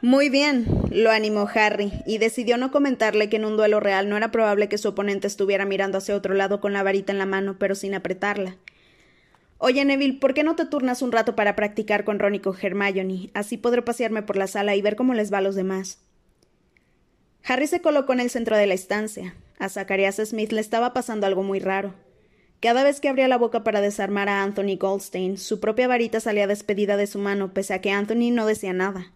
Muy 0.00 0.28
bien, 0.28 0.66
lo 0.92 1.10
animó 1.10 1.48
Harry, 1.52 1.92
y 2.06 2.18
decidió 2.18 2.56
no 2.56 2.70
comentarle 2.70 3.28
que 3.28 3.36
en 3.36 3.44
un 3.44 3.56
duelo 3.56 3.80
real 3.80 4.08
no 4.08 4.16
era 4.16 4.30
probable 4.30 4.68
que 4.68 4.78
su 4.78 4.90
oponente 4.90 5.26
estuviera 5.26 5.64
mirando 5.64 5.98
hacia 5.98 6.14
otro 6.14 6.34
lado 6.34 6.60
con 6.60 6.72
la 6.72 6.84
varita 6.84 7.10
en 7.10 7.18
la 7.18 7.26
mano, 7.26 7.56
pero 7.58 7.74
sin 7.74 7.94
apretarla. 7.94 8.56
Oye, 9.58 9.84
Neville, 9.84 10.20
¿por 10.20 10.34
qué 10.34 10.44
no 10.44 10.54
te 10.54 10.66
turnas 10.66 11.02
un 11.02 11.10
rato 11.10 11.34
para 11.34 11.56
practicar 11.56 12.04
con 12.04 12.20
Ron 12.20 12.36
y 12.36 12.38
con 12.38 12.56
Hermione? 12.60 13.30
Así 13.34 13.56
podré 13.56 13.82
pasearme 13.82 14.22
por 14.22 14.36
la 14.36 14.46
sala 14.46 14.76
y 14.76 14.82
ver 14.82 14.94
cómo 14.94 15.14
les 15.14 15.32
va 15.32 15.38
a 15.38 15.42
los 15.42 15.56
demás. 15.56 15.98
Harry 17.44 17.66
se 17.66 17.80
colocó 17.80 18.12
en 18.12 18.20
el 18.20 18.30
centro 18.30 18.56
de 18.56 18.68
la 18.68 18.74
estancia. 18.74 19.34
A 19.58 19.68
Zacharias 19.68 20.20
Smith 20.24 20.52
le 20.52 20.60
estaba 20.60 20.92
pasando 20.92 21.26
algo 21.26 21.42
muy 21.42 21.58
raro. 21.58 21.92
Cada 22.60 22.84
vez 22.84 23.00
que 23.00 23.08
abría 23.08 23.26
la 23.26 23.36
boca 23.36 23.64
para 23.64 23.80
desarmar 23.80 24.28
a 24.28 24.44
Anthony 24.44 24.76
Goldstein, 24.78 25.38
su 25.38 25.58
propia 25.58 25.88
varita 25.88 26.20
salía 26.20 26.46
despedida 26.46 26.96
de 26.96 27.08
su 27.08 27.18
mano, 27.18 27.52
pese 27.52 27.74
a 27.74 27.80
que 27.80 27.90
Anthony 27.90 28.30
no 28.30 28.46
decía 28.46 28.72
nada. 28.72 29.12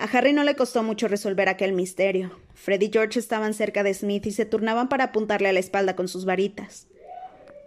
A 0.00 0.04
Harry 0.04 0.32
no 0.32 0.44
le 0.44 0.56
costó 0.56 0.82
mucho 0.82 1.08
resolver 1.08 1.50
aquel 1.50 1.74
misterio. 1.74 2.30
Fred 2.54 2.80
y 2.80 2.90
George 2.90 3.18
estaban 3.18 3.52
cerca 3.52 3.82
de 3.82 3.92
Smith 3.92 4.24
y 4.24 4.30
se 4.30 4.46
turnaban 4.46 4.88
para 4.88 5.04
apuntarle 5.04 5.50
a 5.50 5.52
la 5.52 5.58
espalda 5.58 5.94
con 5.94 6.08
sus 6.08 6.24
varitas. 6.24 6.86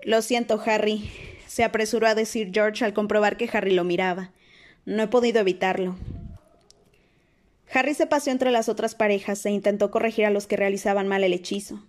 Lo 0.02 0.20
siento, 0.24 0.60
Harry, 0.66 1.12
se 1.46 1.64
apresuró 1.64 2.08
a 2.08 2.16
decir 2.16 2.50
George 2.52 2.84
al 2.84 2.94
comprobar 2.96 3.38
que 3.38 3.48
Harry 3.54 3.76
lo 3.76 3.84
miraba. 3.84 4.32
No 4.84 5.04
he 5.04 5.08
podido 5.10 5.42
evitarlo. 5.42 5.96
Harry 7.72 7.94
se 7.94 8.08
paseó 8.08 8.34
entre 8.34 8.50
las 8.50 8.68
otras 8.68 8.96
parejas 8.96 9.46
e 9.46 9.52
intentó 9.52 9.92
corregir 9.92 10.26
a 10.26 10.32
los 10.32 10.48
que 10.48 10.58
realizaban 10.58 11.08
mal 11.08 11.24
el 11.24 11.34
hechizo. 11.34 11.84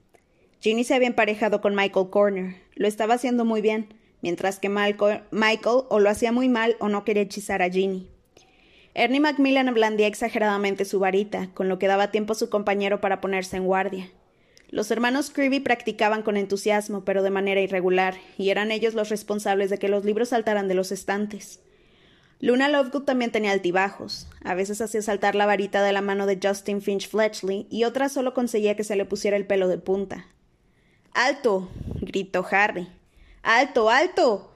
Ginny 0.61 0.85
se 0.85 0.93
había 0.93 1.09
emparejado 1.09 1.63
con 1.63 1.75
Michael 1.75 2.11
Corner. 2.11 2.57
Lo 2.75 2.87
estaba 2.87 3.15
haciendo 3.15 3.47
muy 3.47 3.63
bien, 3.63 3.95
mientras 4.21 4.59
que 4.59 4.69
Michael 4.69 5.85
o 5.89 6.01
lo 6.01 6.11
hacía 6.11 6.33
muy 6.33 6.51
mal 6.51 6.77
o 6.81 6.91
no 6.91 7.03
quería 7.03 7.23
hechizar 7.23 7.63
a 7.63 7.71
Ginny. 7.71 8.11
Ernie 8.95 9.21
Macmillan 9.21 9.75
blandía 9.75 10.07
exageradamente 10.07 10.85
su 10.85 11.01
varita, 11.01 11.49
con 11.53 11.69
lo 11.69 11.81
que 11.81 11.89
daba 11.89 12.13
tiempo 12.13 12.33
a 12.33 12.37
su 12.37 12.49
compañero 12.49 13.01
para 13.01 13.21
ponerse 13.21 13.57
en 13.57 13.67
guardia. 13.67 14.09
Los 14.71 14.91
hermanos 14.91 15.31
Creevy 15.31 15.61
practicaban 15.61 16.23
con 16.23 16.37
entusiasmo, 16.37 17.05
pero 17.05 17.23
de 17.23 17.31
manera 17.31 17.61
irregular, 17.61 18.15
y 18.39 18.51
eran 18.51 18.71
ellos 18.71 18.95
los 18.95 19.09
responsables 19.09 19.69
de 19.69 19.79
que 19.79 19.89
los 19.89 20.05
libros 20.05 20.29
saltaran 20.29 20.69
de 20.69 20.75
los 20.75 20.93
estantes. 20.93 21.61
Luna 22.41 22.69
Lovegood 22.69 23.05
también 23.05 23.33
tenía 23.33 23.53
altibajos. 23.53 24.29
A 24.45 24.55
veces 24.55 24.81
hacía 24.81 25.03
saltar 25.03 25.35
la 25.35 25.47
varita 25.47 25.83
de 25.83 25.93
la 25.93 26.01
mano 26.01 26.27
de 26.27 26.39
Justin 26.43 26.83
Finch 26.83 27.09
Fletchley 27.09 27.67
y 27.71 27.85
otras 27.85 28.13
solo 28.13 28.35
conseguía 28.35 28.77
que 28.77 28.85
se 28.85 28.97
le 28.97 29.05
pusiera 29.05 29.37
el 29.37 29.47
pelo 29.47 29.67
de 29.67 29.79
punta. 29.79 30.27
¡Alto! 31.15 31.71
gritó 32.01 32.45
Harry. 32.51 32.89
¡Alto, 33.43 33.91
alto! 33.91 34.53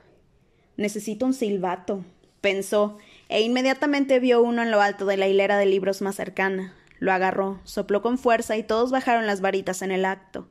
Necesito 0.76 1.26
un 1.26 1.34
silbato, 1.34 2.04
pensó, 2.40 2.98
e 3.28 3.42
inmediatamente 3.42 4.20
vio 4.20 4.42
uno 4.42 4.62
en 4.62 4.70
lo 4.70 4.80
alto 4.80 5.06
de 5.06 5.16
la 5.16 5.28
hilera 5.28 5.58
de 5.58 5.66
libros 5.66 6.02
más 6.02 6.16
cercana. 6.16 6.74
Lo 6.98 7.12
agarró, 7.12 7.60
sopló 7.64 8.02
con 8.02 8.18
fuerza 8.18 8.56
y 8.56 8.62
todos 8.62 8.90
bajaron 8.90 9.26
las 9.26 9.40
varitas 9.40 9.82
en 9.82 9.92
el 9.92 10.04
acto. 10.04 10.48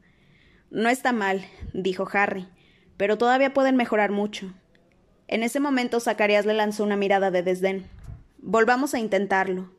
No 0.69 0.89
está 0.89 1.11
mal, 1.11 1.45
dijo 1.73 2.07
Harry, 2.11 2.47
pero 2.95 3.17
todavía 3.17 3.53
pueden 3.53 3.75
mejorar 3.75 4.11
mucho. 4.11 4.53
En 5.27 5.43
ese 5.43 5.59
momento 5.59 5.99
Zacarías 5.99 6.45
le 6.45 6.53
lanzó 6.53 6.83
una 6.83 6.95
mirada 6.95 7.31
de 7.31 7.43
desdén. 7.43 7.89
Volvamos 8.37 8.93
a 8.93 8.99
intentarlo. 8.99 9.71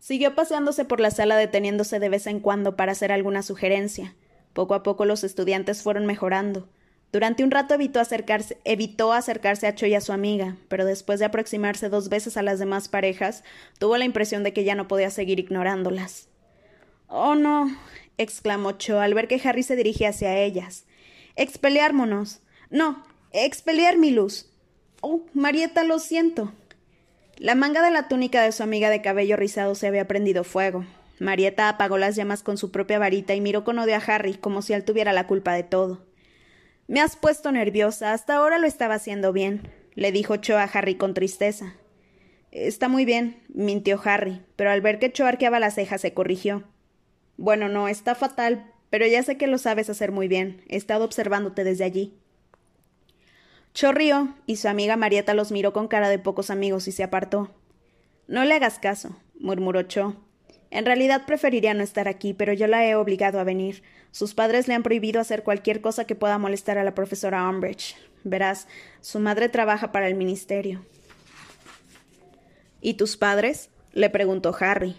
Siguió 0.00 0.34
paseándose 0.34 0.84
por 0.84 1.00
la 1.00 1.10
sala 1.10 1.36
deteniéndose 1.36 1.98
de 1.98 2.08
vez 2.08 2.26
en 2.26 2.40
cuando 2.40 2.76
para 2.76 2.92
hacer 2.92 3.12
alguna 3.12 3.42
sugerencia. 3.42 4.14
Poco 4.52 4.74
a 4.74 4.82
poco 4.82 5.04
los 5.04 5.24
estudiantes 5.24 5.82
fueron 5.82 6.04
mejorando. 6.04 6.68
Durante 7.14 7.44
un 7.44 7.52
rato 7.52 7.74
evitó 7.74 8.00
acercarse, 8.00 8.58
evitó 8.64 9.12
acercarse 9.12 9.68
a 9.68 9.74
Cho 9.76 9.86
y 9.86 9.94
a 9.94 10.00
su 10.00 10.12
amiga, 10.12 10.56
pero 10.66 10.84
después 10.84 11.20
de 11.20 11.26
aproximarse 11.26 11.88
dos 11.88 12.08
veces 12.08 12.36
a 12.36 12.42
las 12.42 12.58
demás 12.58 12.88
parejas, 12.88 13.44
tuvo 13.78 13.96
la 13.96 14.04
impresión 14.04 14.42
de 14.42 14.52
que 14.52 14.64
ya 14.64 14.74
no 14.74 14.88
podía 14.88 15.10
seguir 15.10 15.38
ignorándolas. 15.38 16.26
Oh, 17.06 17.36
no, 17.36 17.70
exclamó 18.18 18.72
Cho 18.72 18.98
al 18.98 19.14
ver 19.14 19.28
que 19.28 19.40
Harry 19.44 19.62
se 19.62 19.76
dirigía 19.76 20.08
hacia 20.08 20.36
ellas. 20.38 20.86
Expeleármonos. 21.36 22.40
No, 22.68 23.04
expelear 23.30 23.96
mi 23.96 24.10
luz. 24.10 24.50
Oh, 25.00 25.20
Marieta, 25.34 25.84
lo 25.84 26.00
siento. 26.00 26.52
La 27.36 27.54
manga 27.54 27.80
de 27.80 27.92
la 27.92 28.08
túnica 28.08 28.42
de 28.42 28.50
su 28.50 28.64
amiga 28.64 28.90
de 28.90 29.02
cabello 29.02 29.36
rizado 29.36 29.76
se 29.76 29.86
había 29.86 30.08
prendido 30.08 30.42
fuego. 30.42 30.84
Marieta 31.20 31.68
apagó 31.68 31.96
las 31.96 32.16
llamas 32.16 32.42
con 32.42 32.58
su 32.58 32.72
propia 32.72 32.98
varita 32.98 33.36
y 33.36 33.40
miró 33.40 33.62
con 33.62 33.78
odio 33.78 33.94
a 33.94 33.98
Harry, 33.98 34.34
como 34.34 34.62
si 34.62 34.72
él 34.72 34.84
tuviera 34.84 35.12
la 35.12 35.28
culpa 35.28 35.52
de 35.52 35.62
todo. 35.62 36.12
Me 36.86 37.00
has 37.00 37.16
puesto 37.16 37.50
nerviosa. 37.50 38.12
Hasta 38.12 38.36
ahora 38.36 38.58
lo 38.58 38.66
estaba 38.66 38.94
haciendo 38.94 39.32
bien, 39.32 39.62
le 39.94 40.12
dijo 40.12 40.36
Cho 40.36 40.58
a 40.58 40.64
Harry 40.64 40.96
con 40.96 41.14
tristeza. 41.14 41.74
Está 42.50 42.88
muy 42.88 43.04
bien, 43.04 43.42
mintió 43.48 44.00
Harry, 44.04 44.42
pero 44.54 44.70
al 44.70 44.80
ver 44.80 44.98
que 44.98 45.10
Cho 45.10 45.26
arqueaba 45.26 45.58
las 45.58 45.74
cejas 45.74 46.00
se 46.00 46.14
corrigió. 46.14 46.64
Bueno, 47.36 47.68
no, 47.68 47.88
está 47.88 48.14
fatal, 48.14 48.70
pero 48.90 49.06
ya 49.06 49.22
sé 49.22 49.36
que 49.36 49.46
lo 49.46 49.58
sabes 49.58 49.90
hacer 49.90 50.12
muy 50.12 50.28
bien. 50.28 50.62
He 50.68 50.76
estado 50.76 51.04
observándote 51.04 51.64
desde 51.64 51.84
allí. 51.84 52.14
Cho 53.72 53.90
rió, 53.90 54.36
y 54.46 54.56
su 54.56 54.68
amiga 54.68 54.96
Marieta 54.96 55.34
los 55.34 55.50
miró 55.50 55.72
con 55.72 55.88
cara 55.88 56.08
de 56.08 56.20
pocos 56.20 56.50
amigos 56.50 56.86
y 56.86 56.92
se 56.92 57.02
apartó. 57.02 57.50
No 58.28 58.44
le 58.44 58.54
hagas 58.54 58.78
caso, 58.78 59.16
murmuró 59.40 59.82
Cho. 59.82 60.14
En 60.70 60.86
realidad 60.86 61.26
preferiría 61.26 61.74
no 61.74 61.82
estar 61.82 62.06
aquí, 62.06 62.34
pero 62.34 62.52
yo 62.52 62.68
la 62.68 62.86
he 62.86 62.94
obligado 62.94 63.40
a 63.40 63.44
venir. 63.44 63.82
Sus 64.14 64.32
padres 64.32 64.68
le 64.68 64.74
han 64.74 64.84
prohibido 64.84 65.20
hacer 65.20 65.42
cualquier 65.42 65.80
cosa 65.80 66.04
que 66.04 66.14
pueda 66.14 66.38
molestar 66.38 66.78
a 66.78 66.84
la 66.84 66.94
profesora 66.94 67.50
Umbridge. 67.50 67.96
Verás, 68.22 68.68
su 69.00 69.18
madre 69.18 69.48
trabaja 69.48 69.90
para 69.90 70.06
el 70.06 70.14
ministerio. 70.14 70.86
¿Y 72.80 72.94
tus 72.94 73.16
padres? 73.16 73.70
le 73.92 74.10
preguntó 74.10 74.54
Harry. 74.60 74.94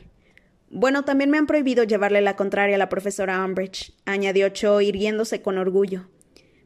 Bueno, 0.70 1.05
también 1.05 1.30
me 1.30 1.38
han 1.38 1.47
prohibido 1.47 1.86
llevarle 1.86 2.20
la 2.20 2.36
contraria 2.36 2.76
a 2.76 2.78
la 2.78 2.89
profesora 2.89 3.41
Umbridge, 3.45 3.93
añadió 4.03 4.49
Cho, 4.49 4.82
irguiéndose 4.82 5.41
con 5.41 5.57
orgullo. 5.57 6.09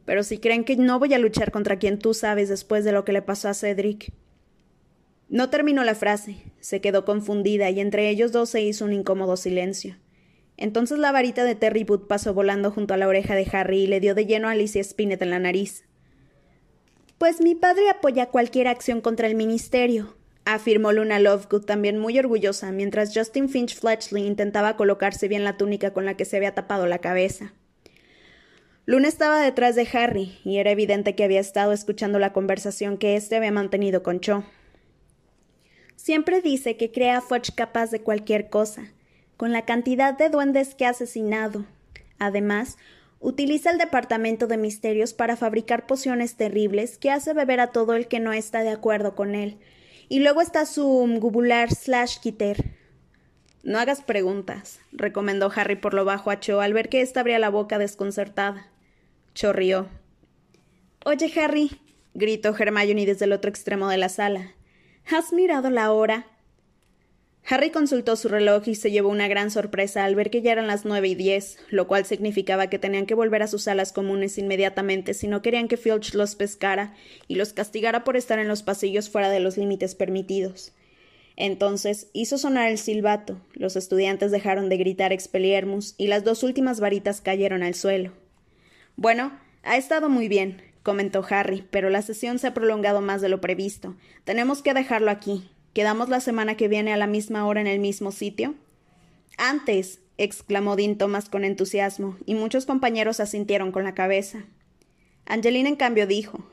Pero 0.06 0.24
si 0.24 0.40
creen 0.40 0.64
que 0.64 0.76
no 0.76 0.98
voy 0.98 1.14
a 1.14 1.20
luchar 1.20 1.52
contra 1.52 1.78
quien 1.78 2.00
tú 2.00 2.16
sabes 2.16 2.50
después 2.50 2.84
de 2.84 2.94
lo 2.94 3.06
que 3.06 3.14
le 3.14 3.22
pasó 3.22 3.50
a 3.50 3.54
Cedric. 3.54 4.12
No 5.28 5.52
terminó 5.52 5.84
la 5.84 5.94
frase, 5.94 6.52
se 6.62 6.82
quedó 6.82 7.06
confundida 7.06 7.70
y 7.70 7.80
entre 7.80 8.10
ellos 8.10 8.32
dos 8.32 8.50
se 8.50 8.62
hizo 8.62 8.86
un 8.86 8.94
incómodo 8.94 9.38
silencio. 9.38 9.98
Entonces 10.62 11.00
la 11.00 11.14
varita 11.14 11.46
de 11.46 11.56
Terry 11.56 11.86
Boot 11.86 12.08
pasó 12.08 12.34
volando 12.34 12.70
junto 12.70 12.94
a 12.94 12.98
la 12.98 13.08
oreja 13.08 13.34
de 13.34 13.48
Harry 13.54 13.84
y 13.84 13.88
le 13.88 14.02
dio 14.02 14.14
de 14.14 14.26
lleno 14.26 14.50
a 14.50 14.52
Alicia 14.52 14.84
Spinett 14.84 15.22
en 15.22 15.30
la 15.30 15.40
nariz. 15.40 15.86
Pues 17.18 17.40
mi 17.40 17.56
padre 17.56 17.90
apoya 17.90 18.26
cualquier 18.26 18.68
acción 18.68 19.00
contra 19.00 19.28
el 19.28 19.36
ministerio, 19.36 20.18
afirmó 20.44 20.92
Luna 20.92 21.18
Lovegood 21.20 21.64
también 21.64 21.98
muy 21.98 22.20
orgullosa, 22.20 22.74
mientras 22.74 23.14
Justin 23.16 23.48
Finch 23.48 23.80
Fletchley 23.80 24.28
intentaba 24.28 24.76
colocarse 24.76 25.30
bien 25.30 25.46
la 25.46 25.56
túnica 25.56 25.94
con 25.94 26.04
la 26.04 26.16
que 26.16 26.26
se 26.26 26.36
había 26.36 26.54
tapado 26.54 26.88
la 26.88 27.00
cabeza. 27.00 27.54
Luna 28.86 29.08
estaba 29.08 29.42
detrás 29.42 29.76
de 29.76 29.88
Harry, 29.94 30.40
y 30.44 30.58
era 30.58 30.72
evidente 30.72 31.16
que 31.16 31.24
había 31.24 31.40
estado 31.40 31.72
escuchando 31.72 32.20
la 32.20 32.34
conversación 32.34 32.98
que 32.98 33.16
éste 33.16 33.38
había 33.38 33.52
mantenido 33.52 34.04
con 34.04 34.20
Cho. 34.20 34.44
Siempre 35.96 36.42
dice 36.42 36.76
que 36.76 36.92
crea 36.92 37.20
a 37.20 37.22
Fudge 37.22 37.54
capaz 37.56 37.92
de 37.92 38.02
cualquier 38.02 38.50
cosa, 38.50 38.92
con 39.40 39.54
la 39.54 39.64
cantidad 39.64 40.18
de 40.18 40.28
duendes 40.28 40.76
que 40.76 40.86
ha 40.86 40.90
asesinado. 40.90 41.64
Además, 42.18 42.78
utiliza 43.22 43.72
el 43.72 43.78
departamento 43.78 44.48
de 44.48 44.58
misterios 44.58 45.14
para 45.14 45.38
fabricar 45.38 45.88
pociones 45.88 46.36
terribles 46.36 46.98
que 46.98 47.10
hace 47.10 47.32
beber 47.32 47.62
a 47.62 47.68
todo 47.68 47.94
el 47.94 48.10
que 48.10 48.20
no 48.20 48.34
está 48.34 48.64
de 48.64 48.72
acuerdo 48.72 49.16
con 49.16 49.36
él. 49.36 49.58
Y 50.10 50.20
luego 50.20 50.42
está 50.42 50.66
su 50.66 50.84
gubular 51.22 51.74
slash 51.74 52.20
quitter. 52.20 52.76
No 53.64 53.80
hagas 53.80 54.02
preguntas, 54.02 54.82
recomendó 54.92 55.50
Harry 55.56 55.78
por 55.78 55.94
lo 55.94 56.04
bajo 56.04 56.32
a 56.32 56.42
Cho 56.42 56.60
al 56.60 56.74
ver 56.74 56.90
que 56.90 57.00
ésta 57.00 57.22
abría 57.22 57.40
la 57.40 57.50
boca 57.50 57.80
desconcertada. 57.80 58.68
Cho 59.36 59.54
rió. 59.54 59.88
Oye, 61.06 61.32
Harry, 61.40 61.80
gritó 62.14 62.54
Hermione 62.54 63.06
desde 63.06 63.24
el 63.24 63.32
otro 63.32 63.50
extremo 63.50 63.88
de 63.88 64.00
la 64.00 64.10
sala. 64.10 64.52
¿Has 65.10 65.32
mirado 65.32 65.70
la 65.70 65.94
hora? 65.94 66.28
Harry 67.52 67.72
consultó 67.72 68.16
su 68.16 68.28
reloj 68.28 68.68
y 68.68 68.76
se 68.76 68.92
llevó 68.92 69.10
una 69.10 69.28
gran 69.28 69.50
sorpresa 69.50 70.06
al 70.06 70.14
ver 70.14 70.30
que 70.30 70.44
ya 70.44 70.52
eran 70.52 70.68
las 70.68 70.86
nueve 70.86 71.08
y 71.08 71.16
diez, 71.16 71.58
lo 71.72 71.88
cual 71.88 72.06
significaba 72.06 72.68
que 72.68 72.78
tenían 72.78 73.08
que 73.08 73.16
volver 73.16 73.42
a 73.42 73.48
sus 73.48 73.64
salas 73.64 73.92
comunes 73.92 74.38
inmediatamente 74.38 75.16
si 75.16 75.28
no 75.28 75.42
querían 75.42 75.68
que 75.68 75.76
Filch 75.76 76.14
los 76.14 76.36
pescara 76.36 76.94
y 77.28 77.36
los 77.36 77.54
castigara 77.54 78.04
por 78.04 78.18
estar 78.18 78.38
en 78.38 78.48
los 78.48 78.62
pasillos 78.62 79.10
fuera 79.10 79.32
de 79.32 79.40
los 79.40 79.58
límites 79.58 79.96
permitidos. 79.96 80.74
Entonces 81.38 82.12
hizo 82.14 82.38
sonar 82.38 82.70
el 82.70 82.78
silbato, 82.78 83.42
los 83.54 83.76
estudiantes 83.76 84.30
dejaron 84.30 84.70
de 84.70 84.78
gritar 84.78 85.12
expeliermus 85.12 85.96
y 85.98 86.06
las 86.06 86.24
dos 86.24 86.44
últimas 86.44 86.80
varitas 86.80 87.20
cayeron 87.20 87.64
al 87.64 87.74
suelo. 87.74 88.12
Bueno, 88.96 89.40
ha 89.64 89.76
estado 89.76 90.08
muy 90.08 90.28
bien, 90.28 90.62
comentó 90.84 91.26
Harry, 91.28 91.66
pero 91.72 91.90
la 91.90 92.04
sesión 92.04 92.38
se 92.38 92.46
ha 92.46 92.54
prolongado 92.54 93.02
más 93.02 93.22
de 93.22 93.30
lo 93.30 93.42
previsto. 93.42 93.96
Tenemos 94.24 94.62
que 94.62 94.76
dejarlo 94.76 95.10
aquí. 95.10 95.50
¿Quedamos 95.74 96.10
la 96.10 96.20
semana 96.20 96.56
que 96.56 96.68
viene 96.68 96.94
a 96.94 96.98
la 96.98 97.08
misma 97.08 97.46
hora 97.46 97.62
en 97.62 97.68
el 97.68 97.80
mismo 97.80 98.12
sitio? 98.12 98.56
Antes, 99.38 100.00
exclamó 100.18 100.76
Dean 100.76 100.98
Thomas 100.98 101.30
con 101.30 101.46
entusiasmo, 101.46 102.18
y 102.26 102.36
muchos 102.36 102.66
compañeros 102.66 103.20
asintieron 103.20 103.72
con 103.72 103.84
la 103.84 103.94
cabeza. 103.94 104.46
Angelina, 105.26 105.70
en 105.70 105.76
cambio, 105.76 106.08
dijo 106.08 106.44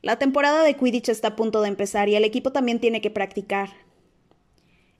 La 0.00 0.18
temporada 0.18 0.62
de 0.62 0.74
Quidditch 0.74 1.08
está 1.08 1.28
a 1.28 1.36
punto 1.36 1.62
de 1.62 1.68
empezar 1.68 2.08
y 2.08 2.14
el 2.14 2.24
equipo 2.24 2.52
también 2.52 2.80
tiene 2.80 3.00
que 3.00 3.10
practicar. 3.10 3.70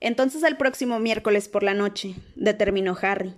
Entonces 0.00 0.42
el 0.42 0.56
próximo 0.56 0.98
miércoles 0.98 1.48
por 1.48 1.62
la 1.62 1.72
noche, 1.72 2.16
determinó 2.34 2.96
Harry. 3.00 3.34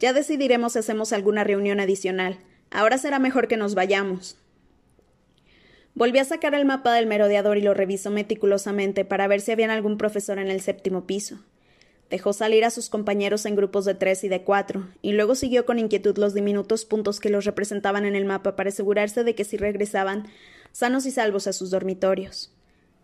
Ya 0.00 0.12
decidiremos 0.12 0.72
si 0.72 0.80
hacemos 0.80 1.12
alguna 1.12 1.44
reunión 1.44 1.78
adicional. 1.78 2.38
Ahora 2.70 2.98
será 2.98 3.18
mejor 3.18 3.48
que 3.48 3.56
nos 3.56 3.74
vayamos. 3.74 4.36
Volví 5.98 6.20
a 6.20 6.24
sacar 6.24 6.54
el 6.54 6.64
mapa 6.64 6.94
del 6.94 7.08
merodeador 7.08 7.58
y 7.58 7.60
lo 7.60 7.74
revisó 7.74 8.12
meticulosamente 8.12 9.04
para 9.04 9.26
ver 9.26 9.40
si 9.40 9.50
había 9.50 9.72
algún 9.72 9.98
profesor 9.98 10.38
en 10.38 10.46
el 10.46 10.60
séptimo 10.60 11.08
piso. 11.08 11.40
Dejó 12.08 12.32
salir 12.32 12.64
a 12.64 12.70
sus 12.70 12.88
compañeros 12.88 13.44
en 13.46 13.56
grupos 13.56 13.84
de 13.84 13.96
tres 13.96 14.22
y 14.22 14.28
de 14.28 14.44
cuatro, 14.44 14.86
y 15.02 15.10
luego 15.10 15.34
siguió 15.34 15.66
con 15.66 15.80
inquietud 15.80 16.16
los 16.16 16.34
diminutos 16.34 16.84
puntos 16.84 17.18
que 17.18 17.30
los 17.30 17.46
representaban 17.46 18.04
en 18.04 18.14
el 18.14 18.26
mapa 18.26 18.54
para 18.54 18.68
asegurarse 18.68 19.24
de 19.24 19.34
que 19.34 19.42
si 19.42 19.56
regresaban 19.56 20.28
sanos 20.70 21.04
y 21.04 21.10
salvos 21.10 21.48
a 21.48 21.52
sus 21.52 21.70
dormitorios. 21.70 22.52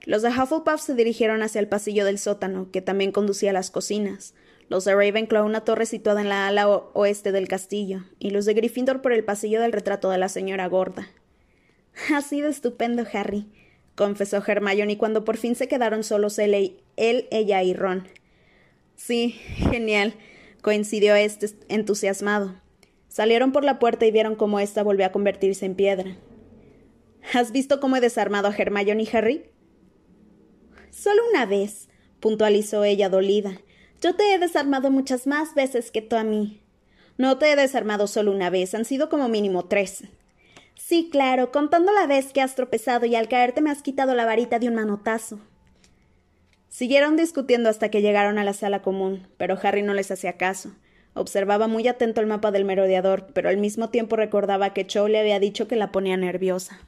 Los 0.04 0.22
de 0.22 0.28
Hufflepuff 0.28 0.80
se 0.80 0.94
dirigieron 0.94 1.42
hacia 1.42 1.60
el 1.60 1.66
pasillo 1.66 2.04
del 2.04 2.20
sótano, 2.20 2.70
que 2.70 2.80
también 2.80 3.10
conducía 3.10 3.50
a 3.50 3.54
las 3.54 3.72
cocinas, 3.72 4.34
los 4.68 4.84
de 4.84 4.94
Ravenclaw 4.94 5.44
una 5.44 5.62
torre 5.62 5.86
situada 5.86 6.20
en 6.20 6.28
la 6.28 6.46
ala 6.46 6.68
oeste 6.68 7.32
del 7.32 7.48
castillo, 7.48 8.04
y 8.20 8.30
los 8.30 8.44
de 8.44 8.54
Gryffindor 8.54 9.02
por 9.02 9.12
el 9.12 9.24
pasillo 9.24 9.60
del 9.60 9.72
retrato 9.72 10.10
de 10.10 10.18
la 10.18 10.28
señora 10.28 10.68
gorda. 10.68 11.08
Ha 12.10 12.20
sido 12.20 12.48
estupendo, 12.48 13.04
Harry, 13.12 13.46
confesó 13.94 14.42
Hermione 14.44 14.98
cuando 14.98 15.24
por 15.24 15.36
fin 15.36 15.54
se 15.54 15.68
quedaron 15.68 16.02
solos 16.04 16.38
él, 16.38 16.76
él, 16.96 17.28
ella 17.30 17.62
y 17.62 17.74
Ron. 17.74 18.08
Sí, 18.96 19.30
genial, 19.30 20.14
coincidió 20.62 21.14
este 21.14 21.50
entusiasmado. 21.68 22.60
Salieron 23.08 23.52
por 23.52 23.64
la 23.64 23.78
puerta 23.78 24.06
y 24.06 24.10
vieron 24.10 24.34
cómo 24.34 24.58
ésta 24.58 24.82
volvió 24.82 25.06
a 25.06 25.12
convertirse 25.12 25.66
en 25.66 25.74
piedra. 25.74 26.16
¿Has 27.32 27.52
visto 27.52 27.80
cómo 27.80 27.96
he 27.96 28.00
desarmado 28.00 28.48
a 28.48 28.54
Hermione 28.56 29.04
y 29.04 29.16
Harry? 29.16 29.50
Solo 30.90 31.22
una 31.30 31.46
vez, 31.46 31.88
puntualizó 32.20 32.84
ella 32.84 33.08
dolida. 33.08 33.60
Yo 34.00 34.14
te 34.14 34.34
he 34.34 34.38
desarmado 34.38 34.90
muchas 34.90 35.26
más 35.26 35.54
veces 35.54 35.90
que 35.90 36.02
tú 36.02 36.16
a 36.16 36.24
mí. 36.24 36.62
No 37.16 37.38
te 37.38 37.50
he 37.50 37.56
desarmado 37.56 38.06
solo 38.06 38.32
una 38.32 38.50
vez, 38.50 38.74
han 38.74 38.84
sido 38.84 39.08
como 39.08 39.28
mínimo 39.28 39.66
tres. 39.66 40.04
Sí, 40.86 41.08
claro, 41.10 41.50
contando 41.50 41.92
la 41.92 42.06
vez 42.06 42.34
que 42.34 42.42
has 42.42 42.56
tropezado 42.56 43.06
y 43.06 43.14
al 43.14 43.26
caerte 43.26 43.62
me 43.62 43.70
has 43.70 43.80
quitado 43.80 44.14
la 44.14 44.26
varita 44.26 44.58
de 44.58 44.68
un 44.68 44.74
manotazo. 44.74 45.38
Siguieron 46.68 47.16
discutiendo 47.16 47.70
hasta 47.70 47.88
que 47.88 48.02
llegaron 48.02 48.36
a 48.36 48.44
la 48.44 48.52
sala 48.52 48.82
común, 48.82 49.26
pero 49.38 49.58
Harry 49.62 49.80
no 49.80 49.94
les 49.94 50.10
hacía 50.10 50.34
caso. 50.34 50.72
Observaba 51.14 51.68
muy 51.68 51.88
atento 51.88 52.20
el 52.20 52.26
mapa 52.26 52.50
del 52.50 52.66
merodeador, 52.66 53.28
pero 53.32 53.48
al 53.48 53.56
mismo 53.56 53.88
tiempo 53.88 54.16
recordaba 54.16 54.74
que 54.74 54.86
Cho 54.86 55.08
le 55.08 55.18
había 55.18 55.40
dicho 55.40 55.68
que 55.68 55.76
la 55.76 55.90
ponía 55.90 56.18
nerviosa. 56.18 56.78